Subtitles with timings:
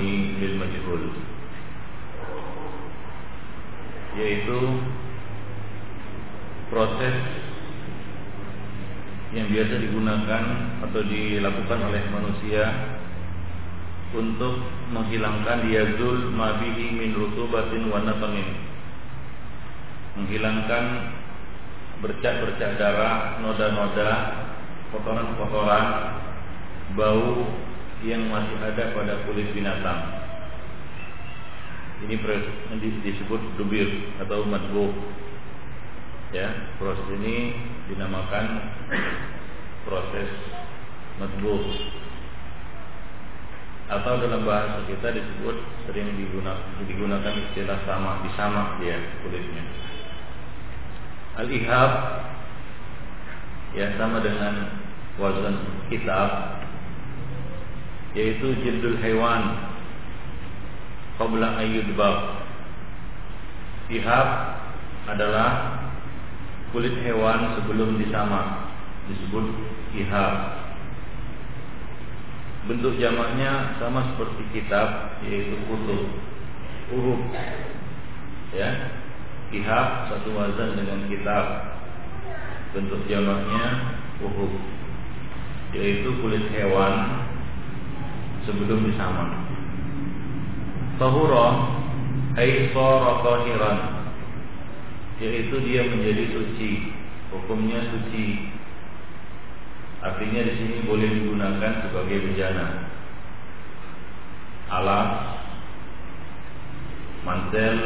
[0.00, 1.02] mabni lil majhul.
[4.16, 4.58] Yaitu
[6.72, 7.16] proses
[9.30, 10.44] yang biasa digunakan
[10.88, 12.64] atau dilakukan oleh manusia
[14.10, 14.58] untuk
[14.90, 18.48] menghilangkan diazul mabihi min rutubatin wa nafamin.
[20.18, 20.84] Menghilangkan
[22.02, 24.10] bercak-bercak darah, noda-noda,
[24.90, 25.86] kotoran-kotoran
[26.98, 27.46] bau
[28.00, 30.00] yang masih ada pada kulit binatang.
[32.00, 32.16] Ini
[33.04, 33.88] disebut dubir
[34.24, 34.88] atau madbu.
[36.32, 37.52] Ya, proses ini
[37.92, 38.72] dinamakan
[39.84, 40.30] proses
[41.20, 41.54] madbu.
[43.90, 49.66] Atau dalam bahasa kita disebut sering digunakan, digunakan istilah sama, disamak dia kulitnya.
[51.42, 51.92] Al-ihab
[53.74, 54.78] ya sama dengan
[55.18, 55.56] wazan
[55.90, 56.59] kitab
[58.16, 59.70] yaitu jildul hewan
[61.18, 62.40] qabla ayyudbab
[63.90, 64.28] ihab
[65.10, 65.50] adalah
[66.70, 68.70] kulit hewan sebelum disamak
[69.10, 69.46] disebut
[69.98, 70.62] ihab.
[72.70, 76.06] Bentuk jamaknya sama seperti kitab yaitu kutub.
[76.94, 77.20] Uhub.
[78.54, 78.94] Ya.
[79.50, 81.74] Ihab satu wazan dengan kitab.
[82.70, 84.54] Bentuk jamaknya uhub.
[85.74, 87.26] Yaitu kulit hewan
[88.48, 89.30] sebelum disamak.
[91.00, 91.48] Tahura
[92.36, 93.24] ay sara
[95.20, 96.96] yaitu dia menjadi suci,
[97.28, 98.56] hukumnya suci.
[100.00, 102.88] Artinya di sini boleh digunakan sebagai bejana.
[104.72, 105.12] Alas,
[107.20, 107.76] mantel,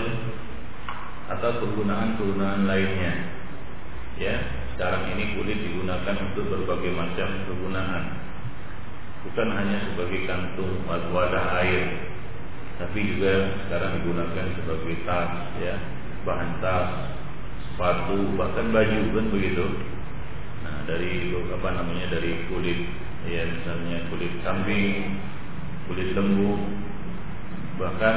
[1.26, 3.12] atau kegunaan-kegunaan lainnya.
[4.14, 4.46] Ya,
[4.78, 8.23] sekarang ini kulit digunakan untuk berbagai macam kegunaan
[9.28, 12.12] bukan hanya sebagai kantung wadah air.
[12.74, 15.30] Tapi juga sekarang digunakan sebagai tas
[15.62, 15.74] ya.
[16.24, 16.90] Bahan tas
[17.72, 19.66] sepatu bahkan baju kan begitu.
[20.64, 22.80] Nah dari apa namanya dari kulit
[23.28, 25.20] ya misalnya kulit kambing
[25.88, 26.60] kulit lembu.
[27.74, 28.16] Bahkan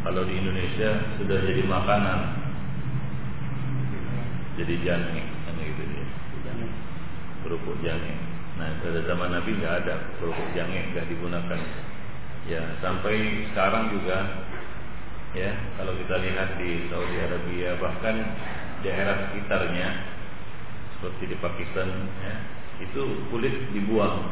[0.00, 2.18] Kalau di Indonesia sudah jadi makanan,
[4.56, 6.06] jadi jangkrik, kan gitu dia.
[7.44, 8.29] Kerupuk jangkrik.
[8.60, 11.60] Nah pada zaman Nabi nggak ada kerupuk jangkrik, nggak digunakan.
[12.44, 14.44] Ya sampai sekarang juga,
[15.32, 18.16] ya kalau kita lihat di Saudi Arabia bahkan
[18.84, 19.88] daerah sekitarnya
[20.96, 21.88] seperti di Pakistan,
[22.20, 22.34] ya,
[22.84, 24.28] itu kulit dibuang.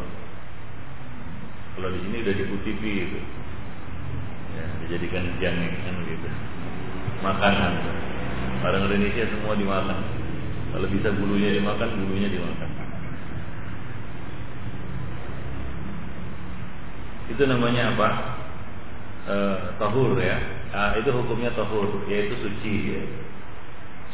[1.77, 3.21] Kalau di sini udah dikutipi itu,
[4.57, 6.29] ya, dijadikan jangkrik kan gitu,
[7.25, 7.73] makanan.
[8.59, 10.01] Orang Indonesia semua dimakan.
[10.75, 12.88] Kalau bisa bulunya dimakan, bulunya dimakan.
[17.29, 18.09] Itu namanya apa?
[19.29, 19.37] E,
[19.77, 20.37] tahur ya.
[20.69, 22.75] Nah, itu hukumnya tahur, yaitu suci.
[22.97, 23.03] Ya.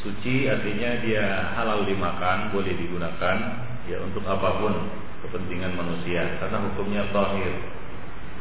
[0.03, 1.25] Suci artinya dia
[1.57, 3.37] halal dimakan, boleh digunakan
[3.89, 4.75] ya untuk apa pun
[5.25, 7.55] kepentingan manusia karena hukumnya tahir.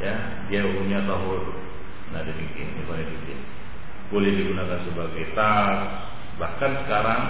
[0.01, 0.15] Ya,
[0.51, 1.55] dia hukumnya tahur.
[2.11, 2.83] Nah demikian ini
[4.13, 6.05] boleh digunakan sebagai tas
[6.37, 7.21] bahkan sekarang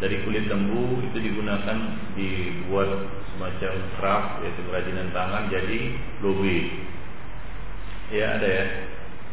[0.00, 1.78] dari kulit lembu itu digunakan
[2.16, 2.90] dibuat
[3.34, 5.80] semacam craft yaitu kerajinan tangan jadi
[6.20, 6.58] lobe.
[8.12, 8.66] Ya ada ya.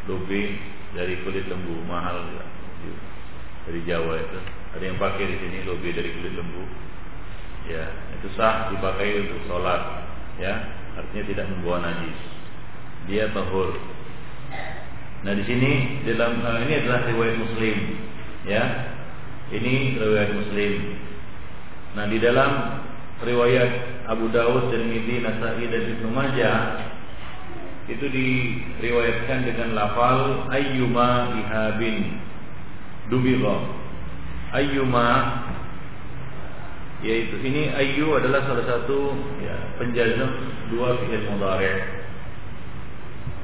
[0.08, 0.56] Lobe
[0.96, 2.44] dari kulit lembu mahal ya.
[3.68, 4.38] dari Jawa itu.
[4.74, 6.64] Ada yang pakai di sini lobe dari kulit lembu.
[7.68, 7.84] Ya
[8.16, 10.08] itu sah dipakai untuk sholat
[10.40, 10.54] ya.
[10.96, 12.18] Artinya tidak membawa najis.
[13.06, 13.76] Dia tahur.
[15.20, 17.76] Nah di sini dalam uh, ini adalah riwayat Muslim,
[18.48, 18.62] ya.
[19.52, 20.72] Ini riwayat Muslim.
[21.92, 22.50] Nah di dalam
[23.20, 23.70] riwayat
[24.08, 26.58] Abu Dawud, Tirmidzi, Nasai dan Ibnu Majah
[27.90, 32.22] itu diriwayatkan dengan lafal ayyuma ihabin
[33.10, 33.66] dubira.
[34.54, 35.06] Ayyuma
[37.02, 40.30] yaitu ini ayyu adalah salah satu ya, penjazam
[40.70, 41.80] dua fi'il mudhari'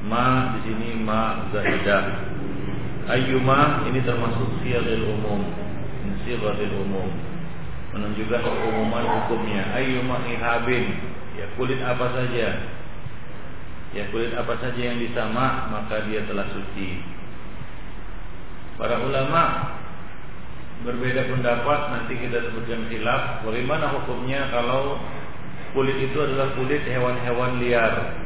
[0.07, 2.05] ma di sini ma zaidah.
[3.07, 5.47] Ayyuma ini termasuk siyaghil umum
[6.23, 7.07] siyaghil umum
[7.97, 9.73] menunjukkan keumuman hukumnya.
[9.73, 10.85] Ayyuma ihabin
[11.41, 12.49] ya kulit apa saja.
[13.97, 17.01] Ya kulit apa saja yang disama maka dia telah suci.
[18.77, 19.73] Para ulama
[20.85, 23.41] berbeda pendapat nanti kita sebutkan khilaf.
[23.49, 25.01] Bagaimana hukumnya kalau
[25.73, 28.21] kulit itu adalah kulit hewan-hewan liar?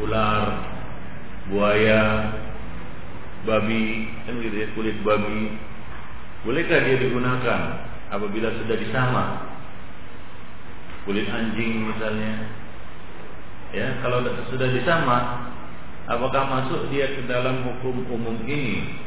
[0.00, 0.72] Ular,
[1.52, 2.32] buaya,
[3.44, 5.52] babi, kan gitu ya, kulit babi.
[6.48, 9.24] Bolehkah dia digunakan apabila sudah disama?
[11.08, 12.46] Kulit anjing misalnya.
[13.72, 14.20] Ya, kalau
[14.52, 15.48] sudah disama,
[16.06, 19.00] apakah masuk dia ke dalam hukum umum ini?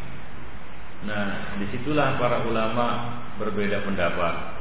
[1.05, 4.57] Nah, di situlah para ulama berbeda pendapat.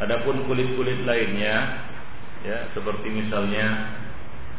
[0.00, 1.84] Adapun kulit-kulit lainnya,
[2.44, 3.96] ya seperti misalnya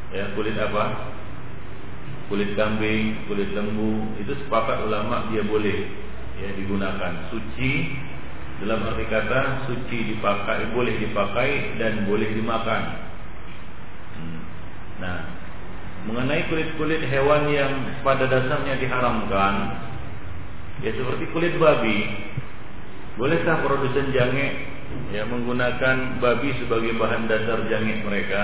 [0.09, 1.13] ya kulit apa
[2.33, 5.85] kulit kambing kulit lembu itu sepakat ulama dia boleh
[6.41, 7.93] ya digunakan suci
[8.63, 12.83] dalam arti kata suci dipakai boleh dipakai dan boleh dimakan.
[14.15, 14.39] Hmm.
[15.03, 15.17] nah
[16.07, 19.55] mengenai kulit-kulit hewan yang pada dasarnya diharamkan
[20.79, 22.07] ya seperti kulit babi
[23.19, 24.71] bolehkah produsen jange
[25.11, 28.43] ya menggunakan babi sebagai bahan dasar jange mereka?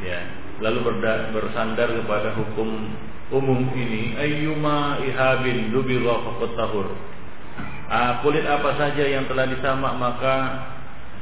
[0.00, 0.20] Ya
[0.60, 1.00] lalu
[1.32, 2.92] bersandar kepada hukum
[3.32, 6.88] umum ini ayyuma ihabin dubira faqat tahur
[7.90, 10.34] Ah, kulit apa saja yang telah disamak maka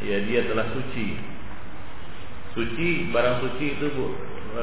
[0.04, 1.16] ya dia telah suci.
[2.52, 4.12] Suci barang suci itu bu,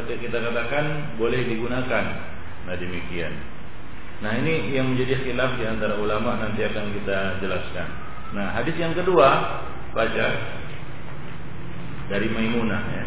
[0.05, 2.05] kita katakan boleh digunakan.
[2.69, 3.33] Nah demikian.
[4.21, 7.89] Nah ini yang menjadi khilaf di antara ulama nanti akan kita jelaskan.
[8.37, 9.59] Nah hadis yang kedua
[9.97, 10.27] baca
[12.13, 13.05] dari Maimunah ya.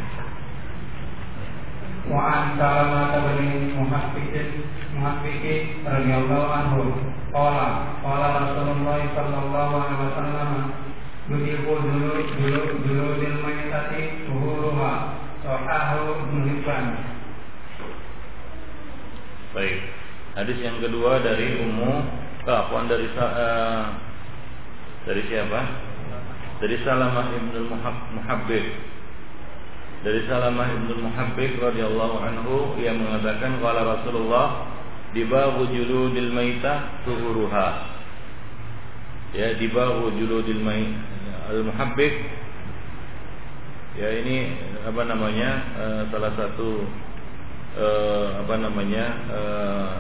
[2.11, 6.83] Wa an Salamah bin Muhaffidin Muhaffidin radhiyallahu anhu
[7.29, 7.67] Qala
[8.01, 10.51] qala Rasulullah sallallahu alaihi wasallam
[11.29, 14.93] Yudiku dulu dulu dulu dil mayitati tuhuruha
[15.45, 16.97] Sohahu muhibban
[19.53, 19.79] Baik
[20.39, 21.93] Hadis yang kedua dari Ummu
[22.49, 23.85] Kafwan dari uh,
[25.05, 25.61] dari siapa?
[26.61, 27.65] Dari Salamah ibnu
[28.17, 28.65] Muhabbib.
[30.05, 34.78] Dari Salamah ibnu Muhabbib radhiyallahu anhu yang mengatakan qala Rasulullah
[35.19, 37.69] dibahu juludil maitah tuhuruha
[39.35, 40.95] ya dibahu juludil mai
[41.51, 42.15] al muhabbib
[43.99, 44.55] ya ini
[44.87, 46.87] apa namanya uh, salah satu
[47.75, 49.93] uh, apa namanya uh,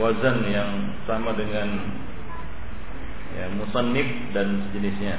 [0.00, 2.00] wazan yang sama dengan
[3.36, 5.16] ya musannif dan sejenisnya.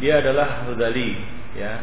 [0.00, 1.16] Dia adalah Hudali
[1.56, 1.80] ya.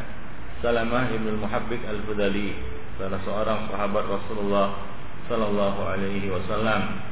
[0.57, 2.49] Salamah Ibnu Muhabbik Al-Fudali
[2.97, 4.96] salah seorang sahabat Rasulullah
[5.27, 7.03] sallallahu alaihi wasallam.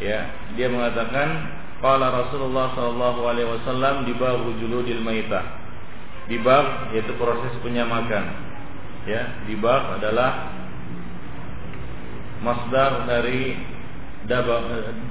[0.00, 1.48] Ya, dia mengatakan
[1.80, 5.44] qala Rasulullah sallallahu alaihi wasallam di bab juludil maitah.
[6.28, 8.24] Di bab yaitu proses penyamakan.
[9.08, 10.52] Ya, di bab adalah
[12.44, 13.56] masdar dari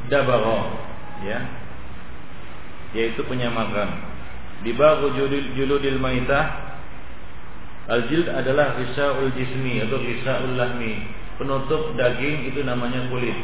[0.07, 0.59] dabagha
[1.27, 1.43] ya
[2.95, 3.99] yaitu penyamakan
[4.63, 6.67] di bab juludil maitah
[7.87, 11.07] Al-jild adalah risaul jismi atau risaul lahmi.
[11.37, 13.37] Penutup daging itu namanya kulit.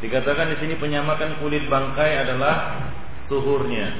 [0.00, 2.86] Dikatakan di sini penyamakan kulit bangkai adalah
[3.26, 3.90] tuhurnya.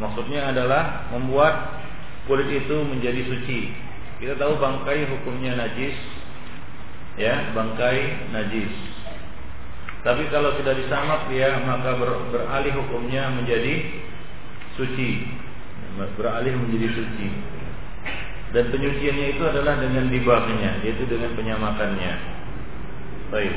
[0.00, 1.84] Maksudnya adalah membuat
[2.24, 3.60] kulit itu menjadi suci.
[4.18, 5.94] Kita tahu bangkai hukumnya najis.
[7.20, 8.72] Ya, bangkai najis.
[10.02, 13.82] Tapi kalau sudah disamak ya maka ber, beralih hukumnya menjadi
[14.78, 15.38] suci
[16.14, 17.26] beralih menjadi suci
[18.53, 22.13] Dan penyuciannya itu adalah dengan dibahnya, yaitu dengan penyamakannya.
[23.33, 23.53] Baik.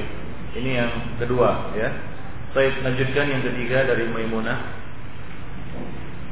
[0.56, 1.92] Ini yang kedua ya.
[2.56, 4.86] Baik, lanjutkan yang ketiga dari Maimunah.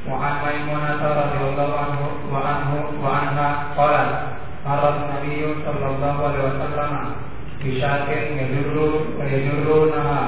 [0.04, 2.00] وعن ميمونة رضي الله عنه
[2.32, 2.70] وعنه
[3.00, 4.12] وعنها قالت
[4.68, 6.92] مر النبي صلى الله عليه وسلم
[7.64, 8.76] بشاة يجر
[9.32, 10.22] يجرونها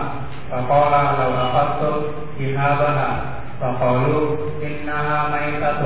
[0.50, 2.04] فقال لو أخذت
[2.40, 3.10] إهابها
[3.60, 5.82] فقالوا إنها ميتة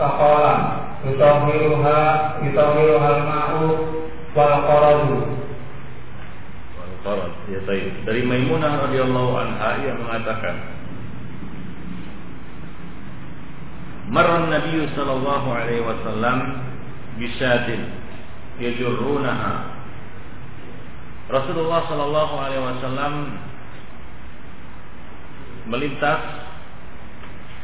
[0.00, 0.44] فقال
[1.05, 1.99] yutahiruha
[2.41, 3.65] yutahiruha ma'u
[4.33, 5.37] wal qaradu
[7.47, 8.03] ya baik.
[8.03, 10.55] Dari Maimunah radhiyallahu anha ia mengatakan
[14.07, 16.63] Marra Nabi sallallahu alaihi wasallam
[17.19, 17.91] bisyatin
[18.59, 19.75] yajurrunaha.
[21.27, 23.13] Rasulullah sallallahu alaihi wasallam
[25.67, 26.23] melintas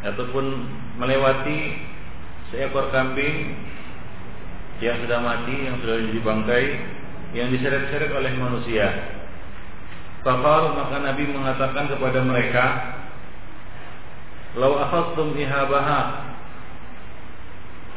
[0.03, 0.67] ataupun
[0.99, 1.79] melewati
[2.53, 3.57] seekor kambing
[4.77, 6.65] yang sudah mati, yang sudah jadi bangkai,
[7.33, 8.87] yang diseret-seret oleh manusia.
[10.21, 12.65] Fakal maka Nabi mengatakan kepada mereka,
[14.53, 16.29] Lau akhadtum ihabaha.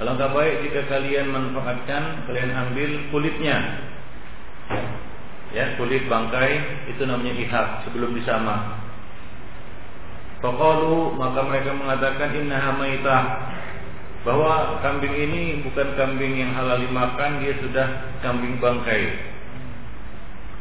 [0.01, 3.81] Alangkah baik jika kalian manfaatkan Kalian ambil kulitnya.
[5.57, 8.77] Ya, kulit bangkai Itu namanya ihab sebelum disamak
[10.45, 13.23] Faqalu maka mereka mengatakan innaha maitah
[14.27, 17.87] bahwa kambing ini bukan kambing yang halal dimakan, dia sudah
[18.27, 19.15] kambing bangkai.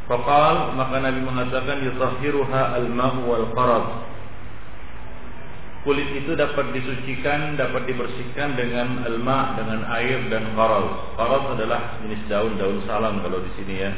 [0.05, 3.85] Faqal maka Nabi mengatakan yutahhiruha al-ma'u wal qarad.
[5.81, 11.17] Kulit itu dapat disucikan, dapat dibersihkan dengan alma, dengan air dan qarad.
[11.17, 13.91] Qarad adalah jenis daun-daun salam kalau di sini ya.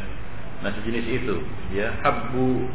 [0.63, 1.36] Nah sejenis itu
[1.75, 2.71] ya habbu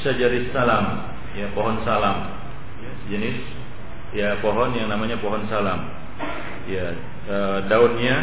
[0.00, 2.32] syajaris salam ya pohon salam
[2.80, 3.36] ya, sejenis
[4.16, 5.97] ya pohon yang namanya pohon salam
[6.68, 6.86] ya
[7.28, 8.16] e, daunnya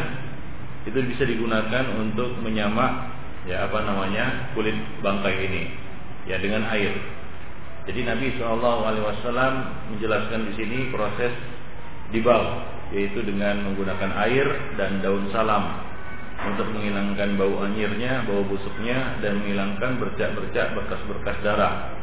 [0.85, 3.09] itu bisa digunakan untuk menyamak
[3.49, 5.63] ya apa namanya kulit bangkai ini
[6.29, 6.93] ya dengan air.
[7.85, 9.53] Jadi Nabi Shallallahu Alaihi Wasallam
[9.93, 11.33] menjelaskan di sini proses
[12.09, 14.45] dibal yaitu dengan menggunakan air
[14.77, 15.85] dan daun salam
[16.35, 21.93] untuk menghilangkan bau anyirnya, bau busuknya dan menghilangkan bercak-bercak bekas-bekas darah.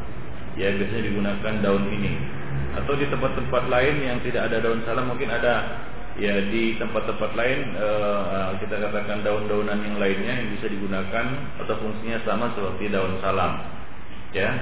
[0.58, 2.41] Ya biasanya digunakan daun ini
[2.72, 5.84] atau di tempat-tempat lain yang tidak ada daun salam mungkin ada.
[6.12, 11.24] Ya di tempat-tempat lain uh, kita katakan daun-daunan yang lainnya yang bisa digunakan
[11.56, 13.64] atau fungsinya sama seperti daun salam.
[14.36, 14.52] Ya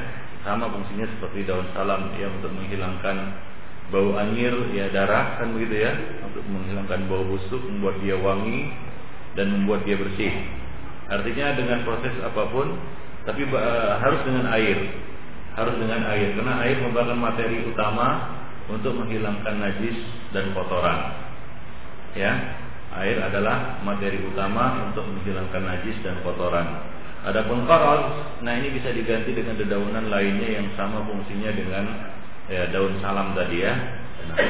[0.46, 3.34] sama fungsinya seperti daun salam ya untuk menghilangkan
[3.90, 5.92] bau anyir ya darah kan begitu ya.
[6.22, 8.70] Untuk menghilangkan bau busuk membuat dia wangi
[9.34, 10.30] dan membuat dia bersih.
[11.10, 12.78] Artinya dengan proses apa pun
[13.26, 14.78] tapi uh, harus dengan air
[15.58, 18.38] harus dengan air karena air merupakan materi utama
[18.70, 19.98] untuk menghilangkan najis
[20.30, 20.98] dan kotoran.
[22.14, 22.32] Ya,
[23.02, 26.66] air adalah materi utama untuk menghilangkan najis dan kotoran.
[27.20, 28.00] Adapun korol,
[28.40, 31.84] nah ini bisa diganti dengan dedaunan lainnya yang sama fungsinya dengan
[32.48, 33.76] ya, daun salam tadi ya.
[34.32, 34.40] Nah,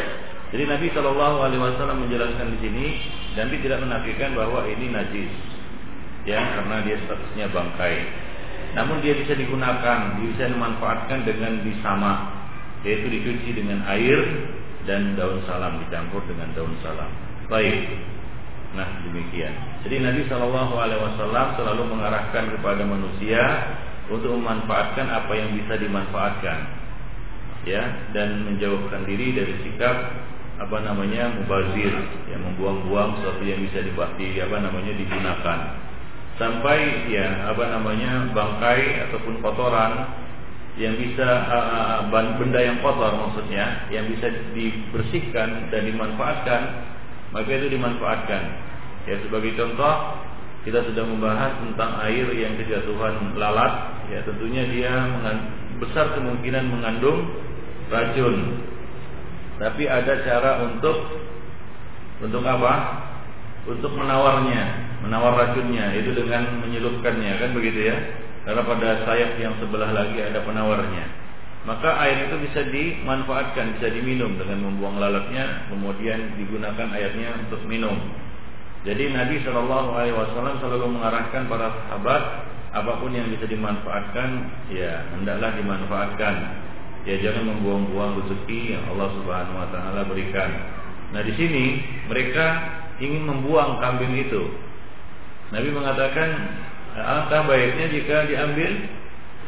[0.54, 2.86] jadi Nabi Shallallahu Alaihi Wasallam menjelaskan di sini,
[3.34, 5.30] Nabi tidak menafikan bahwa ini najis,
[6.26, 7.96] ya karena dia statusnya bangkai.
[8.74, 12.30] Namun dia bisa digunakan, bisa dimanfaatkan dengan disama,
[12.86, 14.18] yaitu dicuci dengan air
[14.86, 17.10] dan daun salam dicampur dengan daun salam.
[17.50, 17.98] Baik.
[18.78, 19.50] Nah demikian.
[19.82, 23.42] Jadi Nabi Shallallahu Alaihi Wasallam selalu mengarahkan kepada manusia
[24.06, 26.58] untuk memanfaatkan apa yang bisa dimanfaatkan,
[27.66, 27.82] ya,
[28.14, 29.96] dan menjauhkan diri dari sikap
[30.60, 31.90] apa namanya mubazir,
[32.30, 35.58] yang membuang-buang sesuatu yang bisa dibahti, apa namanya digunakan
[36.40, 40.08] sampai ya apa namanya bangkai ataupun kotoran
[40.80, 46.62] yang bisa uh, benda yang kotor maksudnya yang bisa dibersihkan dan dimanfaatkan
[47.30, 48.42] maka itu dimanfaatkan.
[49.06, 49.94] Ya sebagai contoh
[50.66, 54.92] kita sudah membahas tentang air yang kejatuhan lalat, ya tentunya dia
[55.80, 57.30] besar kemungkinan mengandung
[57.88, 58.66] racun.
[59.56, 60.98] Tapi ada cara untuk
[62.20, 62.74] untuk apa?
[63.64, 67.96] Untuk menawarnya, menawar racunnya itu dengan menyelupkannya kan begitu ya.
[68.44, 71.04] Karena pada sayap yang sebelah lagi ada penawarnya.
[71.68, 78.00] Maka air itu bisa dimanfaatkan, bisa diminum dengan membuang lalatnya, kemudian digunakan airnya untuk minum.
[78.80, 82.22] Jadi Nabi Shallallahu Alaihi Wasallam selalu mengarahkan para sahabat
[82.72, 84.28] apa pun yang bisa dimanfaatkan,
[84.72, 86.34] ya hendaklah dimanfaatkan.
[87.04, 90.50] Ya jangan membuang-buang rezeki yang Allah Subhanahu Wa Taala berikan.
[91.12, 91.64] Nah di sini
[92.08, 92.46] mereka
[93.04, 94.48] ingin membuang kambing itu.
[95.50, 96.28] Nabi mengatakan
[96.94, 98.70] alangkah baiknya jika diambil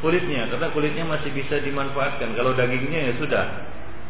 [0.02, 2.34] kulitnya karena kulitnya masih bisa dimanfaatkan.
[2.34, 3.44] Kalau dagingnya ya sudah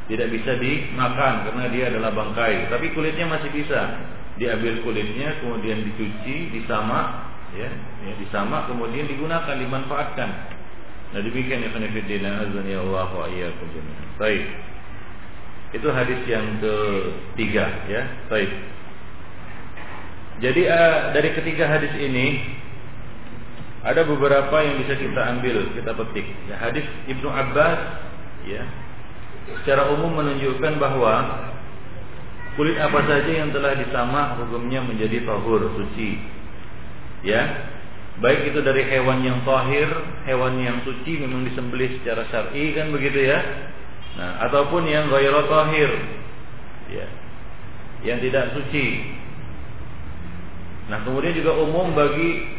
[0.09, 2.73] tidak bisa dimakan karena dia adalah bangkai.
[2.73, 4.09] Tapi kulitnya masih bisa.
[4.41, 7.69] Diambil kulitnya kemudian dicuci disamak ya,
[8.09, 10.31] ya disamak kemudian digunakan dimanfaatkan.
[11.13, 13.69] Nah demikian ya kanifidina azani Allah wa iyyakum
[14.17, 14.45] baik.
[15.77, 18.03] Itu hadis yang ketiga ya.
[18.33, 18.49] Baik
[20.43, 22.59] jadi uh, dari ketiga hadis ini
[23.83, 27.79] ada beberapa yang bisa kita ambil kita petik ya, hadis Ibnu Abbas
[28.47, 28.63] ya
[29.63, 31.15] secara umum menunjukkan bahwa
[32.53, 36.21] Kulit apa saja yang telah disamak hukumnya menjadi tahur suci.
[37.25, 37.73] Ya.
[38.21, 39.89] Baik itu dari hewan yang tahir,
[40.29, 43.41] hewan yang suci memang disembelih secara syar'i kan begitu ya.
[44.21, 45.91] Nah, ataupun yang ghairu tahir.
[46.93, 47.07] Ya.
[48.05, 48.87] Yang tidak suci.
[50.93, 52.53] Nah, kemudian juga umum bagi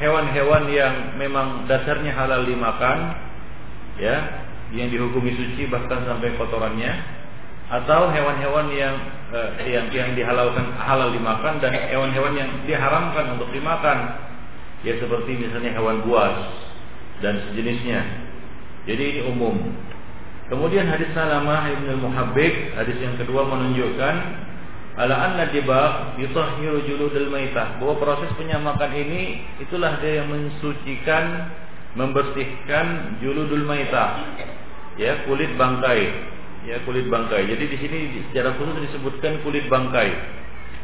[0.00, 3.20] hewan-hewan yang memang dasarnya halal dimakan
[4.00, 4.16] ya,
[4.72, 6.88] yang dihukumi suci bahkan sampai kotorannya
[7.68, 8.96] atau hewan-hewan yang
[9.28, 14.24] uh, yang yang dihalalkan halal dimakan dan hewan-hewan yang diharamkan untuk dimakan.
[14.80, 16.32] Ya seperti misalnya hewan buas
[17.20, 18.00] dan sejenisnya.
[18.88, 19.52] Jadi ini umum.
[20.48, 24.14] Kemudian hadis Salamah Ibn Muhabbik hadis yang kedua menunjukkan
[24.98, 31.50] ala anna dibaq yutahhiru juludul maitah bahwa proses penyamakan ini itulah dia yang mensucikan
[31.94, 34.18] membersihkan juludul maitah
[34.98, 36.30] ya kulit bangkai
[36.66, 37.48] ya kulit bangkai.
[37.48, 37.98] Jadi di sini
[38.30, 40.40] secara khusus disebutkan kulit bangkai.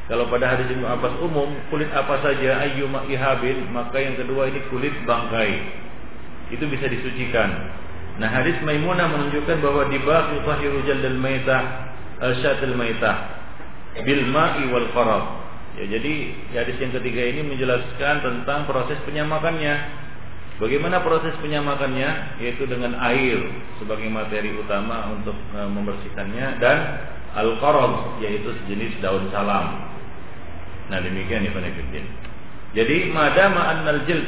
[0.06, 4.62] Kalau pada hadis Ibnu Abbas umum kulit apa saja ayyuma ihabin maka yang kedua ini
[4.70, 5.52] kulit bangkai.
[6.54, 7.50] Itu bisa disucikan.
[8.22, 11.90] Nah hadis Maimunah menunjukkan bahwa dibaq yutahiru jaldal maitah
[12.40, 13.36] syatil maitah
[14.04, 15.24] bil ma'i wal qarab.
[15.76, 16.14] Ya, jadi
[16.56, 20.04] hadis yang ketiga ini menjelaskan tentang proses penyamakannya
[20.56, 22.40] Bagaimana proses penyamakannya?
[22.40, 23.36] Yaitu dengan air
[23.76, 26.78] sebagai materi utama untuk e, membersihkannya dan
[27.36, 29.84] al-qarab yaitu sejenis daun salam.
[30.88, 32.08] Nah demikian ya Fanifidin.
[32.72, 34.24] Jadi madama annal jild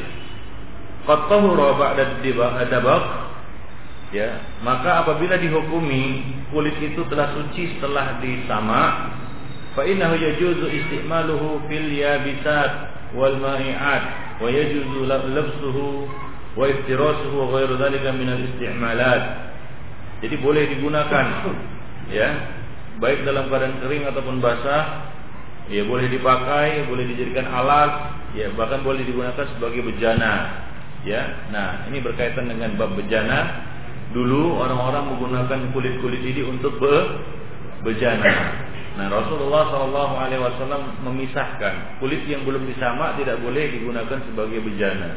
[1.09, 2.21] qad ba'da
[2.69, 3.05] dabaq
[4.13, 8.81] ya maka apabila dihukumi kulit itu telah suci setelah disama
[9.73, 12.71] fa innahu yajuzu istimaluhu fil yabisat
[13.13, 14.03] wal ma'iat
[14.41, 16.09] wa yajuzu labsuhu
[16.57, 17.75] wa iftirasuhu wa ghairu
[18.17, 19.23] min al-isti'malat.
[20.19, 21.25] Jadi boleh digunakan
[22.11, 22.27] ya,
[22.99, 25.13] baik dalam keadaan kering ataupun basah,
[25.71, 30.67] ya boleh dipakai, boleh dijadikan alat, ya bahkan boleh digunakan sebagai bejana.
[31.07, 31.47] Ya.
[31.55, 33.71] Nah, ini berkaitan dengan bab bejana.
[34.11, 36.95] Dulu orang-orang menggunakan kulit-kulit ini untuk be
[37.87, 38.67] bejana.
[38.99, 45.15] Nah Rasulullah Shallallahu Alaihi Wasallam memisahkan kulit yang belum disamak tidak boleh digunakan sebagai bejana.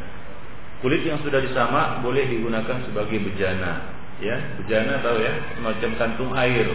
[0.78, 3.90] Kulit yang sudah disamak boleh digunakan sebagai bejana.
[4.22, 6.70] Ya, bejana tahu ya, semacam kantung air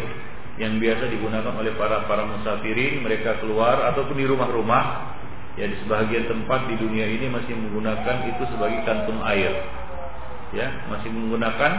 [0.59, 5.15] yang biasa digunakan oleh para para musafirin mereka keluar ataupun di rumah-rumah
[5.55, 9.63] ya di sebagian tempat di dunia ini masih menggunakan itu sebagai kantung air.
[10.51, 11.71] Ya, masih menggunakan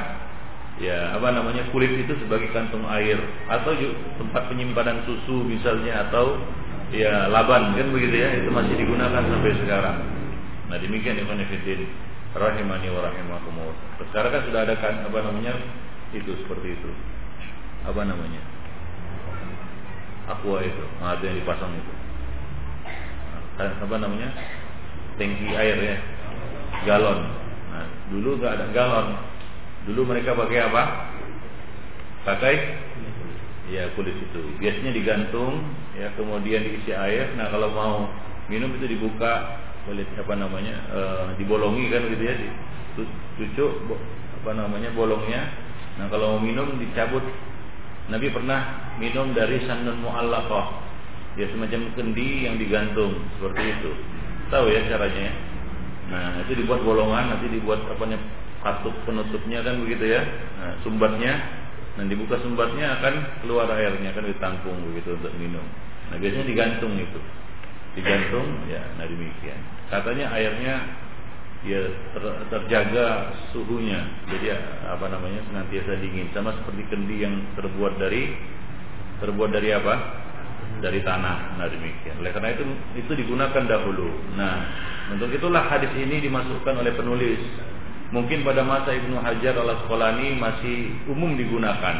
[0.78, 3.18] ya apa namanya kulit itu sebagai kantung air
[3.50, 3.74] atau
[4.18, 6.38] tempat penyimpanan susu misalnya atau
[6.94, 9.98] ya laban kan begitu ya itu masih digunakan sampai sekarang.
[10.70, 11.90] Nah demikian Ibn Fiddin
[12.36, 13.76] rahimani wa rahimakumullah.
[14.12, 15.52] Sekarang kan sudah ada kan apa namanya
[16.14, 16.90] itu seperti itu.
[17.84, 18.42] Apa namanya?
[20.28, 21.92] Aqua itu, ada yang dipasang itu.
[23.56, 24.28] Nah, apa namanya?
[25.16, 25.96] Tangki air ya,
[26.84, 27.26] galon.
[27.72, 29.16] Nah, dulu nggak ada galon,
[29.88, 30.82] Dulu mereka pakai apa?
[32.28, 32.54] Pakai
[33.72, 34.40] ya kulit itu.
[34.60, 35.64] Biasanya digantung,
[35.96, 37.32] ya kemudian diisi air.
[37.40, 37.96] Nah kalau mau
[38.52, 41.00] minum itu dibuka oleh apa namanya e,
[41.40, 42.36] dibolongi kan gitu ya,
[43.40, 43.72] cucuk
[44.44, 45.48] apa namanya bolongnya.
[45.96, 47.24] Nah kalau mau minum dicabut.
[48.08, 50.88] Nabi pernah minum dari sanun muallaqah
[51.36, 53.92] Ya semacam kendi yang digantung seperti itu.
[54.50, 55.30] Tahu ya caranya?
[56.10, 60.22] Nah itu dibuat bolongan, nanti dibuat apa namanya katup penutupnya kan begitu ya.
[60.58, 61.32] Nah, sumbatnya,
[61.94, 65.64] nanti dibuka sumbatnya akan keluar airnya akan ditampung begitu untuk minum.
[66.08, 67.20] Nah biasanya digantung itu,
[67.98, 68.82] digantung ya.
[68.98, 69.60] Nah demikian.
[69.88, 70.74] Katanya airnya
[71.66, 71.80] ya
[72.14, 72.22] ter,
[72.54, 73.98] terjaga suhunya
[74.30, 74.54] jadi
[74.86, 78.30] apa namanya senantiasa dingin sama seperti kendi yang terbuat dari
[79.18, 79.94] terbuat dari apa
[80.78, 82.62] dari tanah nah demikian oleh karena itu
[82.94, 84.06] itu digunakan dahulu
[84.38, 84.70] nah
[85.10, 87.42] untuk itulah hadis ini dimasukkan oleh penulis
[88.08, 91.96] mungkin pada masa Ibnu Hajar al Asqalani masih umum digunakan.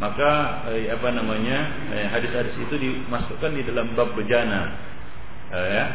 [0.00, 0.30] Maka
[0.72, 1.58] eh, apa namanya
[1.92, 4.60] eh, hadis-hadis itu dimasukkan di dalam bab bejana.
[5.52, 5.86] Eh, ya.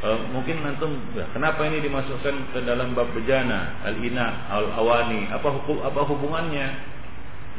[0.00, 3.84] Uh, mungkin antum ya, kenapa ini dimasukkan ke dalam bab bejana?
[3.84, 5.28] Al-ina al-awani.
[5.28, 6.66] Apa hukum apa hubungannya?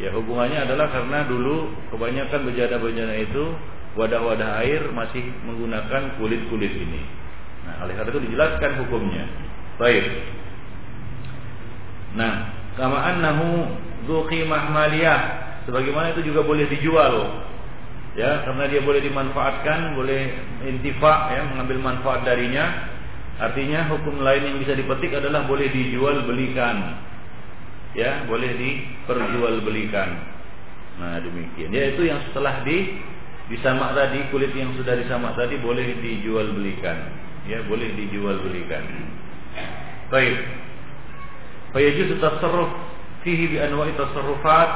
[0.02, 3.46] Ya hubungannya adalah karena dulu kebanyakan bejana-bejana itu
[3.94, 7.06] wadah-wadah air masih menggunakan kulit-kulit ini.
[7.70, 9.26] Nah oleh karena itu dijelaskan hukumnya.
[9.78, 10.41] Baik
[12.18, 13.70] nah kama annahu
[14.08, 15.22] dzu qimah maliyah.
[15.70, 17.46] Sebagaimana itu juga boleh dijual.
[18.18, 20.22] Ya karena dia boleh dimanfaatkan boleh
[20.68, 22.92] intifa ya mengambil manfaat darinya.
[23.42, 27.00] Artinya hukum lain yang bisa dipetik adalah boleh dijual belikan
[27.98, 30.10] ya boleh diperjualbelikan.
[31.00, 31.72] Nah demikian.
[31.72, 33.02] Ya itu yang setelah di
[33.52, 36.96] disamak tadi kulit yang sudah disamak tadi boleh dijual belikan
[37.44, 38.80] ya boleh dijual belikan
[40.08, 40.40] baik
[41.74, 42.72] tasarruf
[43.24, 44.70] fihi bi anwa'i tasarrufat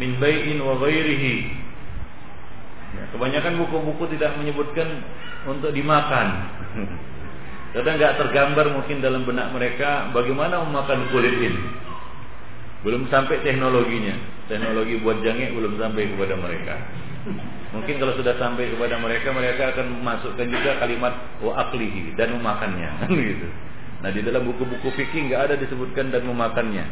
[0.00, 0.76] min bai'in wa
[2.94, 4.86] Ya, kebanyakan buku-buku tidak menyebutkan
[5.50, 6.26] untuk dimakan.
[7.74, 11.58] Kadang nggak tergambar mungkin dalam benak mereka bagaimana memakan kulit ini.
[12.86, 14.14] Belum sampai teknologinya.
[14.46, 16.74] Teknologi buat jangek belum sampai kepada mereka.
[17.74, 23.10] Mungkin kalau sudah sampai kepada mereka, mereka akan masukkan juga kalimat wa aklihi dan memakannya,
[23.10, 23.48] gitu.
[24.04, 26.84] Nah di dalam buku-buku fikih nggak ada disebutkan dan memakannya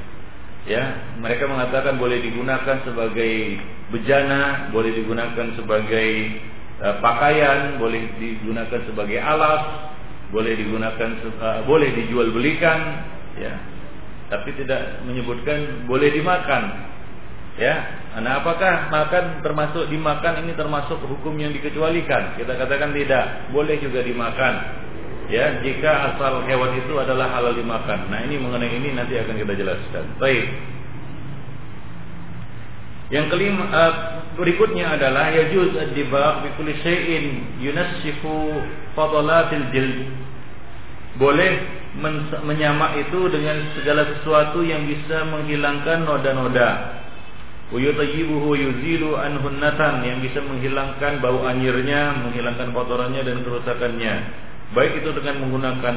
[0.63, 3.59] ya mereka mengatakan boleh digunakan sebagai
[3.91, 6.09] bejana, boleh digunakan sebagai
[6.81, 9.63] uh, pakaian, boleh digunakan sebagai alas,
[10.31, 11.11] boleh digunakan
[11.43, 13.05] uh, boleh dijual belikan,
[13.37, 13.55] ya.
[14.33, 16.89] Tapi tidak menyebutkan boleh dimakan.
[17.61, 17.85] Ya,
[18.17, 22.41] nah apakah makan termasuk dimakan ini termasuk hukum yang dikecualikan?
[22.41, 24.55] Kita katakan tidak, boleh juga dimakan
[25.31, 28.11] ya jika asal hewan itu adalah halal dimakan.
[28.11, 30.05] Nah ini mengenai ini nanti akan kita jelaskan.
[30.19, 30.47] Baik.
[33.13, 33.95] Yang kelima uh,
[34.41, 37.25] berikutnya adalah yajuz ad-dibaq bi kulli syai'in
[37.61, 38.65] yunassifu
[38.97, 40.09] fadalatil jild.
[41.21, 41.61] Boleh
[42.41, 46.71] menyamak itu dengan segala sesuatu yang bisa menghilangkan noda-noda.
[47.69, 54.15] Uyutayibuhu yuzilu anhunnatan yang bisa menghilangkan bau anyirnya, menghilangkan kotorannya dan kerusakannya
[54.73, 55.97] baik itu dengan menggunakan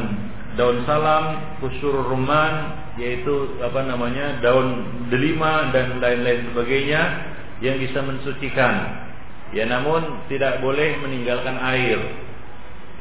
[0.55, 7.01] daun salam, kusur ruman, yaitu apa namanya daun delima dan lain-lain sebagainya
[7.59, 9.03] yang bisa mensucikan.
[9.55, 11.99] Ya namun tidak boleh meninggalkan air.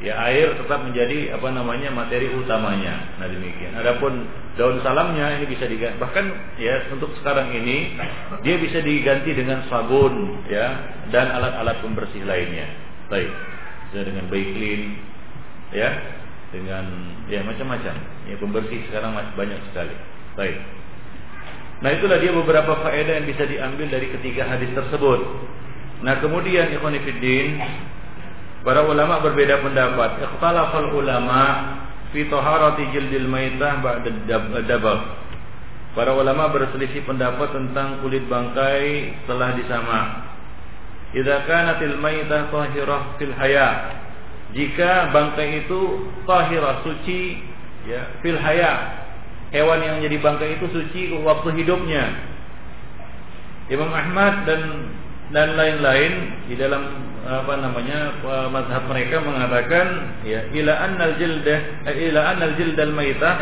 [0.03, 3.15] Ya air tetap menjadi apa namanya materi utamanya.
[3.19, 3.79] Nah demikian.
[3.79, 4.27] Adapun
[4.59, 7.95] daun salamnya ini bisa diganti bahkan ya untuk sekarang ini
[8.43, 12.67] dia bisa diganti dengan sabun ya dan alat-alat pembersih lainnya.
[13.07, 13.31] Baik.
[13.91, 15.14] Bisa dengan Baiklin
[15.75, 15.89] ya
[16.55, 16.85] dengan
[17.27, 17.95] ya macam-macam.
[18.31, 19.95] Ya pembersih sekarang banyak sekali.
[20.39, 20.57] Baik.
[21.83, 25.19] Nah itulah dia beberapa faedah yang bisa diambil dari ketiga hadis tersebut.
[26.07, 27.59] Nah kemudian ikhwanifiddin
[28.63, 30.23] para ulama berbeda pendapat.
[30.23, 31.43] Ikhtalafal ulama
[32.15, 34.09] fi taharati jildil maitah ba'da
[34.63, 35.03] dabagh
[35.95, 40.07] Para ulama berselisih pendapat tentang kulit bangkai setelah disamak.
[41.15, 43.67] Idza kanatil maitah tahirah fil haya
[44.55, 47.43] jika bangkai itu tahira suci
[47.91, 49.03] ya fil haya
[49.51, 52.03] hewan yang jadi bangkai itu suci waktu hidupnya.
[53.67, 54.61] Imam Ahmad dan
[55.33, 56.13] dan lain-lain
[56.47, 56.85] di dalam
[57.25, 58.13] apa namanya
[58.53, 63.41] mazhab mereka mengatakan ya ila annal jildah eh, ila annal jildal maitah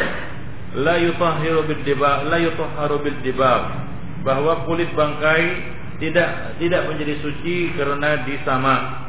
[0.80, 3.84] la yutahhiru bid dibab la yutahharu bid dibab
[4.24, 9.03] bahwa kulit bangkai tidak tidak menjadi suci karena disamak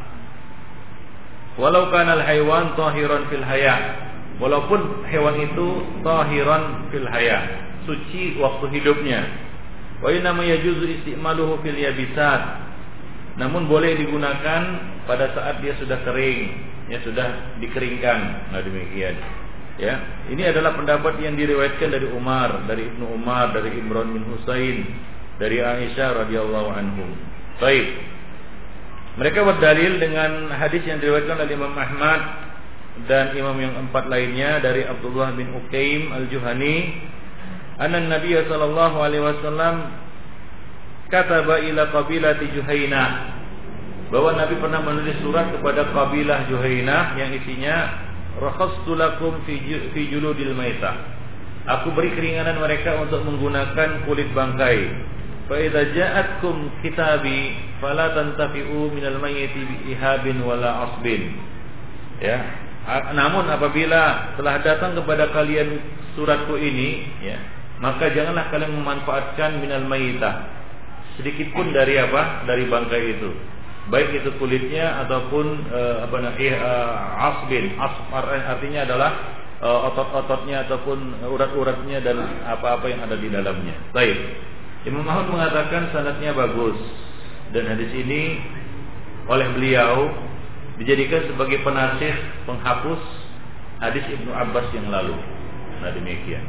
[1.55, 3.75] Walau kanal hewan tahiran fil haya.
[4.43, 5.67] Walaupun hewan itu
[6.03, 7.39] tahiran fil haya,
[7.87, 9.23] suci waktu hidupnya.
[10.03, 12.67] Wa inna yajuzu istimaluhu fil yabisat.
[13.39, 14.63] Namun boleh digunakan
[15.07, 16.41] pada saat dia sudah kering,
[16.91, 18.51] ya sudah dikeringkan.
[18.51, 19.15] Nah demikian.
[19.75, 19.99] Ya,
[20.31, 24.87] ini adalah pendapat yang diriwayatkan dari Umar, dari Ibnu Umar, dari Imran bin Husain,
[25.43, 27.11] dari Aisyah radhiyallahu anhum.
[27.59, 28.14] Baik.
[29.15, 32.21] Mereka berdalil dengan hadis yang diriwayatkan oleh Imam Ahmad
[33.07, 36.77] dan imam yang empat lainnya dari Abdullah bin Uqaim Al-Juhani.
[37.79, 39.75] Anna Nabi sallallahu alaihi wasallam
[41.11, 43.35] kataba ila qabilati Juhaina
[44.11, 47.77] bahwa Nabi pernah menulis surat kepada kabilah Juhaina yang isinya
[48.39, 49.59] rakhastu lakum fi
[49.95, 50.95] fi juludil maita
[51.67, 54.79] aku beri keringanan mereka untuk menggunakan kulit bangkai
[55.49, 61.37] ja'atkum kitabi fala tantafi'u minal mayyiti bi ihabin wala asbin
[62.21, 62.41] ya.
[63.17, 65.81] Namun apabila telah datang kepada kalian
[66.17, 67.37] suratku ini ya
[67.83, 70.35] maka janganlah kalian memanfaatkan minal mayyitah.
[71.21, 72.47] Sedikit pun dari apa?
[72.49, 73.31] Dari bangkai itu.
[73.93, 77.77] Baik itu kulitnya ataupun uh, apa namanya uh, asbin.
[77.77, 79.11] Asfar artinya adalah
[79.61, 82.17] uh, otot-ototnya ataupun urat-uratnya dan
[82.49, 83.77] apa-apa yang ada di dalamnya.
[83.93, 84.17] Baik
[84.85, 86.77] Imam Ahmad mengatakan sanatnya bagus
[87.57, 88.41] dan hadis ini
[89.25, 90.13] oleh beliau
[90.77, 92.13] dijadikan sebagai penasih
[92.45, 93.01] penghapus
[93.81, 95.17] hadis Ibnu Abbas yang lalu.
[95.81, 96.45] Nah demikian.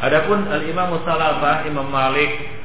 [0.00, 2.58] Adapun Al Imam Musalafah Imam Malik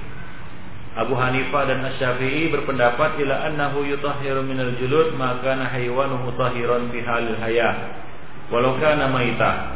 [0.96, 7.36] Abu Hanifah dan Asy-Syafi'i berpendapat ila annahu yutahhiru minal julud maka haywanu mutahhiran fi halil
[7.44, 8.00] haya
[8.48, 9.76] walau kana maita.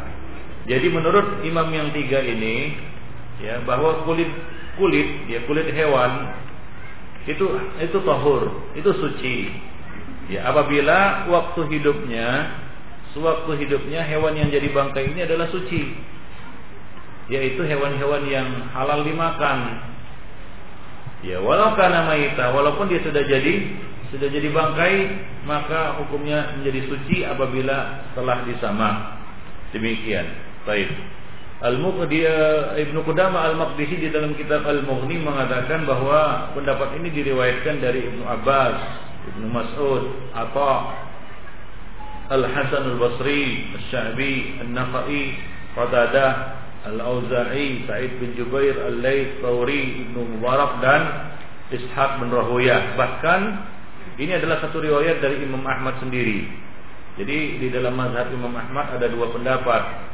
[0.64, 2.72] Jadi menurut imam yang tiga ini
[3.44, 4.32] ya bahwa kulit
[4.80, 6.40] kulit ya kulit hewan
[7.28, 9.36] itu itu tahur, itu suci.
[10.32, 12.58] Ya, apabila waktu hidupnya
[13.12, 15.82] sewaktu hidupnya hewan yang jadi bangkai ini adalah suci.
[17.28, 19.84] Yaitu hewan-hewan yang halal dimakan.
[21.20, 23.68] Ya, walau karena maita, walaupun dia sudah jadi
[24.10, 24.94] sudah jadi bangkai,
[25.44, 29.22] maka hukumnya menjadi suci apabila telah disamak.
[29.76, 30.26] Demikian.
[30.66, 30.88] Baik.
[31.60, 32.24] Al-Muqdi
[32.88, 38.76] Ibnu Qudamah Al-Maqdisi di dalam kitab Al-Mughni mengatakan bahwa pendapat ini diriwayatkan dari Ibnu Abbas,
[39.28, 40.74] Ibnu Mas'ud, Atha,
[42.32, 45.22] Al-Hasan Al-Basri, Al-Sya'bi, Al-Nakhai,
[45.76, 46.32] Qatadah,
[46.88, 51.02] Al-Auza'i, Sa'id bin Jubair, Al-Laits, Thawri, Ibnu Mubarak dan
[51.68, 52.96] Ishaq bin Rahuyah.
[52.96, 53.40] Bahkan
[54.16, 56.48] ini adalah satu riwayat dari Imam Ahmad sendiri.
[57.20, 60.09] Jadi di dalam mazhab Imam Ahmad ada dua pendapat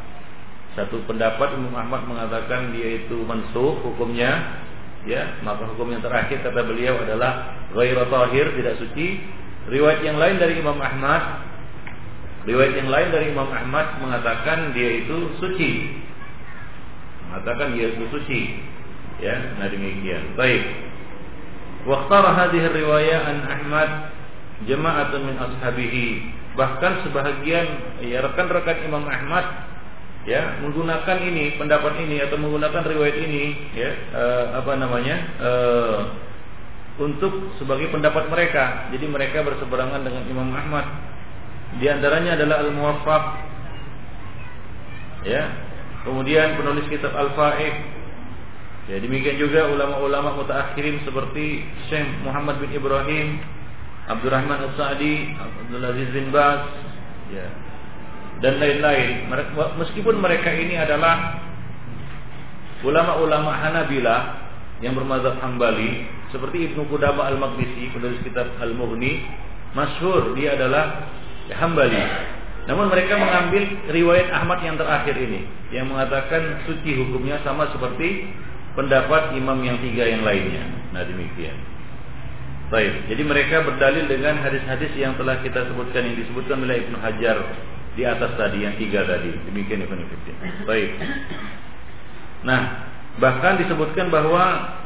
[0.76, 4.60] satu pendapat Imam Ahmad mengatakan dia itu mansuh hukumnya,
[5.08, 9.24] ya, maka hukum yang terakhir kata beliau adalah ghairu tahir, tidak suci.
[9.66, 11.46] Riwayat yang lain dari Imam Ahmad
[12.46, 15.98] Riwayat yang lain dari Imam Ahmad mengatakan dia itu suci.
[17.26, 18.62] Mengatakan dia itu suci.
[19.18, 20.38] Ya, nah demikian.
[20.38, 20.62] Baik.
[21.90, 23.90] Waqtara hadhihi riwayat an Ahmad
[24.62, 26.06] jama'atun min ashabihi.
[26.54, 27.66] Bahkan sebahagian
[28.06, 29.44] ya rekan-rekan Imam Ahmad
[30.26, 33.44] ya menggunakan ini pendapat ini atau menggunakan riwayat ini
[33.78, 36.00] ya uh, apa namanya uh,
[36.98, 38.90] untuk sebagai pendapat mereka.
[38.90, 40.86] Jadi mereka berseberangan dengan Imam Ahmad.
[41.78, 43.24] Di antaranya adalah Al Muwaffaq
[45.26, 45.42] ya
[46.06, 47.74] kemudian penulis kitab Al Fa'iq
[48.86, 53.42] ya demikian juga ulama-ulama mutaakhirin seperti Syekh Muhammad bin Ibrahim
[54.06, 56.62] Abdurrahman As-Sa'di Abdul Aziz bin Baz.
[57.34, 57.65] Ya
[58.44, 59.30] dan lain-lain.
[59.80, 61.40] Meskipun mereka ini adalah
[62.84, 64.20] ulama-ulama Hanabilah
[64.84, 69.24] yang bermazhab Hambali seperti Ibnu Qudamah Al-Maqdisi penulis kitab Al-Mughni
[69.72, 71.08] masyhur dia adalah
[71.56, 72.02] Hambali.
[72.66, 73.62] Namun mereka mengambil
[73.94, 78.26] riwayat Ahmad yang terakhir ini yang mengatakan suci hukumnya sama seperti
[78.74, 80.66] pendapat imam yang tiga yang lainnya.
[80.90, 81.54] Nah demikian.
[82.66, 87.38] Baik, jadi mereka berdalil dengan hadis-hadis yang telah kita sebutkan yang disebutkan oleh Ibnu Hajar
[87.96, 89.32] di atas tadi yang tiga tadi.
[89.48, 90.04] Demikian Ibnu
[90.68, 90.90] Baik.
[92.44, 92.60] Nah,
[93.16, 94.76] bahkan disebutkan bahwa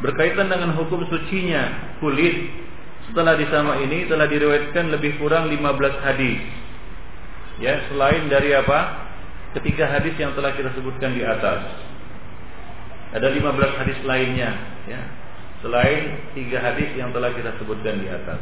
[0.00, 2.54] berkaitan dengan hukum sucinya kulit
[3.10, 6.38] setelah disama ini telah diriwayatkan lebih kurang 15 hadis.
[7.58, 9.10] Ya, selain dari apa?
[9.58, 11.66] Ketiga hadis yang telah kita sebutkan di atas.
[13.18, 14.52] Ada 15 hadis lainnya,
[14.86, 15.02] ya.
[15.64, 18.38] Selain tiga hadis yang telah kita sebutkan di atas.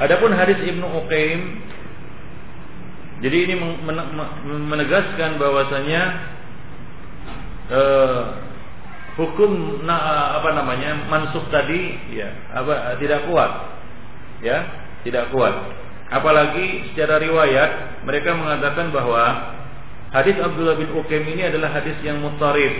[0.00, 1.60] Adapun hadis Ibnu Uqaim
[3.20, 3.54] jadi ini
[4.72, 6.02] menegaskan bahwasanya
[7.68, 8.22] eh,
[9.20, 9.96] hukum na,
[10.40, 13.52] apa namanya mansuk tadi ya apa tidak kuat
[14.40, 14.58] ya
[15.04, 15.52] tidak kuat.
[16.10, 19.52] Apalagi secara riwayat mereka mengatakan bahwa
[20.16, 22.72] hadis Abdullah bin Uqaim ini adalah hadis yang mutarif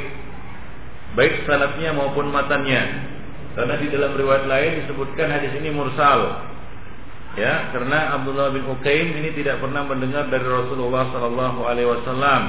[1.14, 3.06] baik sanatnya maupun matanya
[3.54, 6.49] karena di dalam riwayat lain disebutkan hadis ini mursal
[7.38, 12.42] Ya, karena Abdullah bin Uqaim ini tidak pernah mendengar dari Rasulullah sallallahu alaihi wasallam.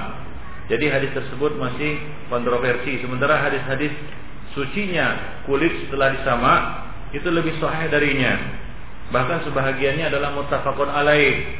[0.74, 2.02] Jadi hadis tersebut masih
[2.34, 2.98] kontroversi.
[3.04, 3.94] Sementara hadis-hadis
[4.58, 6.62] sucinya kulit setelah disamak
[7.14, 8.34] itu lebih sahih darinya.
[9.12, 11.60] Bahkan sebahagiannya adalah muttafaqun alaih.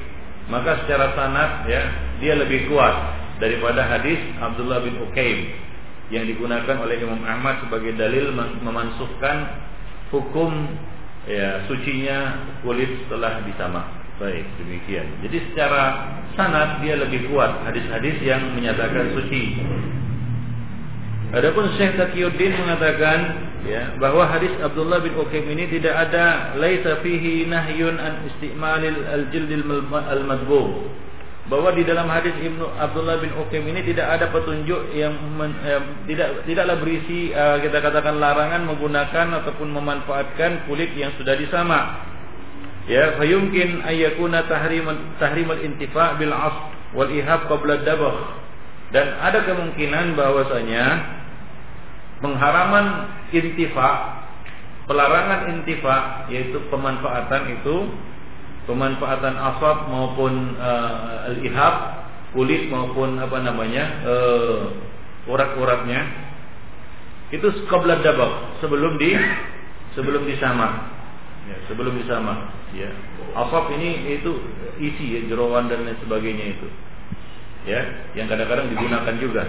[0.50, 1.82] Maka secara sanad ya,
[2.18, 2.96] dia lebih kuat
[3.38, 5.40] daripada hadis Abdullah bin Ukaim
[6.10, 9.48] yang digunakan oleh Imam Ahmad sebagai dalil memansuhkan
[10.12, 10.52] hukum
[11.30, 13.86] ya sucinya kulit setelah disamak.
[14.22, 15.08] Baik, demikian.
[15.26, 19.58] Jadi secara sanad dia lebih kuat hadis-hadis yang menyatakan suci.
[21.32, 23.20] Adapun Syekh Taqiyuddin mengatakan
[23.66, 29.64] ya bahwa hadis Abdullah bin Ukaim ini tidak ada laisa fihi nahyun an istimalil al-jildil
[29.90, 30.92] al-madbub
[31.50, 35.82] bahwa di dalam hadis Ibnu Abdullah bin Uqim ini tidak ada petunjuk yang men, eh,
[36.06, 42.06] tidak tidaklah berisi eh, kita katakan larangan menggunakan ataupun memanfaatkan kulit yang sudah disamak.
[42.86, 44.86] Ya, fayumkin ayyakuna tahrim
[45.18, 46.62] tahrim al-intifa' bil 'asf
[46.94, 48.18] wal ihab qabla dabagh.
[48.92, 50.86] Dan ada kemungkinan bahwasanya
[52.20, 53.90] pengharaman intifa,
[54.86, 57.76] pelarangan intifa yaitu pemanfaatan itu
[58.70, 61.76] pemanfaatan asap maupun uh, al-ihab
[62.32, 64.60] kulit maupun apa namanya uh,
[65.28, 66.00] urat-uratnya
[67.32, 69.16] itu qabla dabak sebelum di
[69.96, 70.92] sebelum disama
[71.48, 72.92] ya, sebelum disama ya.
[73.32, 74.32] Asap ini itu
[74.84, 76.68] isi ya jerawan dan lain sebagainya itu.
[77.64, 77.82] Ya
[78.20, 79.44] yang kadang-kadang digunakan juga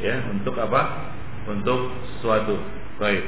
[0.00, 1.12] ya untuk apa?
[1.46, 2.56] Untuk sesuatu.
[2.96, 3.22] Baik.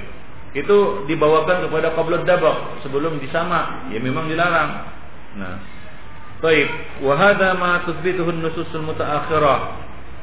[0.57, 4.98] Itu dibawakan kepada qabla dabak sebelum disama ya memang dilarang
[5.38, 5.57] Nah.
[6.38, 6.68] Baik,
[7.03, 9.59] wa hadha ma tuthbituhu an-nusus al-mutaakhirah.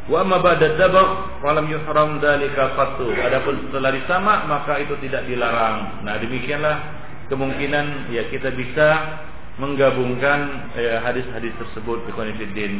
[0.06, 3.10] Wa amma ba'da dabagh falam yuhram dzalika qattu.
[3.16, 6.06] Adapun setelah disamak maka itu tidak dilarang.
[6.06, 6.76] Nah, demikianlah
[7.28, 8.88] kemungkinan ya kita bisa
[9.58, 12.74] menggabungkan ya, hadis-hadis ya, tersebut ikhwan fillah.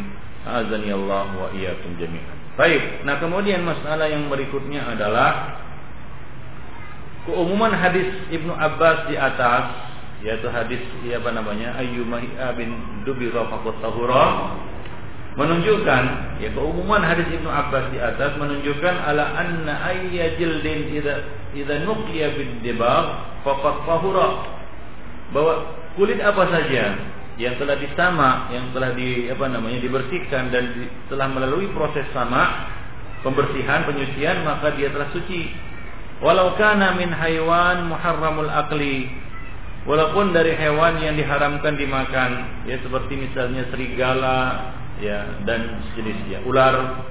[0.46, 2.38] Azani Allah wa iyyakum jami'an.
[2.56, 5.60] Baik, nah kemudian masalah yang berikutnya adalah
[7.26, 9.76] keumuman hadis Ibnu Abbas di atas
[10.26, 12.18] yaitu hadis ya apa namanya ayyuma
[12.58, 12.74] bin
[13.06, 14.58] dubira faqat tahura.
[15.36, 16.04] Menunjukkan
[16.42, 22.34] ya keumuman hadis Ibnu Abbas di atas menunjukkan ala anna ayya jildin idza idza nuqiya
[22.34, 23.06] bid dibagh
[23.46, 24.30] faqat tahura.
[25.30, 25.54] Bahwa
[25.94, 26.98] kulit apa saja
[27.38, 32.72] yang telah disama yang telah di apa namanya dibersihkan dan di, telah melalui proses sama
[33.22, 35.54] pembersihan penyucian maka dia telah suci.
[36.24, 39.25] Walau kana min haywan muharramul aqli
[39.86, 44.40] walaupun dari hewan yang diharamkan dimakan ya seperti misalnya serigala
[45.02, 47.06] ya dan sejenisnya ular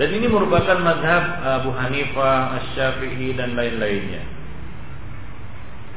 [0.00, 1.24] dan ini merupakan madhab
[1.60, 4.24] Abu Hanifah, Asy-Syafi'i dan lain-lainnya.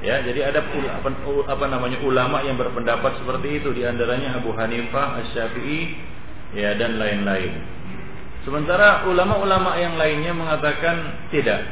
[0.03, 1.07] Ya, jadi ada apa,
[1.47, 5.95] apa namanya ulama yang berpendapat seperti itu di antaranya Abu Hanifah, Asy-Syafi'i
[6.51, 7.63] ya dan lain-lain.
[8.43, 11.63] Sementara ulama-ulama yang lainnya mengatakan tidak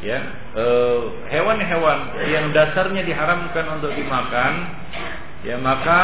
[0.00, 0.18] ya
[0.56, 4.52] eh, hewan-hewan yang dasarnya diharamkan untuk dimakan
[5.44, 6.00] ya maka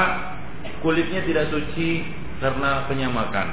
[0.84, 2.04] kulitnya tidak suci
[2.40, 3.48] karena penyamakan.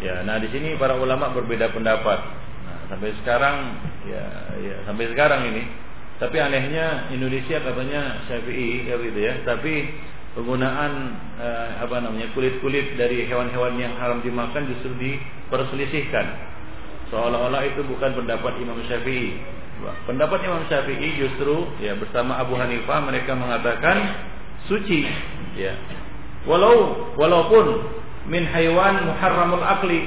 [0.00, 2.20] Ya nah di sini para ulama berbeda pendapat.
[2.64, 3.56] Nah, sampai sekarang
[4.08, 4.24] ya
[4.60, 5.62] ya sampai sekarang ini
[6.20, 9.40] tapi anehnya Indonesia katanya Syafi'i ya gitu ya.
[9.48, 9.88] Tapi
[10.36, 10.92] penggunaan
[11.40, 16.49] eh, apa namanya kulit-kulit dari hewan-hewan yang haram dimakan justru diperselisihkan
[17.10, 19.34] Seolah-olah itu bukan pendapat Imam Syafi'i.
[20.06, 23.96] Pendapat Imam Syafi'i justru ya bersama Abu Hanifah mereka mengatakan
[24.70, 25.10] suci
[25.58, 25.74] ya.
[26.46, 27.66] Walau walaupun
[28.30, 30.06] min haywan muharramul akli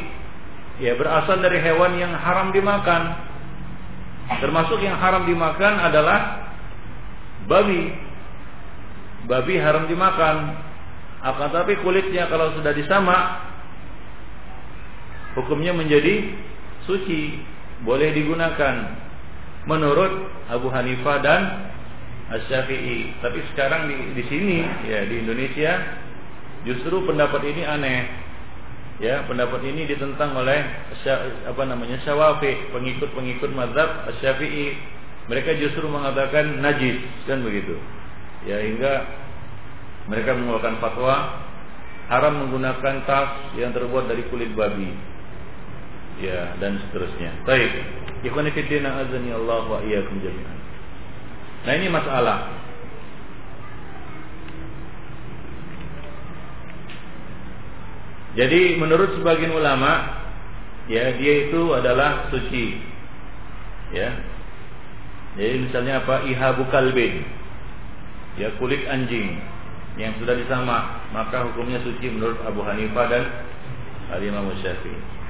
[0.79, 3.19] ya berasal dari hewan yang haram dimakan.
[4.39, 6.19] Termasuk yang haram dimakan adalah
[7.51, 7.91] babi.
[9.27, 10.55] Babi haram dimakan.
[11.23, 13.43] Akan tapi kulitnya kalau sudah disamak
[15.39, 16.35] hukumnya menjadi
[16.85, 17.39] suci
[17.83, 18.75] boleh digunakan
[19.67, 21.41] menurut Abu Hanifah dan
[22.31, 23.19] Asy-Syafi'i.
[23.19, 25.71] Tapi sekarang di, di sini ya di Indonesia
[26.67, 28.01] justru pendapat ini aneh.
[29.01, 30.63] Ya, pendapat ini ditentang oleh
[31.49, 34.75] apa namanya Syawafi, pengikut-pengikut mazhab Asy-Syafi'i.
[35.23, 37.79] Mereka justru mengatakan najis, kan begitu.
[38.43, 39.07] Ya, hingga
[40.11, 41.15] mereka mengeluarkan fatwa
[42.11, 45.12] haram menggunakan tas yang terbuat dari kulit babi
[46.21, 47.31] ya dan seterusnya.
[47.47, 47.71] Baik.
[48.23, 50.59] Ikhwan fillah azani Allah wa iyyakum jami'an.
[51.63, 52.39] Nah ini masalah.
[58.33, 60.23] Jadi menurut sebagian ulama
[60.89, 62.81] ya dia itu adalah suci.
[63.93, 64.09] Ya.
[65.37, 66.25] Jadi misalnya apa?
[66.25, 67.25] Ihabu kalbin.
[68.41, 69.37] Ya kulit anjing
[69.93, 73.23] yang sudah disamak maka hukumnya suci menurut Abu Hanifah dan
[74.09, 75.22] Al Imam Syafi'i.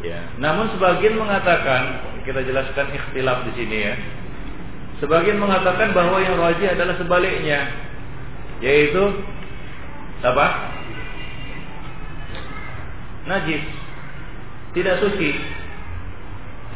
[0.00, 3.94] Ya, namun sebagian mengatakan kita jelaskan ikhtilaf di sini ya.
[5.00, 7.68] Sebagian mengatakan bahwa yang rajih adalah sebaliknya,
[8.60, 9.00] yaitu
[10.20, 10.46] apa?
[13.28, 13.64] Najis,
[14.76, 15.36] tidak suci.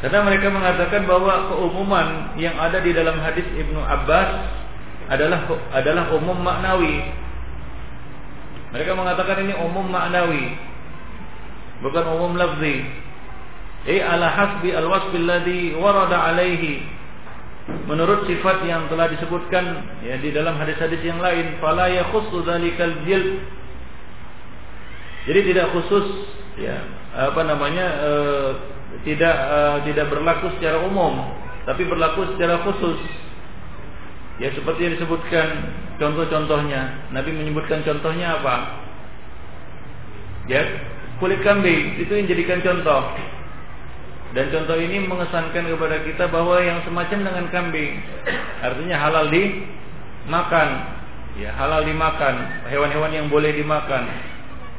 [0.01, 4.29] Karena mereka mengatakan bahwa keumuman yang ada di dalam hadis Ibnu Abbas
[5.09, 7.09] adalah adalah umum maknawi.
[8.73, 10.57] Mereka mengatakan ini umum maknawi,
[11.85, 13.04] bukan umum lafzi.
[13.85, 16.81] Eh ala hasbi al-wasf alladhi warada alaihi.
[17.85, 19.65] Menurut sifat yang telah disebutkan
[20.05, 23.41] ya di dalam hadis-hadis yang lain, fala yakhussu dzalikal jild.
[25.25, 26.05] Jadi tidak khusus
[26.61, 26.77] ya,
[27.13, 28.11] apa namanya e,
[29.09, 29.57] tidak e,
[29.89, 31.33] tidak berlaku secara umum,
[31.65, 33.01] tapi berlaku secara khusus.
[34.37, 37.09] Ya seperti yang disebutkan contoh-contohnya.
[37.13, 38.81] Nabi menyebutkan contohnya apa?
[40.45, 40.61] Ya,
[41.17, 43.01] kulit kambing itu yang jadikan contoh.
[44.33, 47.93] Dan contoh ini mengesankan kepada kita bahwa yang semacam dengan kambing
[48.63, 50.69] artinya halal dimakan.
[51.35, 54.07] Ya, halal dimakan, hewan-hewan yang boleh dimakan.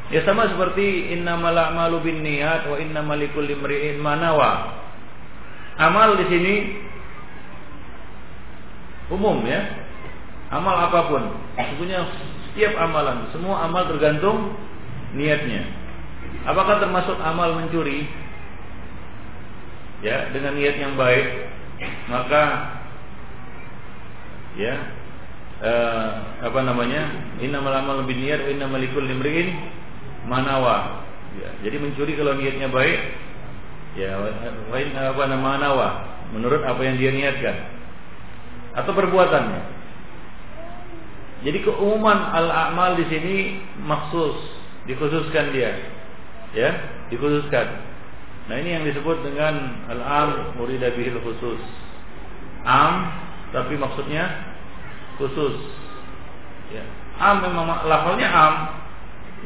[0.09, 4.73] Ya sama seperti innamal a'malu binniyat wa innamal likulli imri'in ma nawa.
[5.77, 6.55] Amal di sini
[9.13, 9.85] umum ya.
[10.47, 11.23] Amal apa pun,
[11.59, 12.07] sesungguhnya
[12.49, 14.55] setiap amalan, semua amal tergantung
[15.13, 15.67] niatnya.
[16.47, 18.07] Apakah termasuk amal mencuri?
[20.05, 21.49] Ya dengan niat yang baik
[22.09, 22.43] maka
[24.57, 24.75] ya
[25.61, 26.09] eh,
[26.45, 29.49] apa namanya innamal amal bin niat wa innamal likulli imrin
[30.29, 31.05] manawa.
[31.37, 33.01] Ya, jadi mencuri kalau niatnya baik
[33.97, 34.29] ya wa
[34.77, 35.89] apa nama manawa
[36.33, 37.57] menurut apa yang dia niatkan.
[38.77, 39.77] Atau perbuatannya.
[41.45, 43.37] Jadi keumuman al-amal di sini
[43.85, 44.37] maksus
[44.89, 45.73] dikhususkan dia.
[46.57, 46.73] Ya
[47.13, 47.96] dikhususkan
[48.47, 51.59] Nah ini yang disebut dengan al-am murida bihil khusus.
[52.63, 53.11] Am
[53.51, 54.55] tapi maksudnya
[55.19, 55.55] khusus.
[56.71, 56.83] Ya.
[57.19, 58.55] Am memang lafalnya am,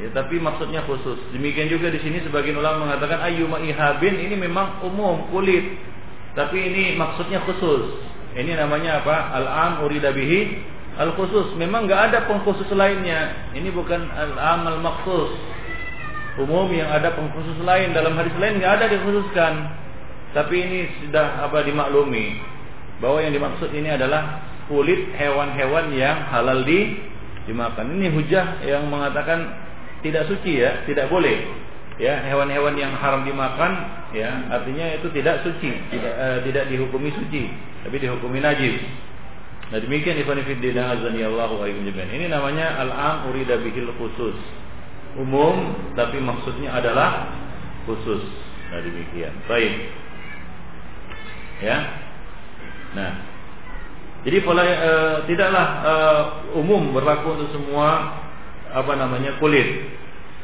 [0.05, 1.17] ya, tapi maksudnya khusus.
[1.33, 5.79] Demikian juga di sini sebagian ulama mengatakan ayyuma ihabin ini memang umum kulit,
[6.37, 8.05] tapi ini maksudnya khusus.
[8.37, 9.17] Ini namanya apa?
[9.37, 10.61] Al-am urida bihi
[11.01, 11.57] al khusus.
[11.57, 13.49] Memang nggak ada pengkhusus lainnya.
[13.57, 15.31] Ini bukan al-am al-maksus
[16.39, 17.91] umum yang ada pengkhusus lain.
[17.91, 19.53] Dalam hadis lain nggak ada dikhususkan.
[20.31, 22.39] Tapi ini sudah apa dimaklumi.
[23.03, 27.01] Bahwa yang dimaksud ini adalah kulit hewan-hewan yang halal di
[27.49, 27.99] dimakan.
[27.99, 29.51] Ini hujah yang mengatakan
[30.07, 30.87] tidak suci ya.
[30.87, 31.67] Tidak boleh.
[32.01, 33.77] Ya hewan-hewan yang haram dimakan
[34.17, 35.75] ya artinya itu tidak suci.
[35.91, 37.51] Tidak uh, tidak dihukumi suci.
[37.83, 38.79] Tapi dihukumi najis.
[39.71, 44.35] Nah demikian ikhwan fillah azani Allah wa Ini namanya al-am urida bihil khusus
[45.19, 47.35] umum tapi maksudnya adalah
[47.89, 48.23] khusus.
[48.71, 49.35] Nah demikian.
[49.51, 49.75] Baik.
[51.65, 51.79] Ya.
[52.95, 53.13] Nah.
[54.21, 54.93] Jadi pola e,
[55.33, 55.95] tidaklah e,
[56.61, 58.21] umum berlaku untuk semua
[58.71, 59.97] apa namanya kulit.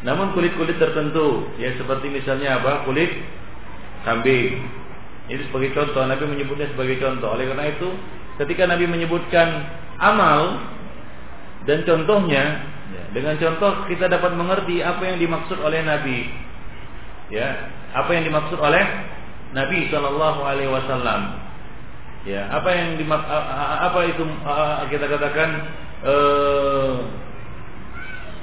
[0.03, 2.89] Namun kulit-kulit tertentu ya seperti misalnya apa?
[2.89, 3.13] Kulit
[4.09, 4.65] kambing.
[5.27, 7.37] Ini sebagai contoh Nabi menyebutnya sebagai contoh.
[7.37, 7.89] Oleh karena itu
[8.41, 9.49] ketika Nabi menyebutkan
[10.01, 10.63] amal
[11.69, 12.76] dan contohnya Ya,
[13.17, 16.29] dengan contoh kita dapat mengerti apa yang dimaksud oleh Nabi.
[17.33, 18.85] Ya, apa yang dimaksud oleh
[19.57, 21.41] Nabi Shallallahu Alaihi Wasallam.
[22.29, 24.21] Ya, apa yang dimak apa itu
[24.93, 25.49] kita katakan
[26.05, 26.95] eh,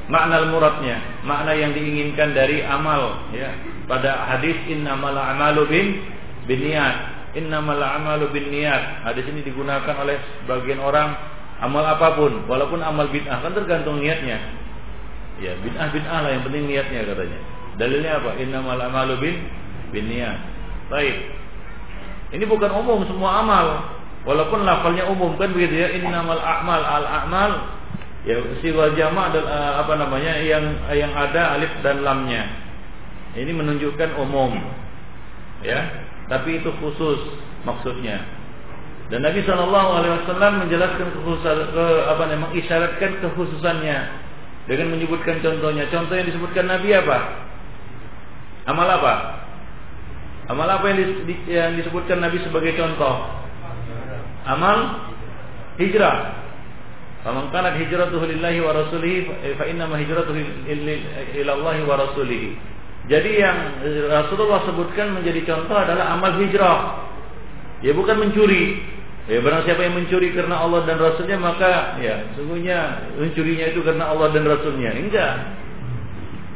[0.10, 3.30] makna muradnya, makna yang diinginkan dari amal.
[3.30, 3.54] Ya,
[3.86, 6.02] pada hadis innamal a'malu bin
[6.50, 9.06] niat innamal a'malu bin niat.
[9.06, 11.14] Hadis ini digunakan oleh sebagian orang
[11.62, 14.63] amal apa pun, walaupun amal bid'ah kan tergantung niatnya.
[15.44, 17.40] Ya, bid'ah bid'ah lah yang penting niatnya katanya.
[17.76, 18.40] Dalilnya apa?
[18.40, 19.36] Innamal amalu bin
[19.92, 20.40] bin niat.
[20.88, 21.16] Baik.
[22.32, 23.92] Ini bukan umum semua amal.
[24.24, 25.92] Walaupun lafalnya umum kan begitu ya.
[26.00, 27.52] Innamal a'mal al a'mal
[28.24, 30.66] ya siwa jama' adalah eh, apa namanya yang
[30.96, 32.48] yang ada alif dan lamnya.
[33.36, 34.56] Ini menunjukkan umum.
[35.60, 37.20] Ya, tapi itu khusus
[37.68, 38.24] maksudnya.
[39.12, 44.23] Dan Nabi Wasallam menjelaskan kekhususan, ke, apa namanya, mengisyaratkan kekhususannya
[44.68, 45.88] dengan menyebutkan contohnya.
[45.92, 47.18] Contoh yang disebutkan Nabi apa?
[48.68, 49.14] Amal apa?
[50.48, 50.98] Amal apa yang,
[51.28, 53.16] di, yang disebutkan Nabi sebagai contoh?
[54.48, 55.08] Amal
[55.80, 56.44] hijrah.
[57.24, 60.36] Faman kanat hijratuhu lillahi wa rasulihi fa inna ma hijratuhu
[61.40, 62.60] ila Allah wa rasulihi.
[63.08, 67.08] Jadi yang Rasulullah sebutkan menjadi contoh adalah amal hijrah.
[67.84, 68.80] Ya bukan mencuri.
[69.24, 74.12] Ya barang siapa yang mencuri karena Allah dan Rasulnya maka ya sungguhnya mencurinya itu karena
[74.12, 74.92] Allah dan Rasulnya.
[74.92, 75.34] Enggak.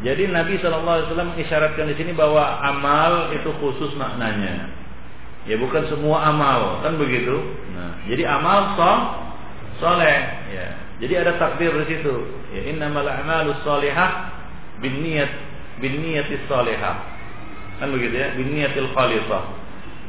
[0.05, 4.70] Jadi Nabi SAW mengisyaratkan di sini bahwa amal itu khusus maknanya.
[5.47, 7.39] Ya bukan semua amal, kan begitu.
[7.72, 8.97] Nah, jadi amal soh,
[9.80, 10.20] soleh.
[10.51, 10.68] Ya.
[11.01, 12.13] Jadi ada takdir di situ.
[12.51, 14.34] Ya, innamal a'malu solihah
[14.84, 15.32] bin niat
[15.80, 16.99] bin niatis solehah.
[17.80, 19.43] Kan begitu ya, bin niatil khalisah.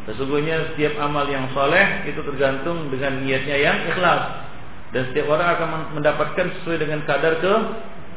[0.09, 4.48] Sesungguhnya setiap amal yang soleh itu tergantung dengan niatnya yang ikhlas.
[4.88, 5.68] Dan setiap orang akan
[6.00, 7.52] mendapatkan sesuai dengan kadar ke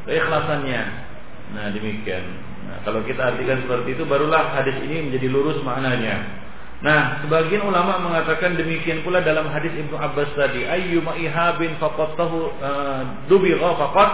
[0.07, 0.81] keikhlasannya.
[1.51, 2.23] Nah demikian.
[2.71, 6.23] Nah, kalau kita artikan seperti itu, barulah hadis ini menjadi lurus maknanya.
[6.81, 12.49] Nah, sebagian ulama mengatakan demikian pula dalam hadis Ibnu Abbas tadi, ayyuma ihabin faqat tahu
[12.57, 14.09] uh, dubigha faqat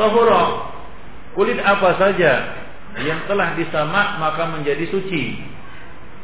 [0.00, 0.72] tahura.
[1.36, 2.32] Kulit apa saja
[3.00, 5.40] yang telah disamak maka menjadi suci.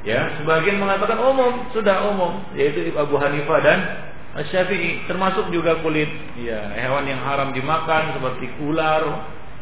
[0.06, 3.78] Ya, sebagian mengatakan umum, sudah umum, yaitu Abu Hanifah dan
[4.46, 6.06] Syafi'i, termasuk juga kulit
[6.38, 9.02] ya, hewan yang haram dimakan seperti ular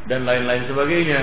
[0.05, 1.21] dan lain-lain sebagainya.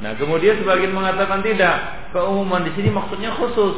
[0.00, 2.08] Nah, kemudian sebagian mengatakan tidak.
[2.10, 3.76] Keumuman di sini maksudnya khusus.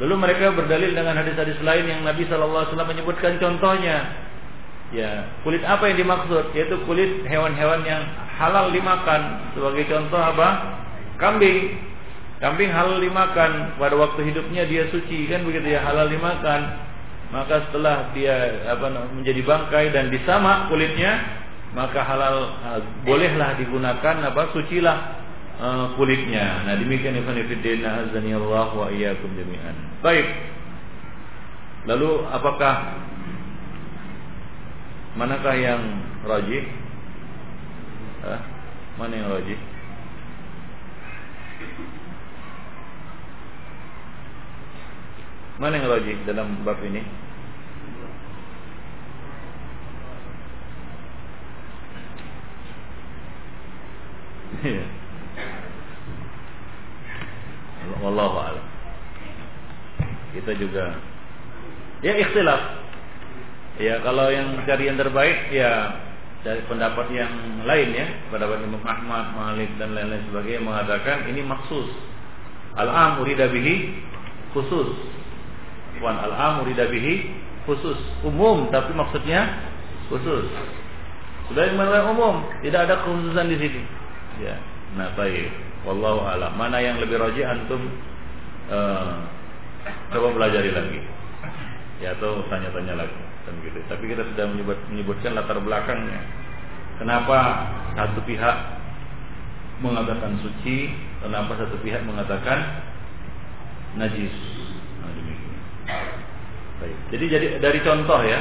[0.00, 4.28] Lalu mereka berdalil dengan hadis-hadis lain yang Nabi Wasallam menyebutkan contohnya.
[4.92, 6.52] Ya, kulit apa yang dimaksud?
[6.52, 8.04] Yaitu kulit hewan-hewan yang
[8.36, 9.52] halal dimakan.
[9.56, 10.48] Sebagai contoh apa?
[11.16, 11.91] Kambing.
[12.42, 13.78] Kambing halal dimakan.
[13.78, 16.90] Pada waktu hidupnya dia suci kan begitu ya halal dimakan.
[17.30, 21.22] Maka setelah dia apa menjadi bangkai dan disamak kulitnya,
[21.72, 22.50] maka halal
[23.06, 24.98] bolehlah digunakan apa sucilah
[25.62, 26.66] uh, kulitnya.
[26.66, 30.02] Nah demikian Ibn Fiddin azani Allah wa iyyakum jami'an.
[30.02, 30.26] Baik.
[31.86, 32.74] Lalu apakah
[35.14, 35.82] manakah yang
[36.26, 36.66] rajih?
[38.22, 38.40] Eh,
[38.98, 39.58] mana yang rajih?
[45.60, 47.02] Mana yang rajih dalam bab ini?
[54.62, 54.86] Iya.
[57.98, 58.66] Wallahu a'lam.
[60.38, 60.96] Kita juga
[62.00, 62.62] ya ikhtilaf.
[63.82, 65.98] Ya kalau yang cari yang terbaik ya
[66.42, 71.90] dari pendapat yang lain ya, pendapat Imam Ahmad, Malik dan lain-lain sebagainya mengatakan ini maksus.
[72.78, 73.46] Al-am urida
[74.54, 74.90] khusus.
[76.00, 77.28] Wan al-am urida bihi
[77.68, 77.98] khusus.
[78.24, 79.48] Umum tapi maksudnya
[80.08, 80.48] khusus.
[81.50, 83.82] Sudah yang umum, tidak ada khususan di sini.
[84.40, 84.56] Ya.
[84.96, 85.52] Nah, baik.
[85.82, 86.54] Wallahu a'lam.
[86.54, 87.82] Mana yang lebih rajih antum
[88.70, 89.20] uh,
[90.14, 91.00] coba pelajari lagi.
[92.00, 93.78] Ya atau tanya-tanya lagi kan gitu.
[93.90, 96.22] Tapi kita sudah menyebut, menyebutkan latar belakangnya.
[96.98, 97.68] Kenapa
[97.98, 98.56] satu pihak
[99.82, 102.86] mengatakan suci, kenapa satu pihak mengatakan
[103.98, 104.30] najis.
[106.82, 106.96] Baik.
[107.14, 108.40] Jadi jadi dari contoh ya,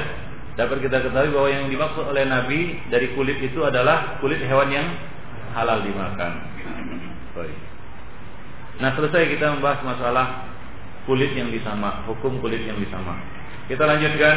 [0.58, 4.88] dapat kita ketahui bahwa yang dimaksud oleh Nabi dari kulit itu adalah kulit hewan yang
[5.54, 6.42] halal dimakan.
[7.38, 7.58] Baik.
[8.82, 10.28] Nah selesai kita membahas masalah
[11.06, 13.18] kulit yang disamak, hukum kulit yang disamak.
[13.70, 14.36] Kita lanjutkan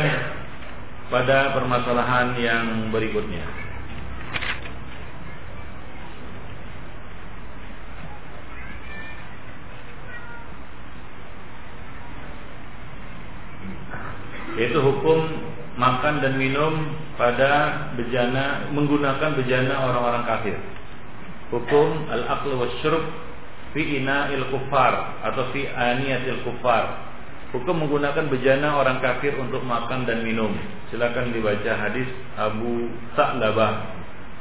[1.09, 3.64] pada permasalahan yang berikutnya.
[14.55, 15.27] Yaitu hukum
[15.75, 20.55] makan dan minum pada bejana menggunakan bejana orang-orang kafir
[21.55, 23.07] hukum al-aql wa syurb
[23.71, 27.15] fi ina'il kufar atau fi aniyatil kufar.
[27.55, 30.51] Hukum menggunakan bejana orang kafir untuk makan dan minum.
[30.91, 33.95] Silakan dibaca hadis Abu Sa'labah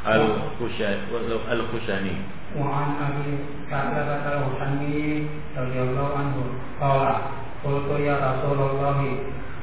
[0.09, 2.15] Al-Khushani.
[2.57, 3.37] Wa an Abi
[3.69, 6.41] Sa'labah Al-Khushani radhiyallahu anhu
[6.81, 8.97] qala qultu ya Rasulullah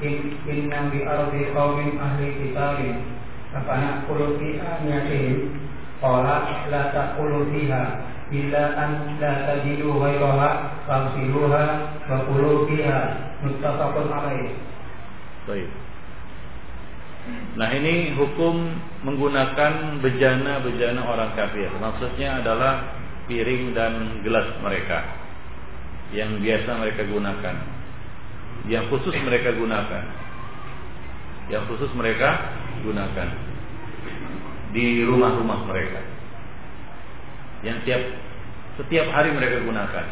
[0.01, 3.05] in inna bi ardi qaumin ahli kitabin
[3.53, 5.61] fa na'kulu fi aniyatihim
[6.01, 7.83] Qala la taqulu fiha
[8.33, 11.65] illa an la tajidu ghairaha fagsiluha
[12.09, 13.01] wa qulu fiha
[13.45, 14.57] muttafaqun alaih.
[15.45, 15.69] Baik.
[17.61, 21.69] Nah ini hukum menggunakan bejana-bejana orang kafir.
[21.77, 22.97] Maksudnya adalah
[23.29, 25.05] piring dan gelas mereka
[26.17, 27.57] yang biasa mereka gunakan,
[28.69, 30.05] yang khusus mereka gunakan,
[31.49, 32.53] yang khusus mereka
[32.85, 33.29] gunakan.
[34.71, 36.01] Di rumah-rumah mereka.
[37.67, 38.03] Yang tiap
[38.79, 40.07] setiap hari mereka gunakan.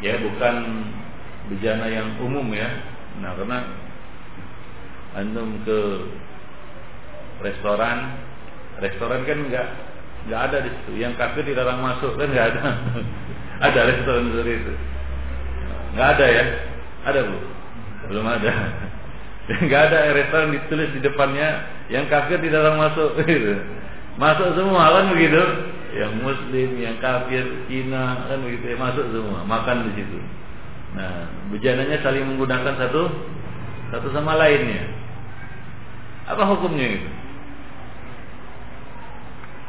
[0.00, 0.54] Ya bukan
[1.52, 2.68] bejana yang umum ya.
[3.20, 3.58] Nah karena
[5.16, 5.80] antum ke
[7.44, 8.16] restoran
[8.80, 9.68] restoran kan nggak
[10.30, 10.92] nggak ada di situ.
[10.96, 12.62] Yang kafir dilarang masuk kan nggak ada.
[13.56, 14.74] Ada restoran seperti itu
[15.96, 16.44] nggak ada ya?
[17.08, 17.38] Ada bu?
[18.12, 18.52] Belum ada.
[19.66, 23.14] Nggak ada restoran ditulis di depannya yang kafir tidak dalam masuk.
[23.26, 23.54] Gitu.
[24.18, 25.42] masuk semua kan begitu?
[25.96, 28.76] Yang muslim yang kafir Cina kan begitu ya?
[28.76, 30.18] Masuk semua makan di situ.
[30.98, 33.06] Nah bejananya saling menggunakan satu
[33.94, 34.82] satu sama lainnya.
[36.26, 37.10] Apa hukumnya itu?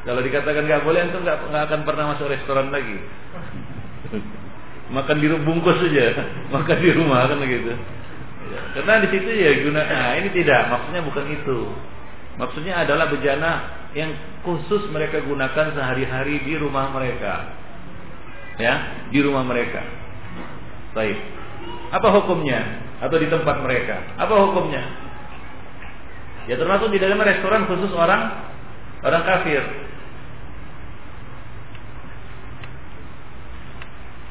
[0.08, 2.96] Kalau dikatakan nggak boleh itu nggak akan pernah masuk restoran lagi
[4.92, 6.16] makan di bungkus saja.
[6.56, 7.76] Makan di rumah kan begitu.
[8.48, 10.72] Ya, karena di situ ya guna nah ini tidak.
[10.72, 11.60] Maksudnya bukan itu.
[12.38, 13.52] Maksudnya adalah bejana
[13.98, 14.14] yang
[14.46, 17.58] khusus mereka gunakan sehari-hari di rumah mereka.
[18.58, 19.84] Ya di rumah mereka.
[20.96, 21.18] Baik.
[21.92, 22.60] Apa hukumnya?
[23.04, 24.16] Atau di tempat mereka.
[24.18, 24.84] Apa hukumnya?
[26.48, 28.48] Ya termasuk di dalam restoran khusus orang
[29.04, 29.87] orang kafir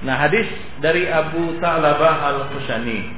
[0.06, 0.46] Nah hadis
[0.78, 3.10] dari Abu Ta'labah al-Khushani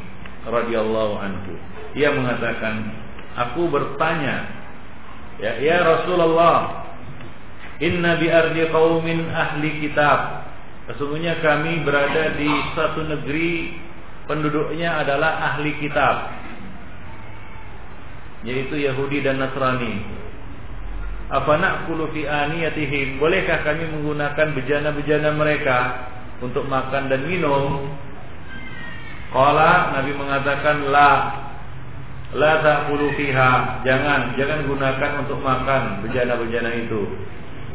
[0.49, 1.53] radhiyallahu anhu.
[1.93, 2.89] Ia mengatakan,
[3.37, 4.49] aku bertanya,
[5.37, 6.89] ya, ya Rasulullah,
[7.77, 10.49] inna bi ardi qaumin ahli kitab.
[10.89, 13.77] Sesungguhnya kami berada di satu negeri
[14.25, 16.33] penduduknya adalah ahli kitab.
[18.49, 20.01] Yaitu Yahudi dan Nasrani.
[21.29, 23.21] Apa na'kulu fi aniyatihim?
[23.21, 25.79] Bolehkah kami menggunakan bejana-bejana mereka?
[26.43, 27.91] Untuk makan dan minum.
[29.29, 31.11] Kala Nabi mengatakan la
[32.33, 33.83] la ta'kulu fiha.
[33.85, 37.03] Jangan, jangan gunakan untuk makan bejana-bejana itu.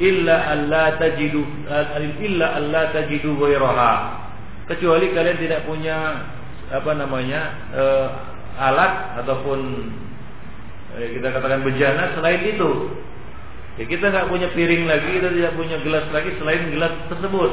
[0.01, 1.45] Illa alla tajidu
[2.23, 3.93] illa alla tajidu ghairaha.
[4.65, 6.25] Kecuali kalian tidak punya
[6.73, 7.41] apa namanya?
[7.75, 8.07] Uh,
[8.53, 9.59] alat ataupun
[10.97, 12.93] eh, kita katakan bejana selain itu.
[13.81, 17.51] Ya, kita nggak punya piring lagi, kita tidak punya gelas lagi selain gelas tersebut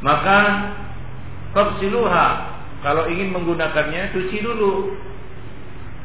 [0.00, 0.38] maka
[1.52, 2.28] fafsiluha.
[2.80, 4.96] Kalau ingin menggunakannya cuci dulu.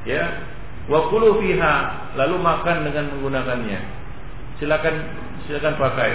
[0.03, 0.43] Ya.
[0.91, 1.75] Wa kulu fiha.
[2.19, 3.79] Lalu makan dengan menggunakannya.
[4.59, 4.95] Silakan
[5.47, 6.13] silakan pakai.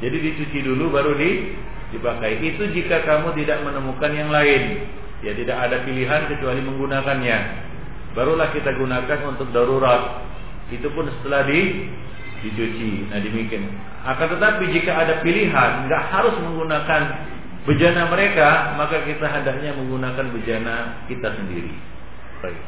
[0.00, 1.52] Jadi dicuci dulu baru di
[1.92, 2.40] dipakai.
[2.40, 4.88] Itu jika kamu tidak menemukan yang lain.
[5.20, 7.38] Ya tidak ada pilihan kecuali menggunakannya.
[8.16, 10.24] Barulah kita gunakan untuk darurat.
[10.72, 11.88] Itu pun setelah di
[12.44, 13.08] dicuci.
[13.08, 13.72] Nah demikian.
[14.04, 17.02] Akan tetapi jika ada pilihan, nggak harus menggunakan
[17.64, 21.72] bejana mereka, maka kita hendaknya menggunakan bejana kita sendiri.
[22.44, 22.60] Baik.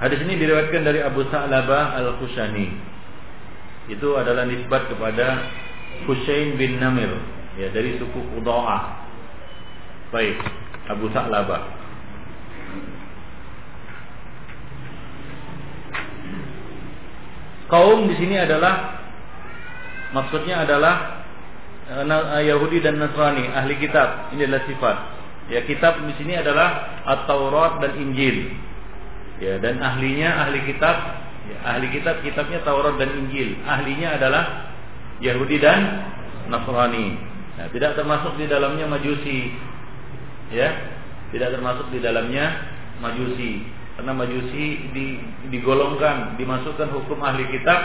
[0.00, 2.72] Hadis ini diriwayatkan dari Abu Sa'labah Al-Khushani.
[3.92, 5.44] Itu adalah nisbat kepada
[6.08, 7.12] Husain bin Namir,
[7.60, 8.82] ya dari suku Qudha'ah.
[10.08, 10.40] Baik,
[10.88, 11.89] Abu Sa'labah.
[17.70, 18.98] Kaum di sini adalah
[20.10, 21.22] maksudnya adalah
[21.86, 24.34] eh, eh, Yahudi dan Nasrani, ahli kitab.
[24.34, 24.96] Ini adalah sifat.
[25.50, 28.54] Ya, kitab di sini adalah At-Taurat dan Injil.
[29.42, 30.96] Ya, dan ahlinya ahli kitab,
[31.46, 33.58] ya, ahli kitab kitabnya Taurat dan Injil.
[33.66, 34.74] Ahlinya adalah
[35.22, 35.80] Yahudi dan
[36.50, 37.18] Nasrani.
[37.58, 39.54] Nah, tidak termasuk di dalamnya Majusi.
[40.50, 40.74] Ya,
[41.30, 42.46] tidak termasuk di dalamnya
[42.98, 43.79] Majusi.
[43.98, 45.20] Karena majusi di,
[45.52, 47.78] digolongkan, dimasukkan hukum ahli kitab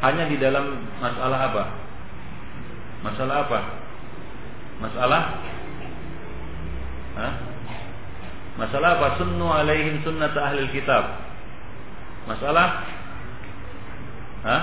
[0.00, 1.64] hanya di dalam masalah apa?
[3.04, 3.60] Masalah apa?
[4.80, 5.22] Masalah
[7.10, 7.32] Hah?
[8.56, 9.06] Masalah apa?
[9.20, 11.20] Sunnu alaihim sunnat ahli kitab.
[12.24, 12.88] Masalah
[14.40, 14.62] Hah?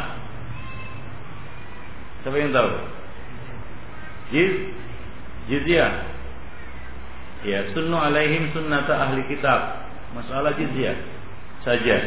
[2.25, 2.71] Siapa yang tahu?
[4.33, 4.53] Jiz
[5.47, 5.93] Jizyah
[7.45, 9.86] Ya, sunnu alaihim sunnat ahli kitab
[10.17, 10.97] masalah jizyah
[11.61, 11.97] saja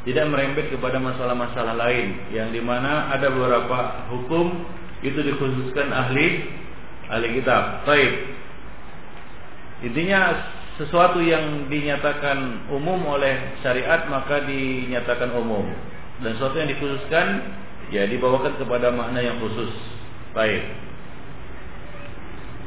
[0.00, 4.64] tidak merembet kepada masalah-masalah lain yang di mana ada beberapa hukum
[5.04, 6.48] itu dikhususkan ahli
[7.12, 7.84] ahli kitab.
[7.84, 8.12] Baik.
[9.84, 10.20] Intinya
[10.80, 15.68] sesuatu yang dinyatakan umum oleh syariat maka dinyatakan umum
[16.24, 17.26] dan sesuatu yang dikhususkan
[17.92, 19.72] ya dibawakan kepada makna yang khusus.
[20.32, 20.64] Baik.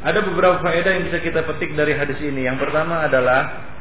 [0.03, 2.43] Ada beberapa faedah yang bisa kita petik dari hadis ini.
[2.43, 3.71] Yang pertama adalah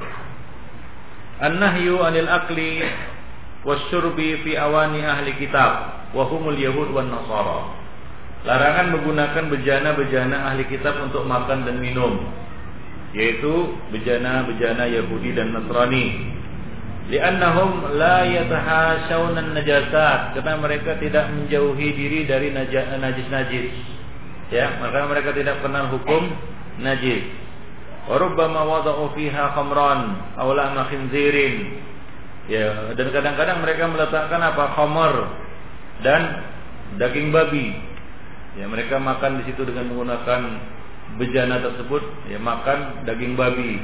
[1.42, 2.86] An-nahyu anil akli
[3.66, 7.82] wasyurbi fi awani ahli kitab wa humul yahud wan nasara.
[8.46, 12.30] Larangan menggunakan bejana-bejana ahli kitab untuk makan dan minum
[13.12, 16.32] yaitu bejana-bejana Yahudi dan Nasrani.
[17.12, 23.74] Li'annahum la yatahashawna najasat karena mereka tidak menjauhi diri dari najis-najis.
[24.48, 26.32] Ya, maka mereka tidak kenal hukum
[26.80, 27.41] najis.
[28.12, 30.00] Warubbama wada'u fiha khamran
[30.36, 31.80] aw lahma khinzirin.
[32.44, 34.76] Ya, dan kadang-kadang mereka meletakkan apa?
[34.76, 35.12] khamar
[36.04, 36.44] dan
[37.00, 37.72] daging babi.
[38.60, 40.40] Ya, mereka makan di situ dengan menggunakan
[41.16, 43.80] bejana tersebut, ya makan daging babi.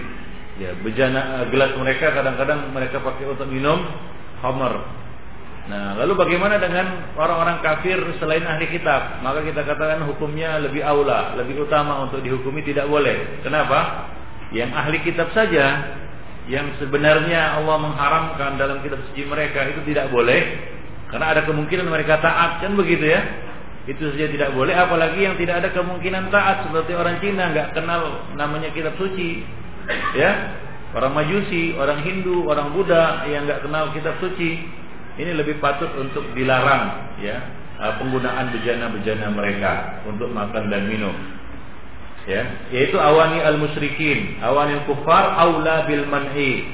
[0.61, 3.81] Ya, bejana gelas mereka kadang-kadang mereka pakai untuk minum
[4.45, 4.77] khamar.
[5.73, 9.25] Nah, lalu bagaimana dengan orang-orang kafir selain ahli kitab?
[9.25, 13.41] Maka kita katakan hukumnya lebih aula, lebih utama untuk dihukumi tidak boleh.
[13.41, 14.09] Kenapa?
[14.55, 15.97] Yang ahli kitab saja
[16.49, 20.41] yang sebenarnya Allah mengharamkan dalam kitab suci mereka itu tidak boleh
[21.13, 23.21] karena ada kemungkinan mereka taat kan begitu ya.
[23.89, 28.29] Itu saja tidak boleh apalagi yang tidak ada kemungkinan taat seperti orang Cina nggak kenal
[28.37, 29.45] namanya kitab suci.
[30.17, 30.65] Ya.
[30.89, 34.65] Orang Majusi, orang Hindu, orang Buddha yang nggak kenal kitab suci
[35.19, 37.43] ini lebih patut untuk dilarang ya
[37.83, 41.15] uh, penggunaan bejana-bejana mereka untuk makan dan minum.
[42.29, 46.69] Ya, yaitu awani al-musyrikin, awani kufar aula bil man'i.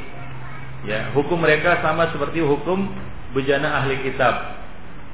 [0.82, 2.90] Ya, hukum mereka sama seperti hukum
[3.32, 4.34] bejana ahli kitab.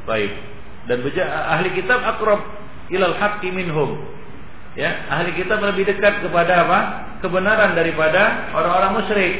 [0.09, 0.33] Baik.
[0.89, 2.41] Dan bejana ahli kitab akrab
[2.89, 4.01] ilal haqqi minhum.
[4.81, 6.81] Ya, ahli kitab lebih dekat kepada apa?
[7.21, 9.35] Kebenaran daripada orang-orang musyrik.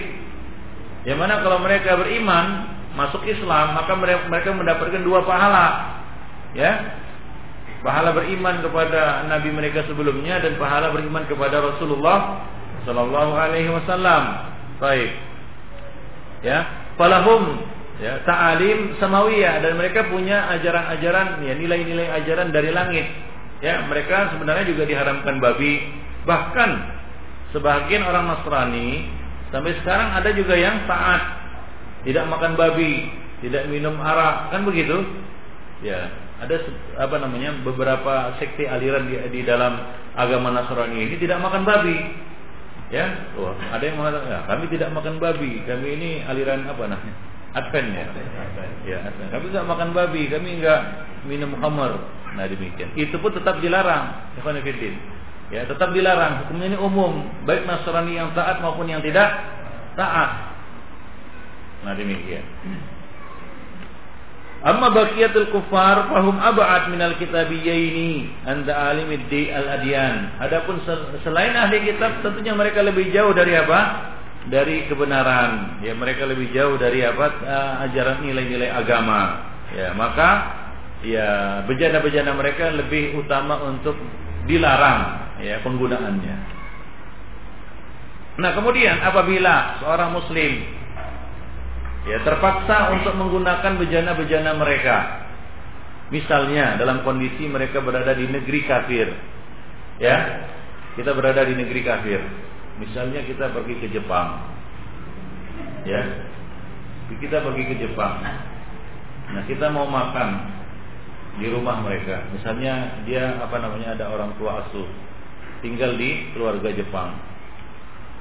[1.09, 5.67] Yang mana kalau mereka beriman, masuk Islam maka mereka mendapatkan dua pahala
[6.59, 6.99] ya
[7.81, 12.45] pahala beriman kepada nabi mereka sebelumnya dan pahala beriman kepada Rasulullah
[12.85, 14.23] sallallahu alaihi wasallam.
[14.81, 15.11] Baik.
[16.41, 16.65] Ya.
[16.97, 17.61] Falahum
[18.01, 19.65] ya ta'alim samawiyah.
[19.65, 23.07] Dan mereka punya ajaran-ajaran ya nilai-nilai ajaran dari langit.
[23.61, 25.85] Ya mereka sebenarnya juga diharamkan babi.
[26.25, 26.71] Bahkan
[27.53, 29.09] sebagian orang Nasrani
[29.53, 31.41] sampai sekarang ada juga yang taat.
[32.01, 33.13] Tidak makan babi,
[33.45, 35.05] tidak minum arak, kan begitu?
[35.85, 36.09] Ya,
[36.41, 36.57] ada
[36.97, 39.77] apa namanya beberapa sekte aliran di, di dalam
[40.17, 41.97] agama Nasrani ini tidak makan babi.
[42.91, 43.07] Ya,
[43.39, 47.15] oh, ada yang mengatakan ya, kami tidak makan babi, kami ini aliran apa namanya?
[47.55, 48.07] Advent ya.
[48.83, 49.31] Ya, Advent.
[49.31, 50.81] Kami tidak makan babi, kami enggak
[51.23, 52.03] minum khamar.
[52.35, 52.91] Nah demikian.
[52.99, 54.35] Itu pun tetap dilarang.
[55.51, 56.47] Ya, tetap dilarang.
[56.47, 59.39] Hukumnya ini umum, baik Nasrani yang taat maupun yang tidak
[59.95, 60.31] taat.
[61.87, 62.43] Nah demikian.
[64.61, 70.37] Amma baqiyatul kuffar fahum ab'ad minal kitabiyyaini anda alimid di al adyan.
[70.37, 70.85] Adapun
[71.25, 73.81] selain ahli kitab tentunya mereka lebih jauh dari apa?
[74.53, 75.81] Dari kebenaran.
[75.81, 77.41] Ya, mereka lebih jauh dari apa?
[77.89, 79.49] Ajaran nilai-nilai agama.
[79.73, 80.31] Ya, maka
[81.01, 83.97] ya bejana-bejana mereka lebih utama untuk
[84.45, 86.37] dilarang ya penggunaannya.
[88.41, 90.80] Nah, kemudian apabila seorang muslim
[92.09, 94.97] ya terpaksa untuk menggunakan bejana-bejana mereka.
[96.11, 99.09] Misalnya dalam kondisi mereka berada di negeri kafir.
[100.03, 100.49] Ya.
[100.99, 102.19] Kita berada di negeri kafir.
[102.83, 104.43] Misalnya kita pergi ke Jepang.
[105.87, 106.03] Ya.
[107.15, 108.23] Kita pergi ke Jepang.
[109.31, 110.59] Nah, kita mau makan
[111.39, 112.27] di rumah mereka.
[112.35, 114.89] Misalnya dia apa namanya ada orang tua asuh
[115.63, 117.15] tinggal di keluarga Jepang.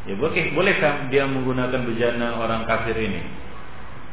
[0.06, 3.49] Ya boleh bolehkah dia menggunakan bejana orang kafir ini?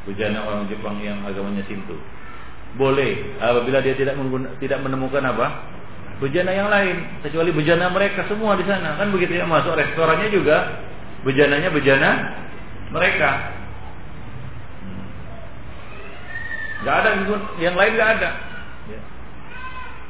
[0.07, 1.99] Bejana orang Jepang yang agamanya Sinto.
[2.79, 4.17] Boleh apabila dia tidak
[4.63, 5.47] tidak menemukan apa?
[6.17, 8.97] Bejana yang lain kecuali bejana mereka semua di sana.
[8.97, 10.81] Kan begitu ya masuk restorannya juga
[11.27, 12.11] bejananya bejana
[12.95, 13.53] mereka.
[16.87, 17.11] Gak ada
[17.59, 18.31] yang lain gak ada.
[18.87, 19.01] Ya.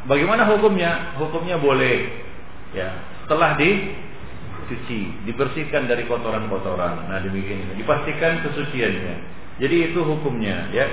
[0.05, 1.17] Bagaimana hukumnya?
[1.17, 2.27] Hukumnya boleh.
[2.75, 2.93] Ya,
[3.25, 7.09] setelah dicuci, dibersihkan dari kotoran-kotoran.
[7.09, 7.73] Nah, demikian.
[7.79, 9.36] Dipastikan kesuciannya.
[9.57, 10.85] Jadi itu hukumnya ya.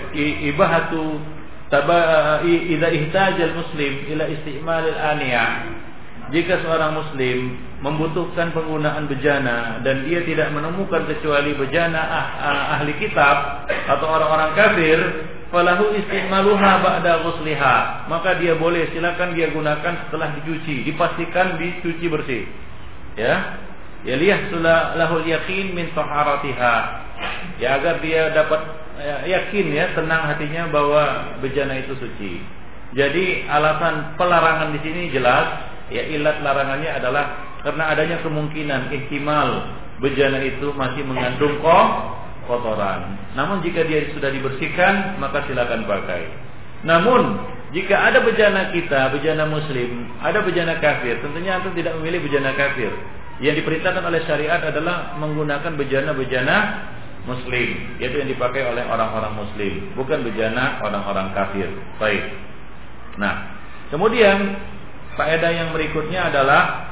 [0.54, 1.20] Ibahatu
[1.68, 5.48] taba idza ihtajal muslim ila istimal al-aniya
[6.32, 12.96] jika seorang muslim membutuhkan penggunaan bejana dan dia tidak menemukan kecuali bejana ah, ah, ahli
[12.96, 14.98] kitab atau orang-orang kafir
[15.52, 18.08] falahu istimaluha ba'da ghusliha.
[18.08, 22.44] Maka dia boleh silakan dia gunakan setelah dicuci dipastikan dicuci bersih.
[23.20, 23.60] Ya
[24.04, 26.76] ya liyahsula lahul yakin min taharatiha
[27.60, 28.62] ya agar dia dapat
[29.00, 32.44] ya, yakin ya tenang hatinya bahwa bejana itu suci.
[32.94, 37.26] Jadi alasan pelarangan di sini jelas ya ilat larangannya adalah
[37.66, 39.72] karena adanya kemungkinan ihtimal
[40.04, 41.58] bejana itu masih mengandung
[42.46, 43.18] kotoran.
[43.34, 46.28] Namun jika dia sudah dibersihkan maka silakan pakai.
[46.84, 47.40] Namun
[47.74, 52.94] jika ada bejana kita, bejana muslim, ada bejana kafir, tentunya antum tidak memilih bejana kafir.
[53.44, 56.58] Yang diperintahkan oleh syariat adalah menggunakan bejana-bejana
[57.28, 61.68] muslim yaitu yang dipakai oleh orang-orang muslim bukan bejana orang-orang kafir.
[62.00, 62.24] Baik.
[63.20, 63.52] Nah
[63.92, 64.60] kemudian
[65.20, 66.88] faedah yang berikutnya adalah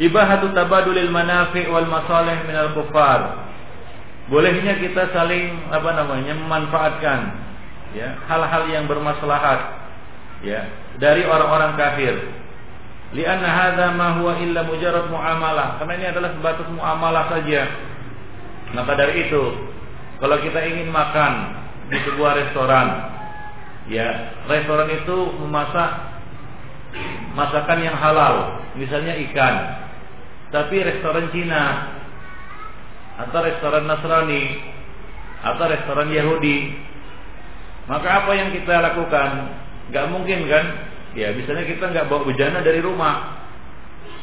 [0.00, 3.52] ibahatu tabadulil manafi wal masalih minal kufar.
[4.32, 7.20] Bolehnya kita saling apa namanya memanfaatkan
[7.92, 9.84] ya hal-hal yang bermaslahat
[10.40, 10.64] ya
[10.96, 12.14] dari orang-orang kafir
[13.12, 17.62] lianna hadza ma huwa illa mujarrad muamalah karena ini adalah sebatas muamalah saja
[18.72, 19.44] maka dari itu,
[20.16, 21.32] kalau kita ingin makan
[21.92, 22.88] di sebuah restoran.
[23.92, 25.90] Ya, restoran itu memasak
[27.36, 29.54] masakan yang halal, misalnya ikan.
[30.52, 31.64] Tapi restoran Cina
[33.20, 34.44] atau restoran Nasrani
[35.44, 36.72] atau restoran Yahudi,
[37.92, 39.30] maka apa yang kita lakukan?
[39.92, 40.64] Gak mungkin kan?
[41.12, 43.44] Ya, misalnya kita nggak bawa bejana dari rumah,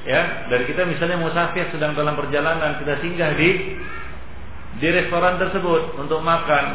[0.09, 3.77] ya dari kita misalnya musafir sedang dalam perjalanan kita singgah di
[4.81, 6.65] di restoran tersebut untuk makan.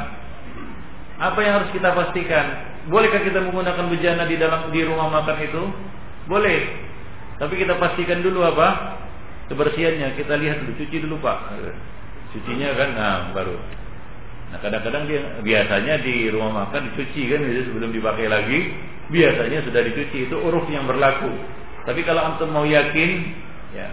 [1.19, 2.75] Apa yang harus kita pastikan?
[2.91, 5.63] Bolehkah kita menggunakan bejana di dalam di rumah makan itu?
[6.27, 6.85] Boleh.
[7.39, 8.99] Tapi kita pastikan dulu apa?
[9.51, 10.15] Kebersihannya.
[10.19, 11.59] Kita lihat dulu cuci dulu pak.
[12.35, 13.57] Cucinya kan nah baru.
[14.53, 18.61] Nah kadang-kadang dia biasanya di rumah makan dicuci kan sebelum dipakai lagi
[19.13, 21.33] biasanya sudah dicuci itu uruf yang berlaku
[21.85, 23.11] tapi kalau antum mau yakin,
[23.77, 23.89] ya,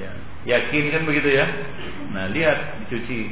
[0.00, 0.10] ya,
[0.48, 1.44] yakin kan begitu ya.
[2.16, 3.28] Nah, lihat dicuci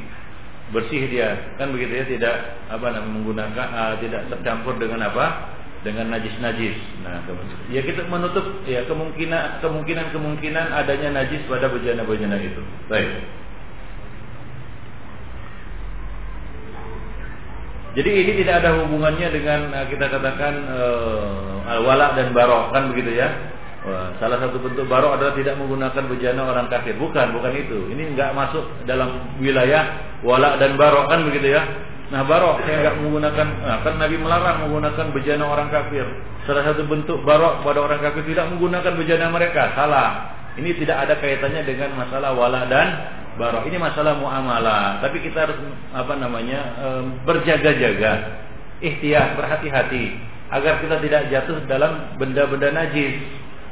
[0.73, 6.13] bersih dia kan begitu ya tidak apa namanya menggunakan uh, tidak tercampur dengan apa dengan
[6.13, 6.77] najis-najis.
[7.01, 7.25] Nah,
[7.73, 12.61] ya kita menutup ya kemungkinan kemungkinan kemungkinan adanya najis pada bejana-bejana itu.
[12.85, 13.09] Baik.
[17.93, 23.21] Jadi ini tidak ada hubungannya dengan uh, kita katakan uh, wala dan barok kan begitu
[23.21, 23.29] ya.
[23.83, 26.95] Wah, salah satu bentuk barok adalah tidak menggunakan bejana orang kafir.
[26.95, 27.91] Bukan, bukan itu.
[27.91, 31.61] Ini nggak masuk dalam wilayah wala dan barok kan begitu ya.
[32.09, 36.05] Nah barok saya nggak menggunakan, nah, kan Nabi melarang menggunakan bejana orang kafir.
[36.47, 39.75] Salah satu bentuk barok pada orang kafir tidak menggunakan bejana mereka.
[39.77, 40.09] Salah.
[40.53, 42.87] Ini tidak ada kaitannya dengan masalah wala dan
[43.39, 43.65] barok.
[43.69, 45.01] Ini masalah muamalah.
[45.01, 45.57] Tapi kita harus
[45.93, 46.59] apa namanya
[47.23, 48.11] berjaga-jaga,
[48.81, 53.17] ikhtiar, berhati-hati agar kita tidak jatuh dalam benda-benda najis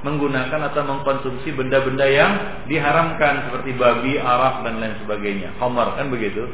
[0.02, 5.54] menggunakan atau mengkonsumsi benda-benda yang diharamkan seperti babi, arak dan lain sebagainya.
[5.62, 6.50] Khamar kan begitu.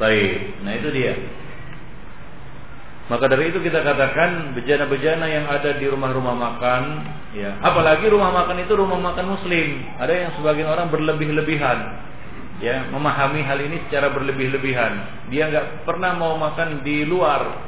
[0.00, 0.64] Baik.
[0.64, 1.12] Nah, itu dia.
[3.12, 6.82] Maka dari itu kita katakan bejana-bejana yang ada di rumah-rumah makan,
[7.36, 7.60] ya.
[7.60, 9.84] Apalagi rumah makan itu rumah makan muslim.
[10.00, 11.78] Ada yang sebagian orang berlebih-lebihan.
[12.56, 15.26] Ya, memahami hal ini secara berlebih-lebihan.
[15.28, 17.66] Dia nggak pernah mau makan di luar,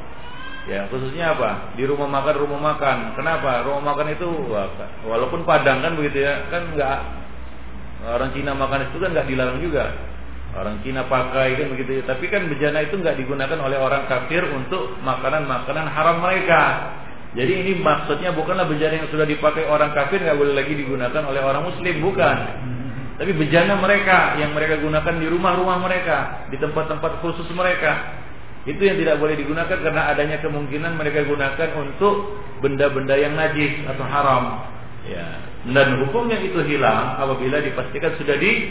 [0.68, 1.72] Ya, khususnya apa?
[1.80, 3.16] Di rumah makan, rumah makan.
[3.16, 3.64] Kenapa?
[3.64, 4.28] Rumah makan itu
[5.08, 6.98] walaupun padang kan begitu ya, kan enggak
[8.04, 9.96] orang Cina makan itu kan enggak dilarang juga.
[10.52, 12.02] Orang Cina pakai kan begitu ya.
[12.04, 16.62] Tapi kan bejana itu enggak digunakan oleh orang kafir untuk makanan-makanan haram mereka.
[17.32, 21.40] Jadi ini maksudnya bukanlah bejana yang sudah dipakai orang kafir nggak boleh lagi digunakan oleh
[21.40, 22.36] orang muslim, bukan.
[23.18, 28.22] Tapi bejana mereka yang mereka gunakan di rumah-rumah mereka, di tempat-tempat khusus mereka.
[28.62, 34.06] Itu yang tidak boleh digunakan karena adanya kemungkinan mereka gunakan untuk benda-benda yang najis atau
[34.06, 34.70] haram.
[35.02, 35.26] Ya.
[35.66, 38.70] Dan hukumnya itu hilang apabila dipastikan sudah di,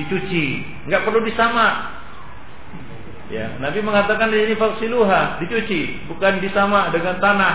[0.00, 0.44] dicuci,
[0.88, 2.00] nggak perlu disama.
[3.28, 7.54] Ya, Nabi mengatakan di sini faksiluha, dicuci, bukan disama dengan tanah.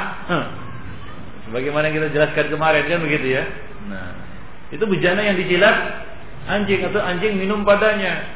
[1.50, 3.44] Sebagaimana kita jelaskan kemarin kan begitu ya.
[3.88, 4.27] Nah,
[4.68, 5.78] itu bejana yang dijilat
[6.48, 8.36] anjing atau anjing minum padanya.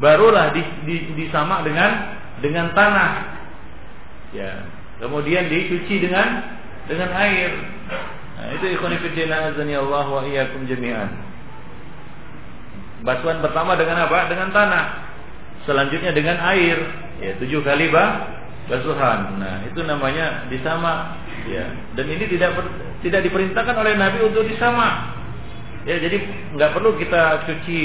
[0.00, 3.12] Barulah di, di, disama dengan dengan tanah.
[4.32, 4.64] Ya.
[5.00, 6.56] Kemudian dicuci dengan
[6.88, 7.52] dengan air.
[8.40, 11.08] Nah, itu ikhwan fillah azani Allah wa iyyakum jami'an.
[13.04, 14.28] Basuhan pertama dengan apa?
[14.28, 14.84] Dengan tanah.
[15.68, 16.76] Selanjutnya dengan air.
[17.20, 18.40] Ya, tujuh kali bah
[18.72, 19.36] basuhan.
[19.36, 21.20] Nah, itu namanya disama.
[21.48, 21.68] Ya.
[21.96, 22.56] Dan ini tidak
[23.04, 25.19] tidak diperintahkan oleh Nabi untuk disama.
[25.88, 26.16] Ya, jadi
[26.56, 27.78] nggak perlu kita cuci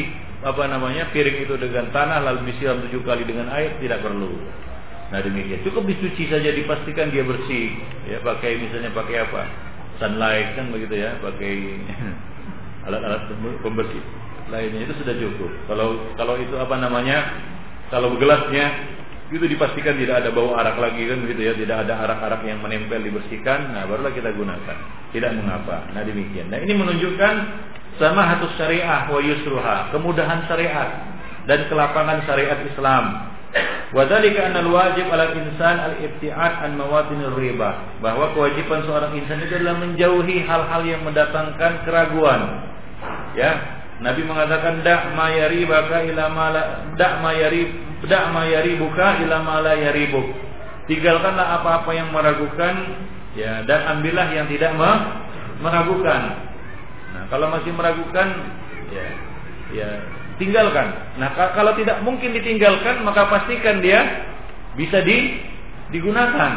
[0.45, 4.29] apa namanya piring itu dengan tanah lalu disiram tujuh kali dengan air tidak perlu.
[5.09, 5.61] Nah demikian.
[5.65, 7.73] Cukup dicuci saja dipastikan dia bersih.
[8.09, 9.41] Ya pakai misalnya pakai apa?
[10.01, 11.53] Sunlight kan begitu ya pakai
[12.85, 13.31] alat-alat
[13.63, 14.03] pembersih
[14.49, 15.51] lainnya itu sudah cukup.
[15.65, 17.17] Kalau kalau itu apa namanya
[17.89, 18.93] kalau gelasnya
[19.33, 23.01] itu dipastikan tidak ada bau arak lagi kan begitu ya tidak ada arak-arak yang menempel
[23.01, 24.77] dibersihkan nah barulah kita gunakan.
[25.09, 25.89] Tidak mengapa.
[25.95, 26.53] Nah demikian.
[26.53, 27.35] Nah ini menunjukkan
[27.97, 30.89] samahatus syariah wa yusruha, kemudahan syariat
[31.45, 33.35] dan kelapangan syariat Islam.
[33.95, 38.01] Wadhalika anna wajib ala insan al-ibtiad an mawatinir riba.
[38.03, 42.67] Bahwa kewajiban seorang insan itu adalah menjauhi hal-hal yang mendatangkan keraguan.
[43.39, 43.55] Ya,
[44.03, 46.27] Nabi mengatakan dak ma yaribaka ila
[46.99, 47.71] dak ma yarib
[48.03, 50.27] dak ma yaribuka ila ma la yaribuk.
[50.91, 52.75] Tinggalkanlah apa-apa yang meragukan
[53.39, 54.75] ya dan ambillah yang tidak
[55.63, 56.51] meragukan.
[57.25, 58.37] Nah, kalau masih meragukan,
[58.93, 59.05] ya,
[59.73, 59.89] ya
[60.37, 60.93] tinggalkan.
[61.17, 64.29] Nah, kalau tidak mungkin ditinggalkan, maka pastikan dia
[64.77, 65.41] bisa di,
[65.89, 66.51] digunakan.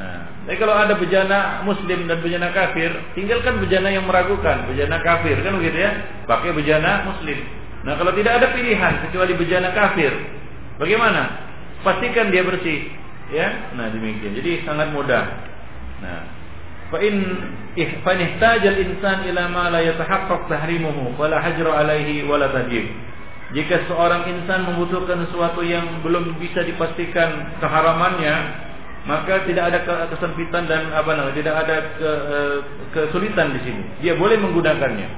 [0.00, 5.44] Nah, tapi kalau ada bejana muslim dan bejana kafir, tinggalkan bejana yang meragukan, bejana kafir
[5.44, 5.92] kan begitu ya?
[6.24, 7.36] Pakai bejana muslim.
[7.84, 10.08] Nah, kalau tidak ada pilihan kecuali bejana kafir,
[10.80, 11.52] bagaimana?
[11.84, 12.96] Pastikan dia bersih.
[13.28, 14.32] Ya, nah demikian.
[14.40, 15.24] Jadi sangat mudah.
[16.00, 16.35] Nah,
[17.02, 17.16] in
[18.06, 22.86] fa ihtajal insan ila ma la yatahaqqaq tahrimuhu fala hajra alaihi wala tajib.
[23.54, 28.34] Jika seorang insan membutuhkan sesuatu yang belum bisa dipastikan keharamannya,
[29.06, 29.78] maka tidak ada
[30.10, 32.56] kesempitan dan apa namanya, tidak ada ke, eh,
[32.90, 33.82] kesulitan di sini.
[34.02, 35.08] Dia boleh menggunakannya.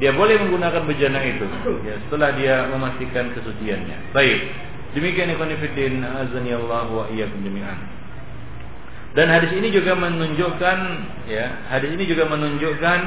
[0.00, 1.44] Dia boleh menggunakan bejana itu
[1.82, 4.14] ya, setelah dia memastikan kesuciannya.
[4.14, 4.48] Baik.
[4.96, 7.97] Demikian ikhwan fillah azani wa iyyakum jami'an.
[9.18, 10.78] Dan hadis ini juga menunjukkan
[11.26, 13.00] ya, hadis ini juga menunjukkan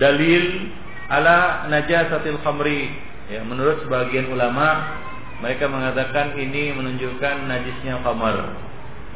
[0.00, 0.72] dalil
[1.12, 2.88] ala najasatil khamri
[3.26, 5.02] Ya, menurut sebagian ulama
[5.42, 8.54] mereka mengatakan ini menunjukkan najisnya khamar.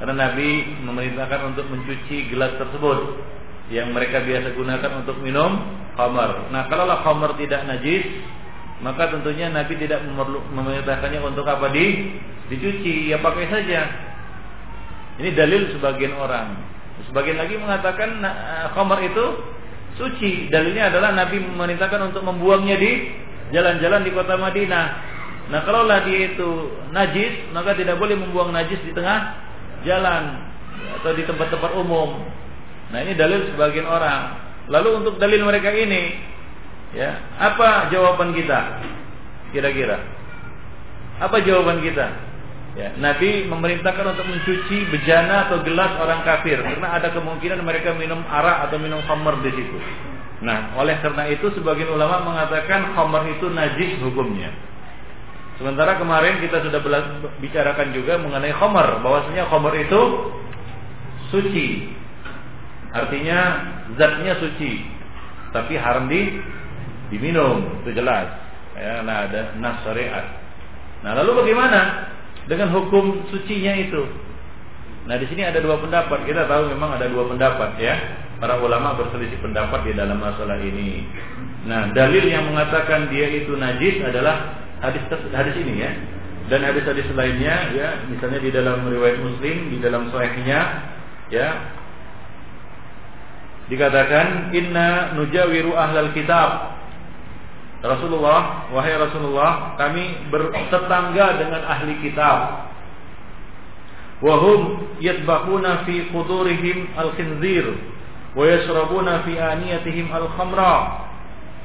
[0.03, 3.23] Karena Nabi memerintahkan untuk mencuci gelas tersebut
[3.71, 5.63] yang mereka biasa gunakan untuk minum
[5.95, 6.51] khamar.
[6.51, 8.03] Nah, kalaulah khamar tidak najis,
[8.83, 10.03] maka tentunya Nabi tidak
[10.59, 12.19] memerintahkannya untuk apa di
[12.51, 14.10] dicuci, ya pakai saja.
[15.19, 16.55] Ini dalil sebagian orang.
[17.11, 19.25] Sebagian lagi mengatakan nah, khamar itu
[19.97, 20.53] suci.
[20.53, 22.93] Dalilnya adalah Nabi memerintahkan untuk membuangnya di
[23.51, 24.87] jalan-jalan di kota Madinah.
[25.51, 29.35] Nah, kalaulah dia itu najis, maka tidak boleh membuang najis di tengah
[29.83, 30.47] jalan
[31.01, 32.23] atau di tempat-tempat umum.
[32.95, 34.39] Nah, ini dalil sebagian orang.
[34.71, 36.15] Lalu untuk dalil mereka ini,
[36.95, 38.79] ya, apa jawaban kita?
[39.51, 39.99] Kira-kira.
[41.19, 42.30] Apa jawaban kita?
[42.79, 48.23] Ya, Nabi memerintahkan untuk mencuci bejana atau gelas orang kafir karena ada kemungkinan mereka minum
[48.23, 49.79] arak atau minum khamr di situ.
[50.41, 54.49] Nah, oleh karena itu sebagian ulama mengatakan khamar itu najis hukumnya.
[55.61, 56.81] Sementara kemarin kita sudah
[57.37, 60.01] bicarakan juga mengenai khamar, bahwasanya khamar itu
[61.29, 61.93] suci.
[62.97, 63.39] Artinya
[64.01, 64.81] zatnya suci,
[65.53, 66.41] tapi haram di
[67.13, 68.31] diminum, itu jelas.
[68.79, 70.25] Ya, nah ada nas syariat.
[71.05, 72.09] Nah, lalu bagaimana
[72.51, 74.03] dengan hukum sucinya itu?
[75.07, 76.27] Nah, di sini ada dua pendapat.
[76.27, 77.95] Kita tahu memang ada dua pendapat ya
[78.43, 81.07] para ulama berselisih pendapat di dalam masalah ini.
[81.71, 85.93] Nah, dalil yang mengatakan dia itu najis adalah hadis hadis ini ya.
[86.51, 90.61] Dan hadis-hadis lainnya ya, misalnya di dalam riwayat Muslim, di dalam sahihnya
[91.31, 91.49] ya
[93.71, 96.75] dikatakan inna nujawiru ahlal kitab
[97.81, 102.69] Rasulullah, wahai Rasulullah, kami bertetangga dengan ahli kitab.
[104.21, 107.65] Wahum yatbaquna fi qudurihim al-khinzir
[108.37, 111.09] wa yashrabuna fi aniyatihim al-khamra.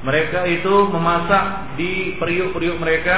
[0.07, 3.17] Mereka itu memasak di periuk-periuk mereka,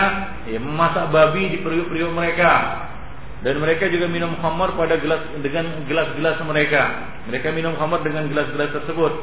[0.49, 2.53] ya, memasak babi di periuk-periuk mereka.
[3.45, 6.81] Dan mereka juga minum khamar pada gelas dengan gelas-gelas mereka.
[7.29, 9.13] Mereka minum khamar dengan gelas-gelas tersebut.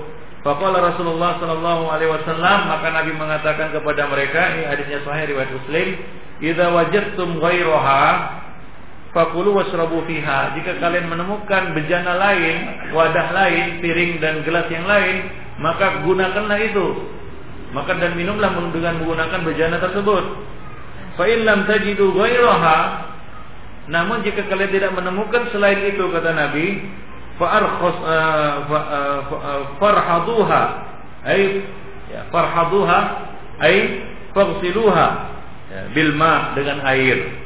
[0.45, 5.87] Faqala Rasulullah sallallahu alaihi wasallam maka Nabi mengatakan kepada mereka ini hadisnya sahih riwayat Muslim,
[6.45, 8.05] "Idza wajadtum ghairaha
[9.15, 10.59] Fakulu wasrabu fiha.
[10.59, 15.31] Jika kalian menemukan bejana lain, wadah lain, piring dan gelas yang lain,
[15.63, 16.87] maka gunakanlah itu.
[17.71, 20.25] Maka dan minumlah dengan menggunakan bejana tersebut.
[21.15, 22.79] Fa lam tajidu ghairaha,
[23.87, 26.83] namun jika kalian tidak menemukan selain itu kata Nabi,
[32.12, 33.01] ya farhaduha
[33.59, 35.07] ay faghsiluha
[35.72, 37.45] ya, bil ma dengan air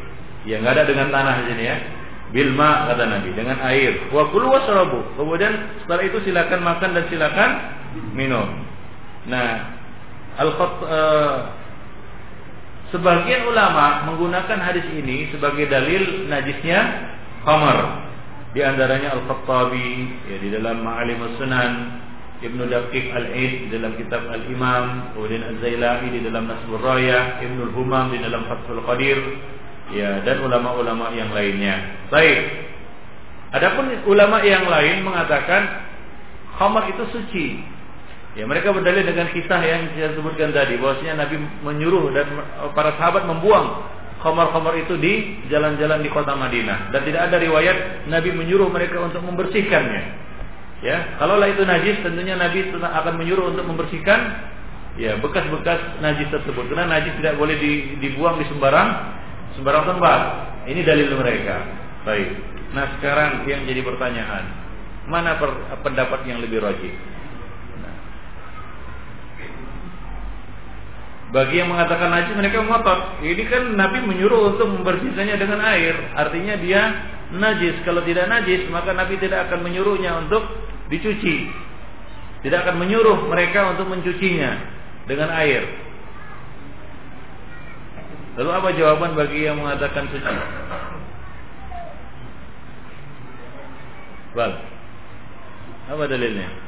[0.49, 1.76] Ya nggak ada dengan tanah di sini ya.
[2.28, 4.12] Bilma kata Nabi dengan air.
[4.12, 5.01] Wa kulu wasrabu.
[5.16, 5.53] Kemudian
[5.84, 7.51] setelah itu silakan makan dan silakan
[8.16, 8.49] minum.
[9.28, 9.76] Nah,
[10.41, 11.36] al uh,
[12.93, 16.80] sebagian ulama menggunakan hadis ini sebagai dalil najisnya
[17.45, 18.08] khamar.
[18.57, 19.89] Di antaranya Al-Khattabi
[20.25, 21.73] ya, di dalam Ma'alim Sunan,
[22.39, 28.15] Ibnu Daqiq Al-Aid di dalam kitab Al-Imam, kemudian Az-Zailai di dalam Nasbur Raya, Ibnu Humam
[28.15, 29.19] di dalam Fathul Qadir,
[29.93, 32.09] ya dan ulama-ulama yang lainnya.
[32.09, 32.41] Baik.
[33.53, 35.89] Adapun ulama yang lain mengatakan
[36.57, 37.47] khamar itu suci.
[38.37, 42.29] Ya, mereka berdalil dengan kisah yang saya sebutkan tadi bahwasanya Nabi menyuruh dan
[42.77, 43.83] para sahabat membuang
[44.19, 49.23] khamar-khamar itu di jalan-jalan di kota Madinah dan tidak ada riwayat Nabi menyuruh mereka untuk
[49.23, 50.27] membersihkannya.
[50.79, 54.21] Ya, kalaulah itu najis tentunya Nabi akan menyuruh untuk membersihkan
[54.99, 57.55] ya bekas-bekas najis tersebut karena najis tidak boleh
[57.99, 58.89] dibuang di sembarang
[59.59, 60.21] sembarang tempat.
[60.71, 61.57] Ini dalil mereka.
[62.07, 62.29] Baik.
[62.77, 64.45] Nah sekarang yang jadi pertanyaan,
[65.09, 65.41] mana
[65.81, 66.95] pendapat yang lebih rajin?
[71.29, 73.20] Bagi yang mengatakan najis mereka ngotot.
[73.20, 75.93] Ini kan Nabi menyuruh untuk membersihkannya dengan air.
[76.16, 76.83] Artinya dia
[77.37, 77.85] najis.
[77.85, 80.41] Kalau tidak najis maka Nabi tidak akan menyuruhnya untuk
[80.89, 81.53] dicuci.
[82.41, 84.57] Tidak akan menyuruh mereka untuk mencucinya
[85.05, 85.68] dengan air.
[88.41, 90.35] Lalu apa jawaban bagi yang mengatakan suci?
[94.33, 94.53] Bal.
[95.93, 96.68] Apa dalilnya?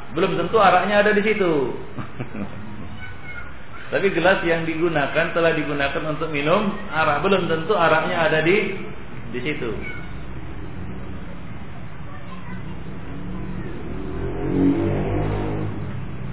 [0.11, 1.51] belum tentu araknya ada di situ.
[3.91, 8.79] Tapi gelas yang digunakan telah digunakan untuk minum arak, belum tentu araknya ada di
[9.35, 9.71] di situ.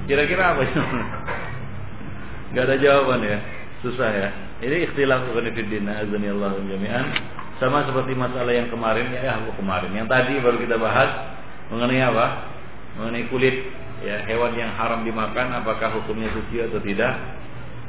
[0.07, 0.81] Kira-kira apa itu?
[2.57, 3.39] Gak ada jawaban ya,
[3.85, 4.31] susah ya.
[4.59, 7.07] Ini ikhtilaf fiddin Allah jami'an.
[7.59, 9.91] Sama seperti masalah yang kemarin ya, ya kemarin.
[9.93, 11.11] Yang tadi baru kita bahas
[11.75, 12.27] mengenai apa?
[12.97, 13.57] Mengenai kulit
[14.01, 17.15] ya hewan yang haram dimakan apakah hukumnya suci atau tidak.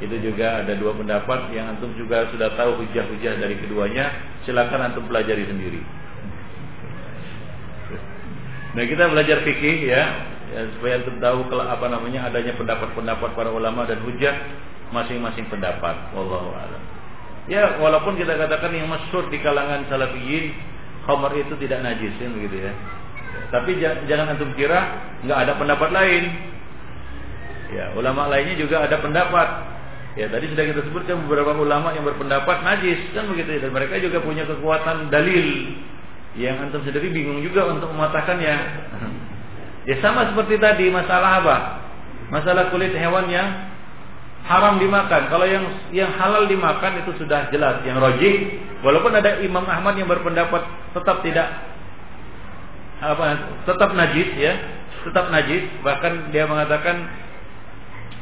[0.00, 4.10] Itu juga ada dua pendapat yang antum juga sudah tahu hujah-hujah dari keduanya.
[4.44, 5.80] Silakan antum pelajari sendiri.
[8.70, 10.02] Nah kita belajar fikih ya,
[10.56, 14.34] ya supaya antum tahu kalau apa namanya adanya pendapat-pendapat para ulama dan hujah
[14.94, 15.94] masing-masing pendapat.
[16.16, 16.82] Wallahu a'lam.
[17.50, 20.54] Ya walaupun kita katakan yang masyhur di kalangan salafiyin
[21.02, 22.72] khamar itu tidak najis kan begitu ya
[23.48, 26.24] tapi jangan antum kira nggak ada pendapat lain.
[27.72, 29.48] Ya, ulama lainnya juga ada pendapat.
[30.18, 33.60] Ya, tadi sudah kita sebutkan beberapa ulama yang berpendapat najis kan begitu ya.
[33.64, 35.70] dan mereka juga punya kekuatan dalil
[36.34, 38.54] yang antum sendiri bingung juga untuk mematahkannya.
[39.86, 41.56] Ya sama seperti tadi masalah apa?
[42.30, 43.48] Masalah kulit hewan yang
[44.46, 45.30] haram dimakan.
[45.30, 45.64] Kalau yang
[45.94, 48.60] yang halal dimakan itu sudah jelas, yang rojih.
[48.82, 50.66] Walaupun ada Imam Ahmad yang berpendapat
[50.96, 51.69] tetap tidak
[53.00, 53.24] apa
[53.64, 54.52] tetap najis ya,
[55.08, 55.64] tetap najis.
[55.80, 57.08] Bahkan dia mengatakan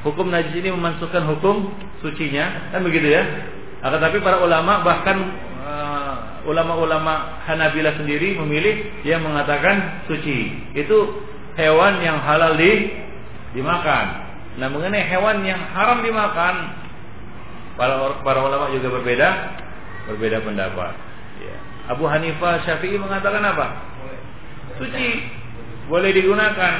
[0.06, 3.22] hukum najis ini memasukkan hukum sucinya, kan begitu ya.
[3.82, 5.18] Akan tapi para ulama bahkan
[5.62, 6.14] uh,
[6.46, 10.70] ulama-ulama Hanabilah sendiri memilih yang mengatakan suci.
[10.74, 11.22] Itu
[11.58, 12.90] hewan yang halal di
[13.54, 14.06] dimakan.
[14.58, 16.54] Nah, mengenai hewan yang haram dimakan,
[17.78, 17.94] para
[18.26, 19.28] para ulama juga berbeda
[20.10, 20.92] berbeda pendapat.
[21.38, 21.56] Ya.
[21.94, 23.66] Abu Hanifah Syafi'i mengatakan apa?
[24.78, 25.08] Suci.
[25.88, 26.74] Boleh digunakan.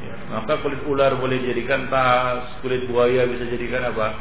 [0.00, 4.16] Ya, maka kulit ular boleh dijadikan tas kulit buaya bisa jadikan apa?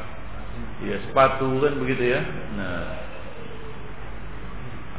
[0.83, 2.21] Ya sepatu kan begitu ya?
[2.55, 2.87] Nah.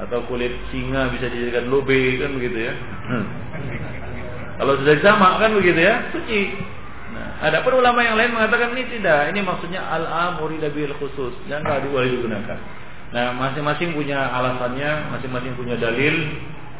[0.00, 2.74] Atau kulit singa bisa dijadikan lobe kan begitu ya?
[4.60, 6.08] Kalau sudah sama kan begitu ya?
[6.12, 6.40] Suci.
[7.10, 9.32] Nah ada pun ulama yang lain mengatakan ini tidak.
[9.32, 11.36] Ini maksudnya al amuri bil khusus.
[11.48, 12.58] Yang nggak boleh digunakan.
[13.10, 16.16] Nah masing-masing punya alasannya masing-masing punya dalil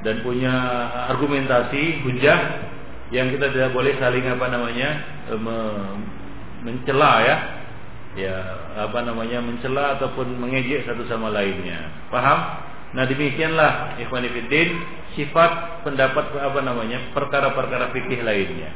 [0.01, 0.55] dan punya
[1.13, 2.39] argumentasi hujah
[3.11, 4.89] yang kita tidak boleh saling apa namanya
[5.29, 5.59] e, me,
[6.65, 7.37] mencela ya.
[8.19, 8.35] Ya
[8.75, 11.95] apa namanya mencela ataupun mengejek satu sama lainnya.
[12.11, 12.39] Paham?
[12.91, 14.71] Nah demikianlah ikhwan fillah
[15.15, 18.71] sifat pendapat apa namanya perkara-perkara fikih lainnya.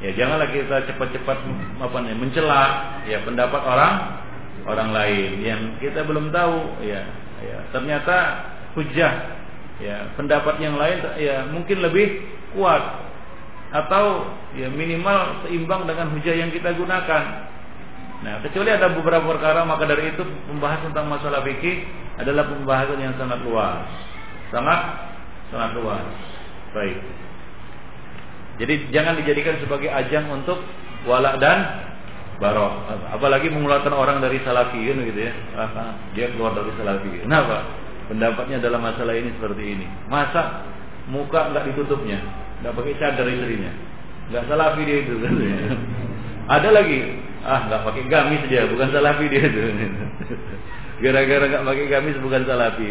[0.00, 1.38] Ya janganlah kita cepat-cepat
[1.82, 2.62] apa namanya mencela
[3.10, 3.94] ya pendapat orang
[4.70, 7.02] orang lain yang kita belum tahu ya
[7.42, 7.58] ya.
[7.74, 8.16] Ternyata
[8.78, 9.39] hujah
[9.80, 12.20] ya pendapat yang lain ya mungkin lebih
[12.52, 13.10] kuat
[13.70, 14.26] atau
[14.58, 17.24] ya minimal seimbang dengan hujah yang kita gunakan.
[18.20, 20.20] Nah, kecuali ada beberapa perkara maka dari itu
[20.50, 21.88] membahas tentang masalah fikih
[22.20, 23.80] adalah pembahasan yang sangat luas.
[24.52, 24.80] Sangat
[25.48, 26.04] sangat luas.
[26.76, 26.98] Baik.
[28.60, 30.60] Jadi jangan dijadikan sebagai ajang untuk
[31.08, 31.88] walak dan
[32.42, 32.92] barok.
[33.16, 35.32] Apalagi mengeluarkan orang dari salafi kan gitu ya.
[35.56, 37.24] Ah, dia keluar dari salafi.
[37.24, 37.79] Kenapa?
[38.10, 39.86] Pendapatnya dalam masalah ini seperti ini.
[40.10, 40.66] Masa
[41.06, 42.18] muka nggak ditutupnya,
[42.60, 43.70] nggak pakai cadar istrinya,
[44.34, 45.14] nggak salafi dia itu.
[46.58, 46.98] Ada lagi,
[47.46, 49.60] ah nggak pakai gamis dia, bukan salafi dia itu.
[51.06, 52.86] Gara-gara nggak pakai gamis bukan salafi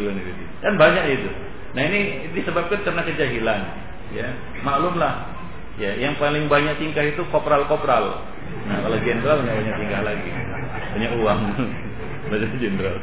[0.64, 1.30] kan banyak itu.
[1.76, 2.00] Nah ini
[2.34, 3.62] disebabkan karena kejahilan.
[4.10, 4.26] Ya,
[4.66, 5.38] maklumlah.
[5.78, 8.26] Ya, yang paling banyak tingkah itu kopral-kopral.
[8.66, 10.32] Nah, kalau jenderal nggak banyak tingkah lagi,
[10.98, 11.40] banyak uang.
[12.30, 12.94] Banyak jenderal.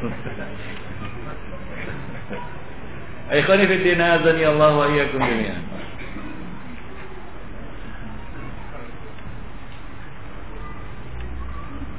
[3.27, 5.61] Ikhwani fi din azani Allah wa iyyakum jami'an.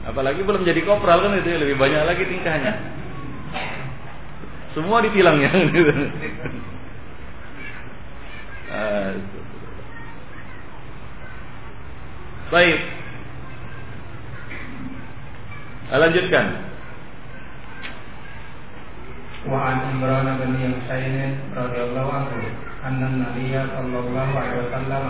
[0.09, 2.81] Apalagi belum jadi kopral kan itu lebih banyak lagi tingkahnya.
[4.73, 5.53] Semua ditilangnya.
[12.49, 12.81] Baik.
[15.93, 16.68] Lanjutkan.
[19.48, 21.16] وعن عمران بن حسين
[21.52, 22.32] رضي الله عنه
[22.88, 25.06] أن النبي صلى الله عليه وسلم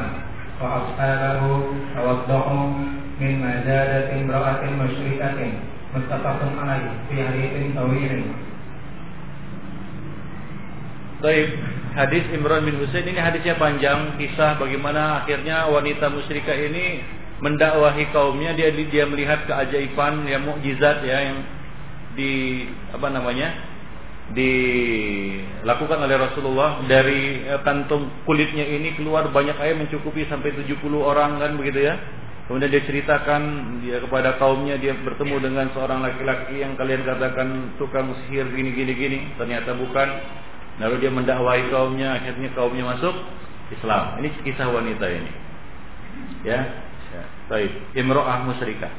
[0.62, 1.42] وأصحابه
[1.96, 2.66] توضأوا
[3.22, 5.40] من مزادة امرأة مشركة
[5.96, 8.22] متفق عليه في حديث طويل
[11.24, 11.56] Baik,
[11.96, 17.00] hadis Imran bin Husain ini hadisnya panjang, kisah bagaimana akhirnya wanita musyrikah ini
[17.40, 21.40] mendakwahi kaumnya dia dia melihat keajaiban yang mukjizat ya yang
[22.20, 23.56] di apa namanya
[24.29, 31.41] dilakukan oleh Rasulullah dari eh, kantung kulitnya ini keluar banyak air mencukupi sampai 70 orang
[31.41, 31.97] kan begitu ya
[32.49, 33.43] Kemudian dia ceritakan
[33.85, 38.93] dia kepada kaumnya dia bertemu dengan seorang laki-laki yang kalian katakan tukang sihir gini gini
[38.97, 40.09] gini ternyata bukan
[40.79, 43.15] Lalu dia mendakwahi kaumnya, akhirnya kaumnya masuk
[43.75, 44.23] Islam.
[44.23, 45.31] Ini kisah wanita ini.
[46.47, 46.61] Ya.
[47.11, 47.23] ya.
[47.51, 48.91] Baik, Imro'ah musyrikah.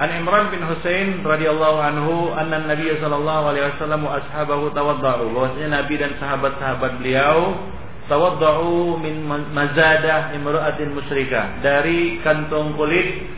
[0.00, 5.28] An Imran bin Husain radhiyallahu anhu anna Nabi sallallahu alaihi wasallam wa ashabahu tawadda'u.
[5.36, 7.60] Bahwasanya Nabi dan sahabat-sahabat beliau
[8.08, 13.28] tawadda'u min mazadah imra'atin musyrikah dari kantong kulit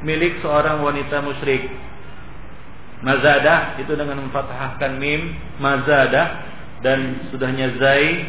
[0.00, 1.70] milik seorang wanita musyrik.
[3.02, 6.26] Mazadah itu dengan memfathahkan mim, mazadah
[6.82, 8.26] dan sudahnya zai,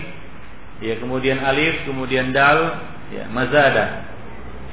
[0.81, 2.81] ya kemudian alif, kemudian dal,
[3.13, 4.12] ya mazadah.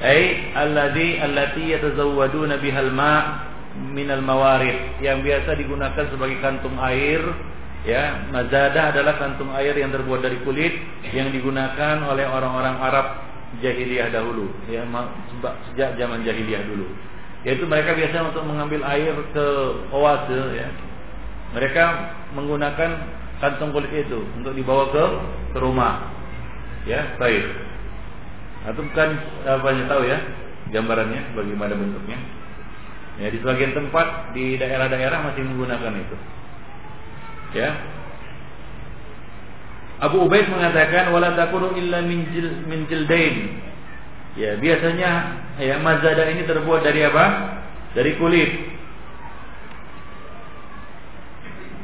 [0.01, 3.52] Ai alladhi allati yatazawwaduna bihal ma'
[3.93, 7.20] minal mawarid yang biasa digunakan sebagai kantung air
[7.85, 8.32] ya.
[8.32, 10.72] Mazadah adalah kantung air yang terbuat dari kulit
[11.12, 13.06] yang digunakan oleh orang-orang Arab
[13.60, 14.89] jahiliyah dahulu ya.
[15.72, 16.89] Sejak zaman jahiliyah dulu.
[17.44, 19.47] Yaitu mereka biasa untuk mengambil air ke
[19.93, 20.68] oase ya.
[21.60, 21.85] Mereka
[22.40, 22.90] menggunakan
[23.36, 25.05] kantong kulit itu untuk dibawa ke,
[25.52, 26.09] ke rumah
[26.89, 27.20] ya.
[27.20, 27.69] Baik
[28.69, 29.09] atau bukan
[29.49, 30.19] apa yang tahu ya
[30.70, 32.19] gambarannya bagaimana bentuknya
[33.20, 36.16] ya di sebagian tempat di daerah-daerah masih menggunakan itu
[37.57, 37.70] ya
[40.01, 43.69] Abu Ubaid mengatakan wala takunu illa min jil, min jildain
[44.39, 45.11] Ya, biasanya
[45.59, 47.24] ya mazada ini terbuat dari apa?
[47.99, 48.69] Dari kulit.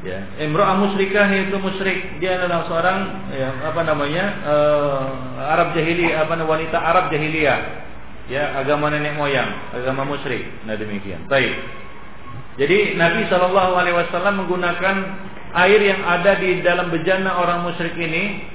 [0.06, 2.22] Ya, imra'ah musyrikah itu musyrik.
[2.22, 2.98] Dia adalah seorang
[3.34, 4.24] ya, apa namanya?
[4.46, 5.02] Uh,
[5.50, 7.58] Arab jahiliyah, apa wanita Arab jahiliyah.
[8.30, 10.46] Ya, agama nenek moyang, agama musyrik.
[10.62, 11.26] Nah, demikian.
[11.26, 11.58] Baik.
[12.54, 14.96] Jadi Nabi Shallallahu alaihi wasallam menggunakan
[15.66, 18.46] air yang ada di dalam bejana orang musyrik ini,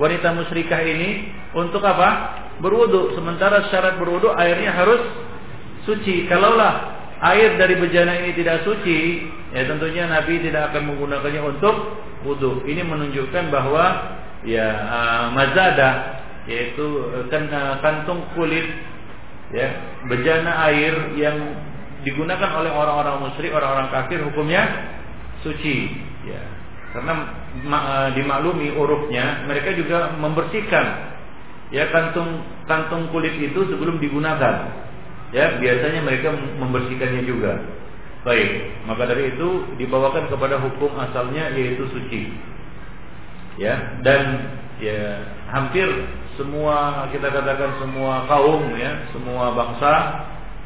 [0.00, 2.40] wanita musyrikah ini untuk apa?
[2.62, 3.14] berwudu.
[3.18, 5.02] Sementara syarat berwudu airnya harus
[5.88, 6.30] suci.
[6.30, 9.24] Kalaulah air dari bejana ini tidak suci,
[9.56, 11.74] ya tentunya Nabi tidak akan menggunakannya untuk
[12.28, 12.68] wudu.
[12.68, 13.84] Ini menunjukkan bahwa
[14.44, 16.84] ya uh, mazada yaitu
[17.32, 18.68] kan, uh, kantung kulit
[19.56, 19.72] ya
[20.04, 21.36] bejana air yang
[22.04, 24.68] digunakan oleh orang-orang musyrik, orang-orang kafir hukumnya
[25.40, 25.88] suci
[26.28, 26.42] ya.
[26.92, 27.12] Karena
[27.66, 31.16] uh, dimaklumi urufnya mereka juga membersihkan
[31.72, 34.84] ya kantung kantung kulit itu sebelum digunakan.
[35.32, 37.62] Ya, biasanya mereka membersihkannya juga.
[38.24, 38.50] Baik,
[38.88, 42.32] maka dari itu dibawakan kepada hukum asalnya yaitu suci.
[43.60, 45.86] Ya, dan ya hampir
[46.34, 49.92] semua kita katakan semua kaum ya, semua bangsa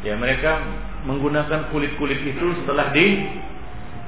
[0.07, 0.63] ya mereka
[1.03, 3.27] menggunakan kulit-kulit itu setelah di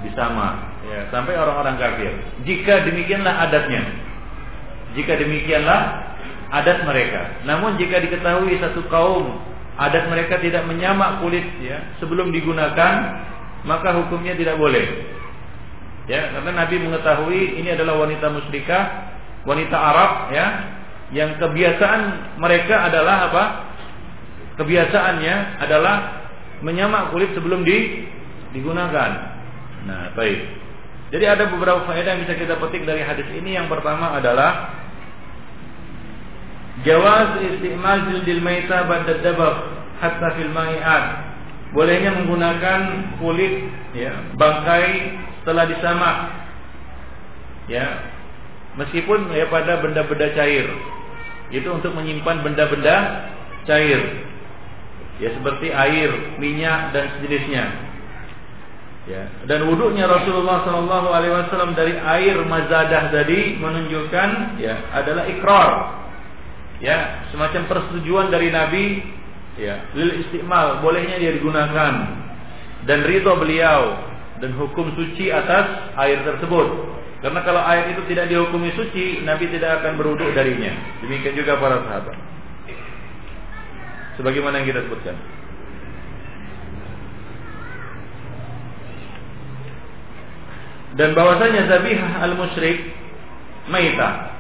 [0.07, 2.13] disama ya sampai orang-orang kafir.
[2.47, 3.83] Jika demikianlah adatnya.
[4.97, 5.81] Jika demikianlah
[6.51, 7.43] adat mereka.
[7.47, 9.39] Namun jika diketahui satu kaum
[9.81, 12.95] adat mereka tidak menyamak kulit ya sebelum digunakan,
[13.65, 14.85] maka hukumnya tidak boleh.
[16.05, 18.83] Ya, karena Nabi mengetahui ini adalah wanita musyrikah,
[19.49, 20.47] wanita Arab ya,
[21.17, 22.01] yang kebiasaan
[22.37, 23.45] mereka adalah apa?
[24.61, 25.95] Kebiasaannya adalah
[26.61, 28.05] menyamak kulit sebelum di,
[28.53, 29.11] digunakan.
[29.89, 30.61] Nah, baik.
[31.11, 33.57] Jadi ada beberapa faedah yang bisa kita petik dari hadis ini.
[33.57, 34.80] Yang pertama adalah
[36.81, 39.57] Jawaz istimal jildil maita ba'da dabagh
[40.01, 41.05] hatta fil ma'i'at.
[41.77, 42.81] Bolehnya menggunakan
[43.23, 46.17] kulit ya, bangkai setelah disamak.
[47.71, 48.11] Ya.
[48.75, 50.67] Meskipun ya pada benda-benda cair.
[51.53, 53.29] Itu untuk menyimpan benda-benda
[53.69, 54.25] cair.
[55.21, 57.65] Ya seperti air, minyak dan sejenisnya.
[59.05, 59.27] Ya.
[59.45, 66.00] Dan wudhunya Rasulullah Wasallam dari air mazadah tadi menunjukkan ya adalah ikrar
[66.81, 68.85] ya semacam persetujuan dari Nabi
[69.61, 69.93] ya.
[69.95, 71.93] lil istimal bolehnya dia digunakan.
[72.89, 74.09] Dan ridho beliau
[74.41, 76.97] dan hukum suci atas air tersebut.
[77.21, 80.73] Karena kalau air itu tidak dihukumi suci Nabi tidak akan beruduk darinya.
[81.05, 82.17] Demikian juga para sahabat.
[84.17, 85.17] Sebagaimana yang kita sebutkan.
[90.97, 92.97] Dan bahwasanya zabihah al musyrik
[93.69, 94.40] maitah.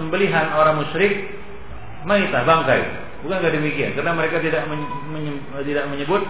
[0.00, 1.28] Sembelihan orang musyrik
[2.08, 2.82] maita bangkai.
[3.20, 4.64] Bukan enggak demikian karena mereka tidak
[5.68, 6.24] tidak menyebut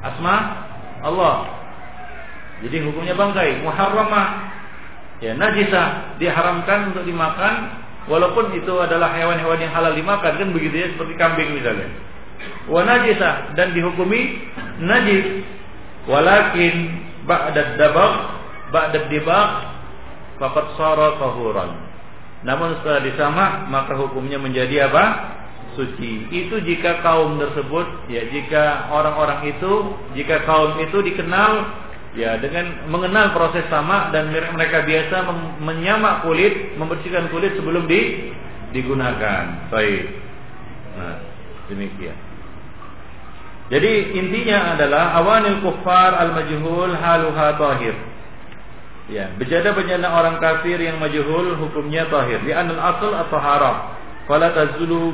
[0.00, 0.64] asma
[1.04, 1.60] Allah.
[2.64, 4.54] Jadi hukumnya bangkai, muharramah.
[5.22, 7.70] Ya, najisah diharamkan untuk dimakan
[8.10, 11.86] walaupun itu adalah hewan-hewan yang halal dimakan kan begitu ya seperti kambing misalnya.
[12.66, 14.40] Wa najisah dan dihukumi
[14.82, 15.46] najis.
[16.02, 16.98] Walakin
[17.30, 18.14] ba'da dabaq
[18.74, 19.50] ba'da dibaq
[20.42, 21.70] faqad sara tahuran.
[22.42, 25.04] Namun setelah disamak maka hukumnya menjadi apa?
[25.72, 26.28] suci.
[26.28, 29.72] Itu jika kaum tersebut ya jika orang-orang itu
[30.12, 31.52] jika kaum itu dikenal
[32.12, 35.16] ya dengan mengenal proses sama dan mereka biasa
[35.64, 38.32] menyamak kulit, membersihkan kulit sebelum di
[38.76, 39.72] digunakan.
[39.72, 40.04] Baik.
[40.96, 41.18] Nah,
[41.72, 42.16] demikian.
[43.72, 47.96] Jadi intinya adalah awanil kuffar al majhul haluha tahir.
[49.12, 52.40] Ya, bejana-bejana orang kafir yang majhul hukumnya tahir.
[52.48, 53.76] Di anal asal atau haram.
[54.24, 55.12] Fala tazulu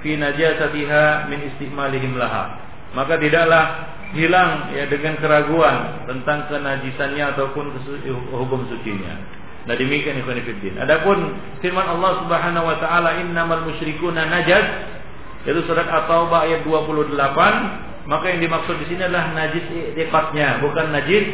[0.00, 2.56] fi najasatiha min istimalihim laha.
[2.96, 7.76] Maka tidaklah hilang ya dengan keraguan tentang kenajisannya ataupun
[8.32, 9.20] hukum sucinya.
[9.66, 10.86] Nah demikian ikhwan fillah.
[10.86, 11.18] Adapun
[11.60, 14.64] firman Allah Subhanahu wa taala innamal musyrikuna najas
[15.44, 21.24] yaitu surat At-Taubah ayat 28, maka yang dimaksud di sini adalah najis i'tiqadnya, bukan najis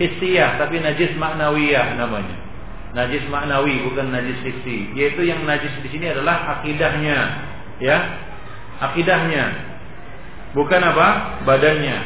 [0.00, 2.36] hissiyah, tapi najis maknawiyah namanya.
[2.92, 7.18] Najis maknawi bukan najis hissi, yaitu yang najis di sini adalah akidahnya,
[7.80, 7.98] ya.
[8.84, 9.72] Akidahnya.
[10.52, 11.40] Bukan apa?
[11.48, 11.98] Badannya.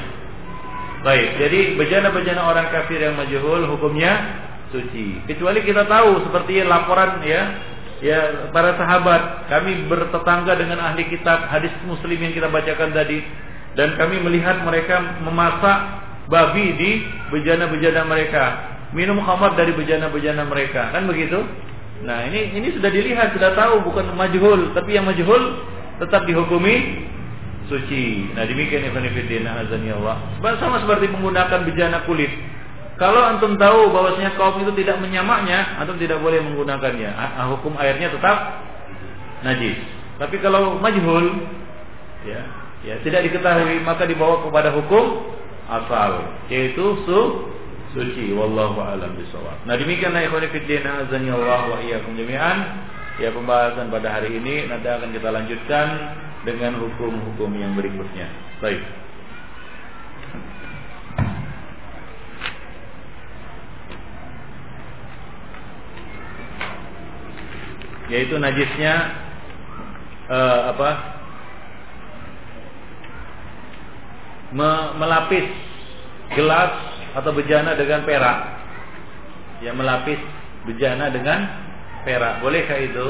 [1.03, 5.23] Baik, jadi bejana-bejana orang kafir yang majhul hukumnya suci.
[5.27, 7.43] Kecuali kita tahu seperti laporan ya
[8.05, 13.25] ya para sahabat kami bertetangga dengan ahli kitab hadis muslim yang kita bacakan tadi
[13.73, 16.91] dan kami melihat mereka memasak babi di
[17.35, 18.45] bejana-bejana mereka.
[18.95, 20.95] Minum khamar dari bejana-bejana mereka.
[20.95, 21.43] Kan begitu?
[22.05, 25.65] Nah ini ini sudah dilihat sudah tahu bukan majhul tapi yang majhul
[25.97, 27.07] tetap dihukumi
[27.67, 28.31] suci.
[28.37, 30.21] Nah demikian Ibnu Fiddin azani Allah.
[30.61, 32.31] Sama seperti menggunakan bejana kulit.
[32.97, 37.13] Kalau antum tahu bahwasanya kaum itu tidak menyamaknya, antum tidak boleh menggunakannya.
[37.53, 38.65] Hukum airnya tetap
[39.45, 39.77] najis.
[40.17, 41.45] Tapi kalau majhul,
[42.25, 42.41] ya,
[42.89, 45.29] ya tidak diketahui maka dibawa kepada hukum
[45.67, 46.13] asal,
[46.51, 47.21] yaitu su
[47.95, 48.33] suci.
[48.35, 49.67] Wallahu a'lam bishawab.
[49.67, 52.59] Nah demikianlah ikhwan fillah azani Allah wa iyyakum jami'an.
[53.17, 55.87] Ya pembahasan pada hari ini nanti akan kita lanjutkan
[56.45, 58.29] dengan hukum-hukum yang berikutnya.
[58.61, 58.85] Baik.
[68.07, 68.95] yaitu najisnya
[70.31, 71.16] uh, apa
[74.55, 75.47] Me, melapis
[76.35, 76.73] gelas
[77.17, 78.39] atau bejana dengan perak.
[79.65, 80.21] Ya melapis
[80.69, 81.49] bejana dengan
[82.05, 82.45] perak.
[82.45, 83.07] Bolehkah itu?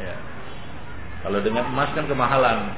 [0.00, 0.16] Ya.
[1.24, 2.74] Kalau dengan emas kan kemahalan.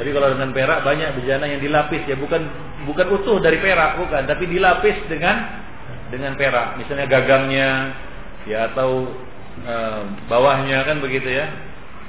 [0.00, 2.02] Tapi kalau dengan perak banyak bejana yang dilapis.
[2.08, 2.42] Ya bukan
[2.88, 4.26] bukan utuh dari perak bukan.
[4.26, 5.62] Tapi dilapis dengan
[6.10, 6.80] dengan perak.
[6.80, 7.70] Misalnya gagangnya
[8.46, 9.06] ya atau
[9.62, 9.74] e,
[10.26, 11.46] bawahnya kan begitu ya.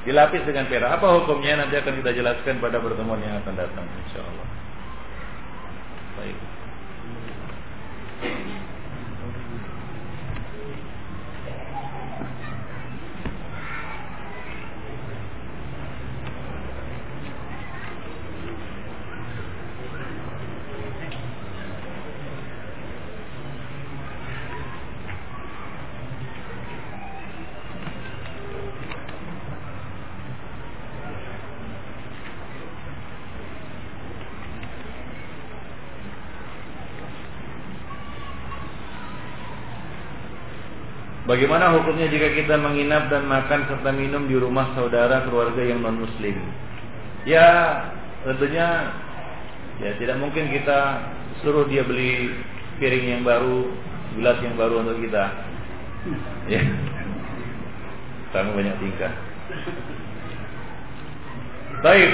[0.07, 0.97] Dilapis dengan perak.
[0.97, 1.61] Apa hukumnya?
[1.61, 4.56] Nanti akan kita jelaskan pada pertemuan yang akan datang insyaallah
[6.17, 6.35] baik
[41.37, 46.01] Bagaimana hukumnya jika kita menginap dan makan serta minum di rumah saudara keluarga yang non
[46.01, 46.33] muslim?
[47.29, 47.77] Ya
[48.25, 48.89] tentunya
[49.77, 50.97] ya tidak mungkin kita
[51.45, 52.33] suruh dia beli
[52.81, 53.69] piring yang baru,
[54.17, 55.29] gelas yang baru untuk kita.
[56.49, 56.65] Ya.
[58.33, 59.13] Kamu banyak tingkah.
[61.85, 62.11] Baik,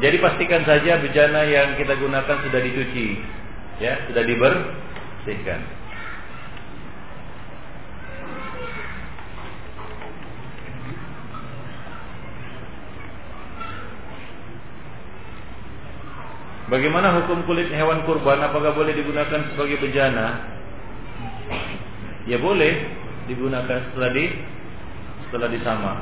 [0.00, 3.20] jadi pastikan saja bejana yang kita gunakan sudah dicuci,
[3.76, 5.83] ya, sudah dibersihkan.
[16.74, 18.42] Bagaimana hukum kulit hewan kurban?
[18.42, 20.42] Apakah boleh digunakan sebagai bejana?
[22.26, 22.90] Ya boleh
[23.30, 24.26] digunakan setelah di
[25.22, 25.92] setelah disama.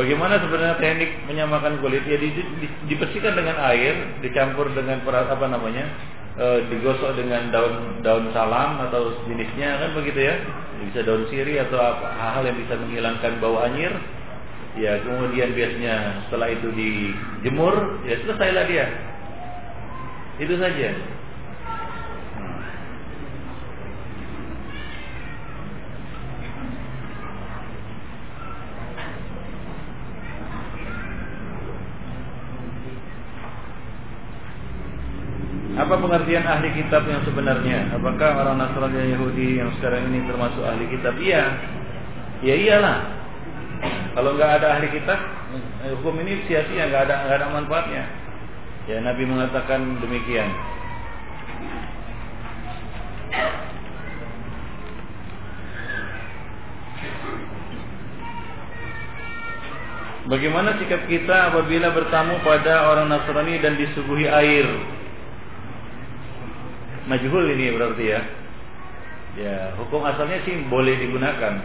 [0.00, 2.08] Bagaimana sebenarnya teknik menyamakan kulit?
[2.08, 5.92] Ya di, di, dibersihkan dengan air, dicampur dengan perat apa namanya,
[6.40, 10.36] e, digosok dengan daun daun salam atau jenisnya kan begitu ya.
[10.80, 13.92] Bisa daun siri atau apa hal-hal yang bisa menghilangkan bau anyir.
[14.80, 18.86] Ya kemudian biasanya setelah itu dijemur, ya selesailah dia.
[20.40, 21.19] Itu saja.
[35.90, 37.90] Apa pengertian ahli kitab yang sebenarnya?
[37.98, 41.18] Apakah orang Nasrani dan Yahudi yang sekarang ini termasuk ahli kitab?
[41.18, 41.50] Iya.
[42.46, 43.10] Ya iyalah.
[44.14, 45.18] Kalau nggak ada ahli kitab,
[45.82, 48.06] eh, hukum ini sia-sia, nggak ada nggak ada manfaatnya.
[48.86, 50.46] Ya Nabi mengatakan demikian.
[60.30, 64.99] Bagaimana sikap kita apabila bertamu pada orang Nasrani dan disuguhi air?
[67.10, 68.20] Majhul ini berarti ya.
[69.38, 71.58] Ya, hukum asalnya sih boleh digunakan.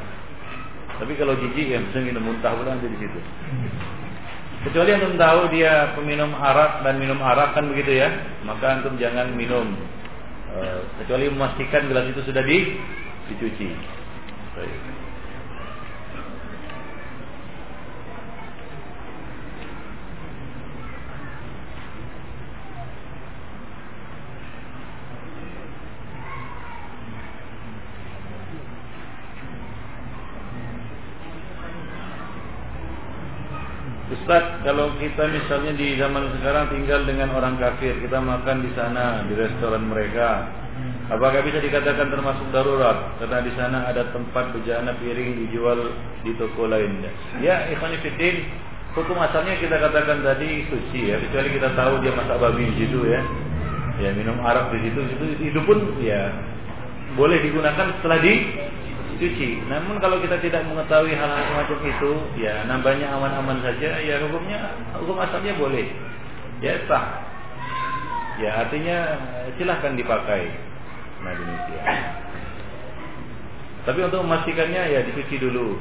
[0.97, 3.19] Tapi kalau jijik ya bisa minum muntah pula nanti di situ.
[4.65, 8.09] Kecuali antum tahu dia peminum arak dan minum arak kan begitu ya,
[8.41, 9.77] maka antum jangan minum.
[10.55, 10.61] E,
[11.03, 12.79] kecuali memastikan gelas itu sudah di
[13.29, 13.69] dicuci.
[14.57, 14.95] Baik.
[34.25, 39.21] Ustaz, kalau kita misalnya di zaman sekarang tinggal dengan orang kafir, kita makan di sana
[39.29, 40.49] di restoran mereka,
[41.13, 43.13] apakah bisa dikatakan termasuk darurat?
[43.21, 45.93] Karena di sana ada tempat bejana piring dijual
[46.25, 47.13] di toko lainnya.
[47.37, 48.49] Ya, ikhwan fillah,
[48.97, 53.05] hukum asalnya kita katakan tadi suci ya, kecuali kita tahu dia masak babi di situ
[53.05, 53.21] ya.
[54.01, 56.33] Ya, minum arak di situ, itu itu pun ya
[57.15, 58.33] boleh digunakan setelah di
[59.17, 59.65] cuci.
[59.67, 65.17] Namun kalau kita tidak mengetahui hal-hal semacam itu, ya nambahnya aman-aman saja, ya hukumnya hukum
[65.19, 65.87] asalnya boleh.
[66.63, 67.23] Ya sah.
[68.39, 68.97] Ya artinya
[69.55, 70.51] silahkan dipakai.
[71.23, 71.87] Nah demikian.
[73.85, 75.77] Tapi untuk memastikannya ya dicuci dulu.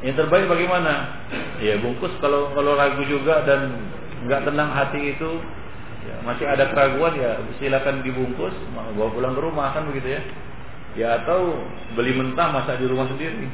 [0.00, 1.20] Yang terbaik bagaimana?
[1.60, 3.76] Ya bungkus kalau kalau ragu juga dan
[4.24, 5.30] nggak tenang hati itu
[6.06, 10.20] ya, masih ada keraguan ya silakan dibungkus bawa pulang ke rumah kan begitu ya
[10.96, 11.60] ya atau
[11.94, 13.46] beli mentah masak di rumah sendiri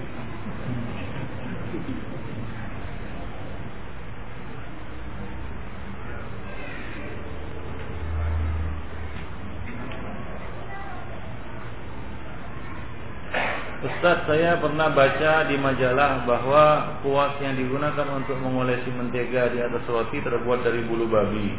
[13.87, 16.65] Ustadz saya pernah baca di majalah bahwa
[17.07, 21.55] kuas yang digunakan untuk mengolesi mentega di atas roti terbuat dari bulu babi.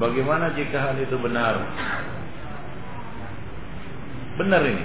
[0.00, 1.60] Bagaimana jika hal itu benar?
[4.40, 4.84] Benar ini.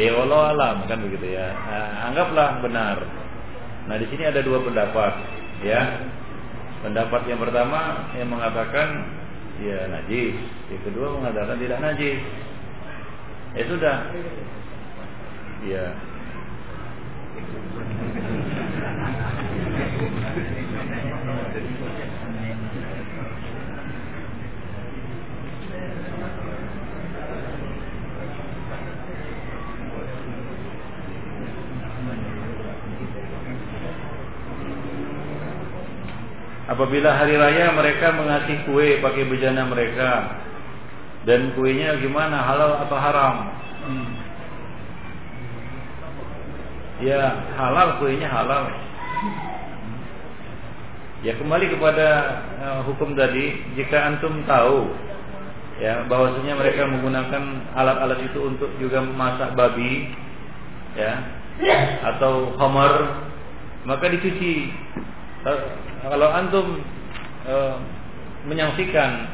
[0.00, 1.50] Ya Allah alam kan begitu ya.
[1.50, 3.04] Nah, anggaplah benar.
[3.90, 5.12] Nah di sini ada dua pendapat,
[5.66, 6.06] ya.
[6.80, 9.04] Pendapat yang pertama yang mengatakan
[9.60, 10.38] ya najis,
[10.72, 12.22] yang kedua mengatakan tidak najis.
[13.52, 13.96] Ya sudah.
[15.66, 15.84] Ya.
[36.80, 40.32] Apabila hari raya mereka mengasih kue pakai bejana mereka
[41.28, 43.52] dan kuenya gimana halal atau haram?
[47.04, 48.72] Ya halal kuenya halal.
[51.20, 52.08] Ya kembali kepada
[52.64, 54.88] uh, hukum tadi, jika antum tahu
[55.84, 60.16] ya bahwasanya mereka menggunakan alat-alat itu untuk juga memasak babi
[60.96, 61.28] ya
[62.16, 63.20] atau homer
[63.84, 64.72] maka dicuci
[66.04, 66.84] kalau antum
[67.48, 67.54] e,
[68.44, 69.24] menyaksikan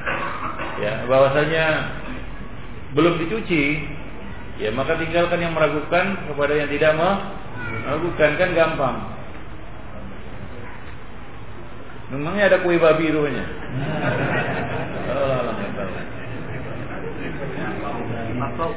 [0.79, 1.65] ya bahwasanya
[2.95, 3.87] belum dicuci
[4.63, 8.31] ya maka tinggalkan yang meragukan kepada yang tidak meragukan.
[8.39, 8.97] Kan gampang.
[12.07, 13.27] Memangnya ada kue babi bakpao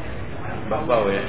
[0.70, 1.24] bakpao ya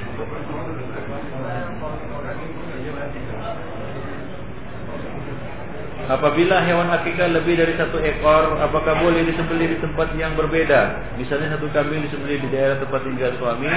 [6.08, 11.12] Apabila hewan akikah lebih dari satu ekor, apakah boleh disembelih di tempat yang berbeda?
[11.20, 13.68] Misalnya satu kambing disembelih di daerah tempat tinggal suami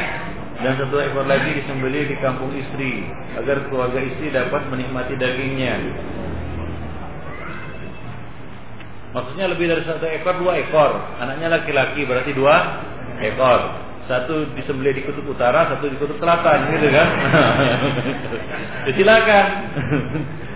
[0.63, 3.03] dan satu ekor lagi disembelih di kampung istri
[3.35, 5.75] agar keluarga istri dapat menikmati dagingnya.
[9.13, 10.91] Maksudnya lebih dari satu ekor, dua ekor.
[11.21, 12.81] Anaknya laki-laki berarti dua
[13.21, 13.61] ekor.
[14.09, 17.07] Satu disembelih di kutub utara, satu di kutub selatan, gitu kan?
[18.99, 19.47] silakan.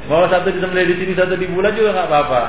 [0.08, 2.44] Mau satu disembelih di sini, satu di bulan juga nggak apa-apa.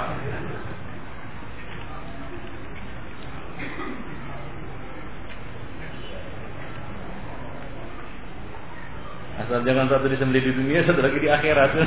[9.43, 11.71] Asal jangan satu disembelih di dunia, satu lagi di akhirat.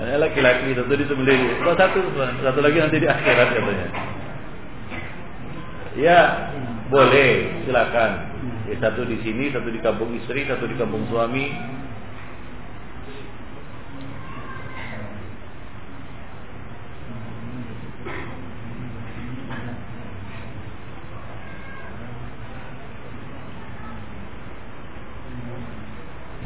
[0.00, 3.88] Hanya laki-laki satu disembelih, kalau satu satu lagi nanti di akhirat katanya.
[5.92, 6.48] Ya
[6.88, 8.31] boleh, silakan.
[8.62, 11.50] Ya, satu di sini, satu di kampung istri, satu di kampung suami.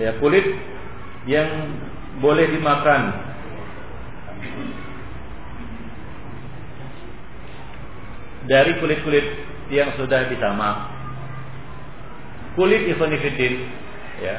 [0.00, 0.44] Ya, kulit
[1.28, 1.48] yang
[2.24, 3.12] boleh dimakan
[8.48, 9.26] dari kulit-kulit
[9.68, 10.95] yang sudah disamak
[12.56, 13.54] kulit ikhwanifidin
[14.24, 14.36] ya.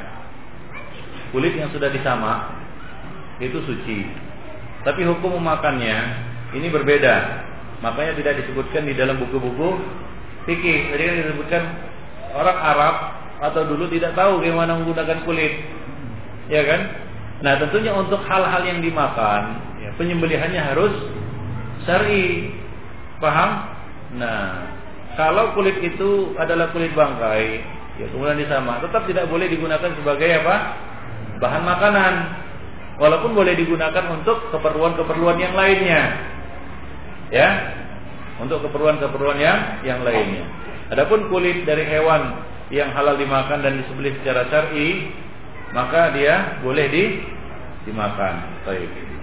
[1.31, 2.57] Kulit yang sudah disamak
[3.38, 4.10] itu suci.
[4.81, 5.95] Tapi hukum memakannya
[6.57, 7.45] ini berbeda.
[7.85, 9.77] Makanya tidak disebutkan di dalam buku-buku
[10.49, 10.89] fikih.
[10.91, 11.64] Tadi kan disebutkan
[12.34, 12.95] orang Arab
[13.38, 15.53] atau dulu tidak tahu bagaimana menggunakan kulit.
[16.49, 16.81] Ya kan?
[17.45, 20.94] Nah tentunya untuk hal-hal yang dimakan ya, penyembelihannya harus
[21.85, 22.49] syari.
[23.22, 23.49] Paham?
[24.18, 24.73] Nah
[25.19, 30.56] kalau kulit itu adalah kulit bangkai ya kemudian disama tetap tidak boleh digunakan sebagai apa?
[31.38, 32.14] Bahan makanan.
[32.98, 36.02] Walaupun boleh digunakan untuk keperluan-keperluan yang lainnya.
[37.30, 37.49] Ya?
[38.41, 40.45] Untuk keperluan-keperluan yang yang lainnya.
[40.90, 42.41] Adapun kulit dari hewan
[42.74, 45.14] yang halal dimakan dan disembelih secara syar'i
[45.76, 47.03] maka dia boleh di
[47.86, 48.65] dimakan.
[48.65, 49.16] Baik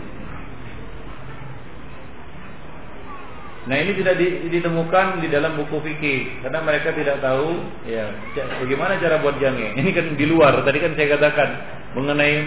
[3.65, 4.21] Nah ini tidak
[4.53, 8.13] ditemukan di dalam buku fikih karena mereka tidak tahu ya
[8.61, 9.73] bagaimana cara buat jange.
[9.81, 10.61] Ini kan di luar.
[10.69, 11.49] Tadi kan saya katakan
[11.97, 12.45] mengenai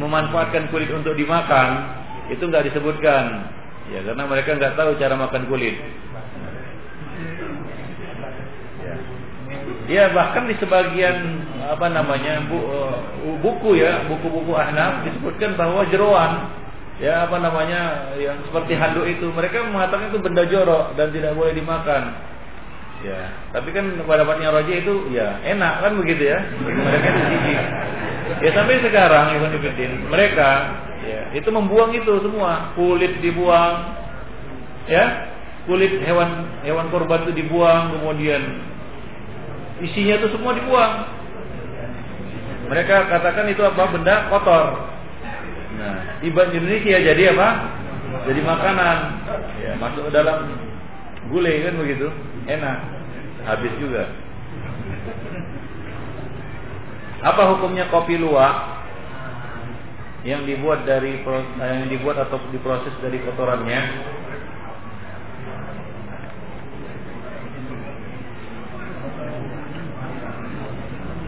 [0.00, 2.00] memanfaatkan kulit untuk dimakan
[2.32, 3.44] itu nggak disebutkan.
[3.92, 5.76] Ya karena mereka nggak tahu cara makan kulit.
[9.84, 10.08] Ya.
[10.16, 12.96] bahkan di sebagian apa namanya bu, uh,
[13.44, 16.63] buku ya buku-buku ahnaf disebutkan bahwa jeroan
[17.02, 19.26] ya apa namanya yang seperti handuk itu.
[19.30, 22.14] Mereka mengatakan itu benda jorok dan tidak boleh dimakan.
[23.04, 23.20] Ya
[23.52, 26.38] tapi kan pendapatnya Roji itu ya enak kan begitu ya?
[26.62, 27.60] Mereka itu jijik
[28.40, 30.50] ya sampai sekarang Ibn Ibn mereka
[31.04, 32.72] ya itu membuang itu semua.
[32.78, 33.74] Kulit dibuang
[34.88, 35.34] ya
[35.64, 38.40] kulit hewan hewan korban itu dibuang kemudian
[39.84, 40.92] isinya itu semua dibuang.
[42.64, 43.92] Mereka katakan itu apa?
[43.92, 44.93] Benda kotor
[45.74, 47.48] Nah, tiba di Indonesia jadi apa?
[48.30, 48.98] Jadi makanan.
[49.58, 50.54] Ya, masuk dalam
[51.28, 52.08] gulai kan begitu.
[52.46, 52.78] Enak.
[53.44, 54.08] Habis juga.
[57.24, 58.84] Apa hukumnya kopi luwak
[60.24, 63.80] yang dibuat dari eh, yang dibuat atau diproses dari kotorannya?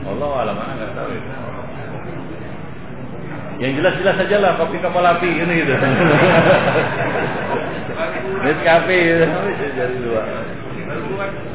[0.07, 1.46] Allah alam nggak tahu itu.
[3.57, 5.75] Yang jelas-jelas saja lah kopi kapal api ini gitu.
[8.45, 9.27] Nescafe gitu.
[9.77, 10.23] Jadi dua.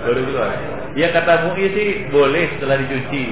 [0.02, 0.46] Baru dua.
[0.98, 3.26] Ya kata MUI sih boleh setelah dicuci.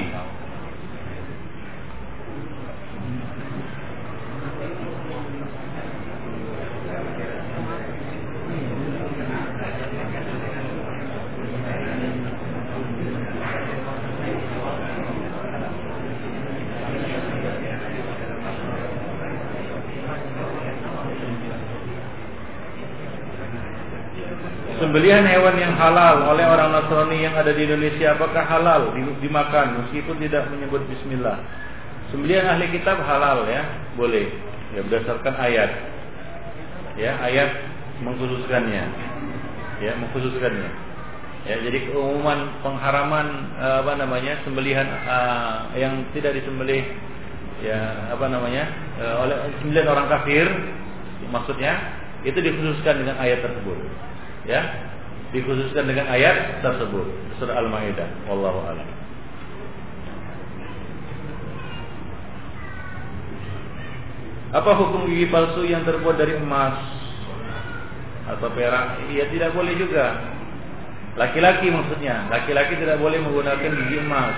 [25.10, 30.22] Sembelihan hewan yang halal oleh orang Nasrani yang ada di Indonesia apakah halal dimakan meskipun
[30.22, 31.41] tidak menyebut bismillah?
[32.14, 33.65] Sembelihan ahli kitab halal ya,
[33.98, 34.30] boleh.
[34.77, 35.72] Ya berdasarkan ayat.
[36.94, 37.57] Ya, ayat
[38.06, 38.86] mengkhususkannya.
[39.81, 40.69] Ya, mengkhususkannya.
[41.49, 44.38] Ya, jadi keumuman pengharaman eh, apa namanya?
[44.45, 46.86] sembelihan uh, yang tidak disembelih
[47.65, 48.69] ya apa namanya?
[49.02, 50.45] Uh, oleh sembelihan orang kafir
[51.34, 54.06] maksudnya itu dikhususkan dengan ayat tersebut.
[54.45, 54.89] Ya,
[55.35, 57.06] dikhususkan dengan ayat tersebut
[57.38, 58.99] surah Al-Maidah wallahu a'lam
[64.49, 66.81] Apa hukum gigi palsu yang terbuat dari emas
[68.26, 68.97] atau perak?
[69.14, 70.18] Ya tidak boleh juga.
[71.14, 74.35] Laki-laki maksudnya, laki-laki tidak boleh menggunakan gigi emas.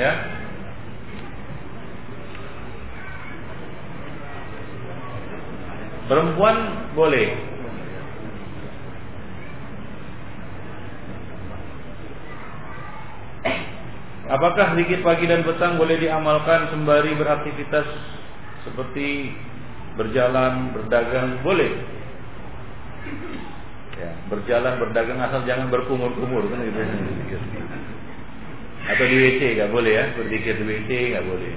[0.00, 0.12] Ya.
[6.08, 6.56] Perempuan
[6.96, 7.57] boleh.
[14.28, 17.88] Apakah zikir pagi dan petang boleh diamalkan sembari beraktivitas
[18.68, 19.32] seperti
[19.96, 21.72] berjalan, berdagang boleh.
[23.96, 26.80] Ya, berjalan, berdagang asal jangan berkumur-kumur kan gitu.
[28.88, 31.52] Atau di WC nggak boleh ya, berzikir di WC nggak boleh.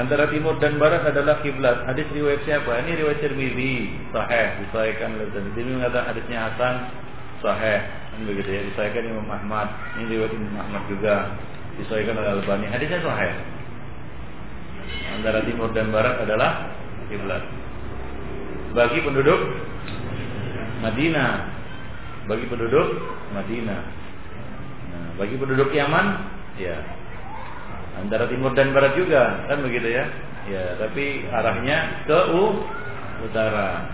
[0.00, 1.84] Antara timur dan barat adalah kiblat.
[1.84, 2.72] Hadis riwayat siapa?
[2.88, 5.60] Ini riwayat Tirmizi, sahih, disahihkan oleh Tirmizi.
[5.60, 6.74] Ini mengatakan hadisnya Hasan,
[7.44, 7.84] sahih.
[7.84, 9.68] Kan begitu ya, disahihkan Imam Ahmad.
[10.00, 11.36] Ini riwayat Imam Ahmad juga
[11.76, 12.66] disahihkan oleh Albani.
[12.72, 13.32] Hadisnya sahih.
[15.20, 16.72] Antara timur dan barat adalah
[17.12, 17.44] kiblat.
[18.72, 19.40] Bagi penduduk
[20.80, 21.32] Madinah,
[22.24, 22.88] bagi penduduk
[23.36, 23.82] Madinah.
[24.90, 26.06] Nah, bagi penduduk Yaman,
[26.56, 26.99] ya
[28.00, 30.04] antara timur dan barat juga kan begitu ya?
[30.48, 32.64] Ya tapi arahnya ke u,
[33.28, 33.86] utara.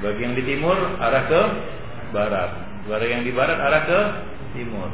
[0.00, 1.42] Bagi yang di timur arah ke
[2.10, 2.50] barat.
[2.88, 4.00] Bagi yang di barat arah ke
[4.56, 4.88] timur.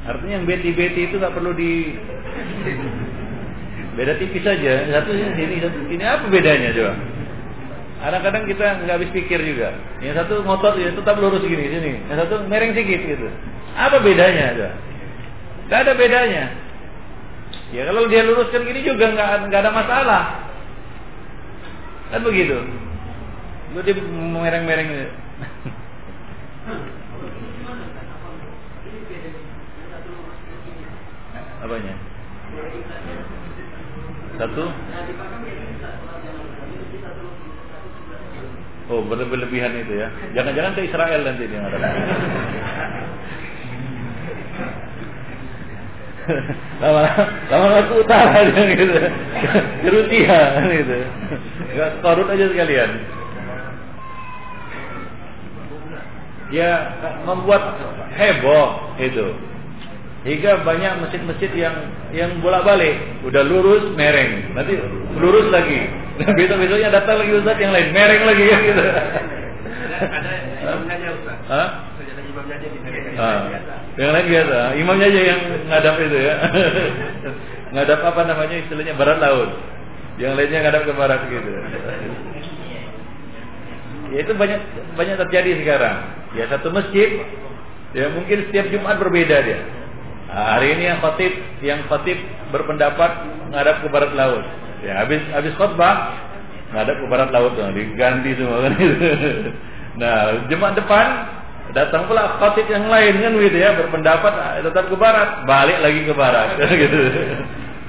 [0.00, 1.94] Artinya yang beti-beti itu nggak perlu di
[3.94, 4.90] beda tipis saja.
[4.90, 6.02] Satu sini satu sini.
[6.02, 7.09] Apa bedanya coba
[8.00, 9.76] Kadang-kadang kita nggak habis pikir juga.
[10.00, 12.00] Yang satu ngotot ya tetap lurus gini sini.
[12.08, 13.28] Yang satu mereng sedikit gitu.
[13.76, 14.68] Apa bedanya ada?
[15.68, 16.44] Gak ada bedanya.
[17.70, 20.24] Ya kalau dia luruskan gini juga nggak nggak ada masalah.
[22.08, 22.56] Kan begitu.
[23.76, 24.88] Lu dia mereng-mereng.
[31.60, 31.94] Apanya?
[34.40, 34.64] Satu?
[38.90, 40.10] Oh, berlebihan itu ya.
[40.34, 41.94] Jangan-jangan ke Israel nanti dia mengatakan.
[47.50, 48.94] lama-lama ke utara aja gitu.
[49.82, 50.38] Ke Rusia
[50.74, 50.96] gitu.
[51.78, 52.90] Gak korut aja sekalian.
[56.50, 56.70] Ya
[57.22, 57.78] membuat
[58.18, 59.49] heboh itu.
[60.20, 61.76] Hingga banyak masjid-masjid yang
[62.12, 64.76] yang bolak-balik, udah lurus mereng, nanti
[65.16, 65.88] lurus lagi,
[66.36, 68.84] besok besoknya datang lagi ustaz yang lain, mereng lagi ya gitu.
[70.00, 70.30] Ada
[70.60, 71.38] imamnya aja ustaz.
[71.48, 71.68] Hah?
[72.04, 72.68] Imamnya aja
[73.16, 73.40] ah.
[73.96, 75.40] Yang lain biasa, imamnya aja yang
[75.72, 76.34] ngadap itu ya.
[77.74, 79.50] ngadap apa namanya istilahnya barat laut.
[80.20, 81.50] Yang lainnya ngadap ke barat gitu.
[84.12, 84.60] Ya itu banyak
[85.00, 85.96] banyak terjadi sekarang.
[86.36, 87.24] Ya satu masjid,
[87.96, 89.60] ya mungkin setiap Jumat berbeda dia.
[90.30, 92.14] Nah, hari ini yang khotib yang khotib
[92.54, 93.10] berpendapat
[93.50, 94.46] ngadap ke barat laut.
[94.86, 96.14] Ya, habis habis khotbah
[96.70, 98.74] ngadap ke barat laut tuh, diganti semua kan.
[99.90, 101.06] Nah, jemaat depan
[101.74, 106.06] datang pula khotib yang lain kan begitu ya, berpendapat ah, tetap ke barat, balik lagi
[106.06, 106.54] ke barat
[106.86, 107.00] gitu.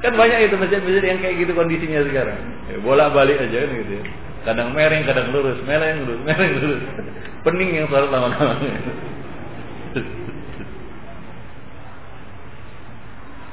[0.02, 2.42] Kan banyak itu masjid-masjid yang kayak gitu kondisinya sekarang.
[2.74, 4.04] Ya, bolak-balik aja kan gitu ya.
[4.42, 6.82] Kadang mereng, kadang lurus, mereng lurus, mereng lurus.
[7.46, 8.58] Pening yang selalu lama-lama.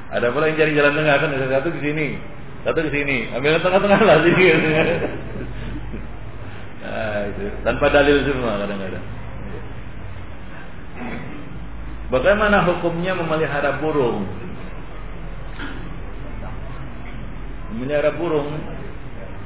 [0.09, 2.17] Ada pula yang cari jalan tengah kan satu ke sini,
[2.65, 4.45] satu ke sini, ambil tengah-tengah lah sini.
[6.81, 7.45] nah, itu.
[7.61, 9.05] Tanpa dalil semua kadang-kadang.
[12.09, 14.25] Bagaimana hukumnya memelihara burung?
[17.69, 18.49] Memelihara burung,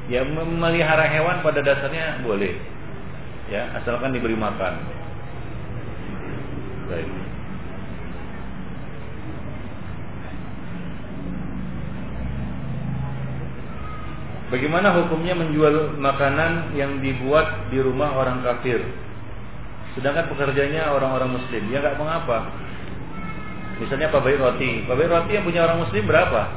[0.08, 2.56] ya memelihara hewan pada dasarnya boleh,
[3.52, 4.80] ya asalkan diberi makan.
[6.88, 7.23] Baik.
[14.54, 18.86] Bagaimana hukumnya menjual makanan yang dibuat di rumah orang kafir?
[19.98, 21.74] Sedangkan pekerjanya orang-orang muslim.
[21.74, 22.54] Ya nggak mengapa.
[23.82, 24.86] Misalnya pabrik roti.
[24.86, 26.54] Pabrik roti yang punya orang muslim berapa?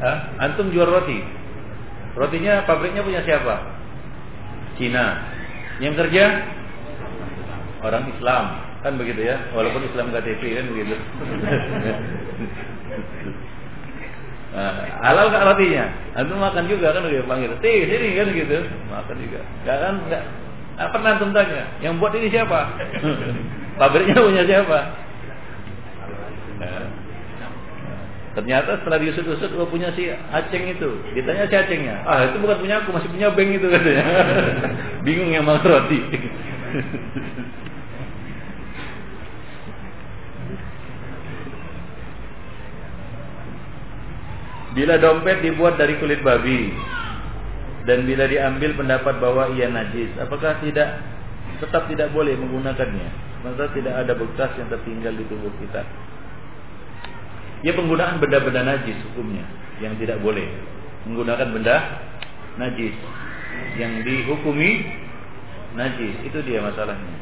[0.00, 0.40] Hah?
[0.40, 1.20] Antum jual roti.
[2.16, 3.76] Rotinya pabriknya punya siapa?
[4.80, 5.28] Cina.
[5.84, 6.48] Yang kerja
[7.84, 8.44] orang Islam.
[8.80, 9.36] Kan begitu ya.
[9.52, 10.96] Walaupun Islam KTP kan begitu.
[14.58, 14.74] Nah,
[15.06, 15.86] halal gak rotinya?
[16.18, 18.58] Antum makan juga kan dia panggil, "Ti, sini kan gitu."
[18.90, 19.40] Makan juga.
[19.62, 20.24] Gak kan enggak
[20.78, 22.70] apa pernah antum tanya, yang buat ini siapa?
[23.82, 24.78] Pabriknya punya siapa?
[26.62, 26.86] Nah.
[28.38, 31.02] Ternyata setelah diusut-usut, oh punya si Aceng itu.
[31.18, 34.04] Ditanya si Acengnya, ah itu bukan punya aku, masih punya bank itu katanya.
[35.06, 35.98] Bingung yang mau roti.
[44.78, 46.70] Bila dompet dibuat dari kulit babi
[47.82, 51.02] dan bila diambil pendapat bahwa ia najis, apakah tidak
[51.58, 53.26] tetap tidak boleh menggunakannya?
[53.42, 55.82] Maka tidak ada bekas yang tertinggal di tubuh kita.
[57.66, 59.42] Ya penggunaan benda-benda najis hukumnya
[59.82, 60.46] yang tidak boleh
[61.10, 61.76] menggunakan benda
[62.54, 62.94] najis
[63.74, 64.86] yang dihukumi
[65.74, 67.17] najis itu dia masalahnya.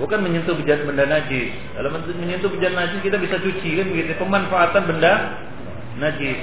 [0.00, 1.52] bukan menyentuh benda najis.
[1.76, 4.12] Kalau menyentuh benda najis kita bisa cuci kan begitu.
[4.16, 5.12] Pemanfaatan benda
[6.00, 6.40] najis.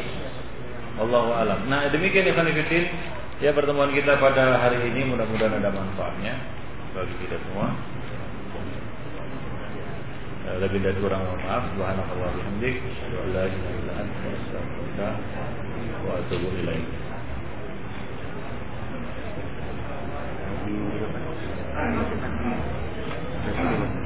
[0.99, 1.65] Allahu alam.
[1.71, 2.85] Nah, demikian ya Fanifidin
[3.39, 6.35] ya pertemuan kita pada hari ini mudah-mudahan ada manfaatnya
[6.91, 7.71] bagi kita semua.
[10.49, 11.63] Eh, lebih dari kurang mohon maaf.
[11.77, 12.81] Subhanallah bihamdik.
[12.83, 14.07] Wassalamualaikum warahmatullahi
[16.03, 17.09] wabarakatuh.
[21.79, 22.28] Thank you.
[23.55, 23.98] Thank you.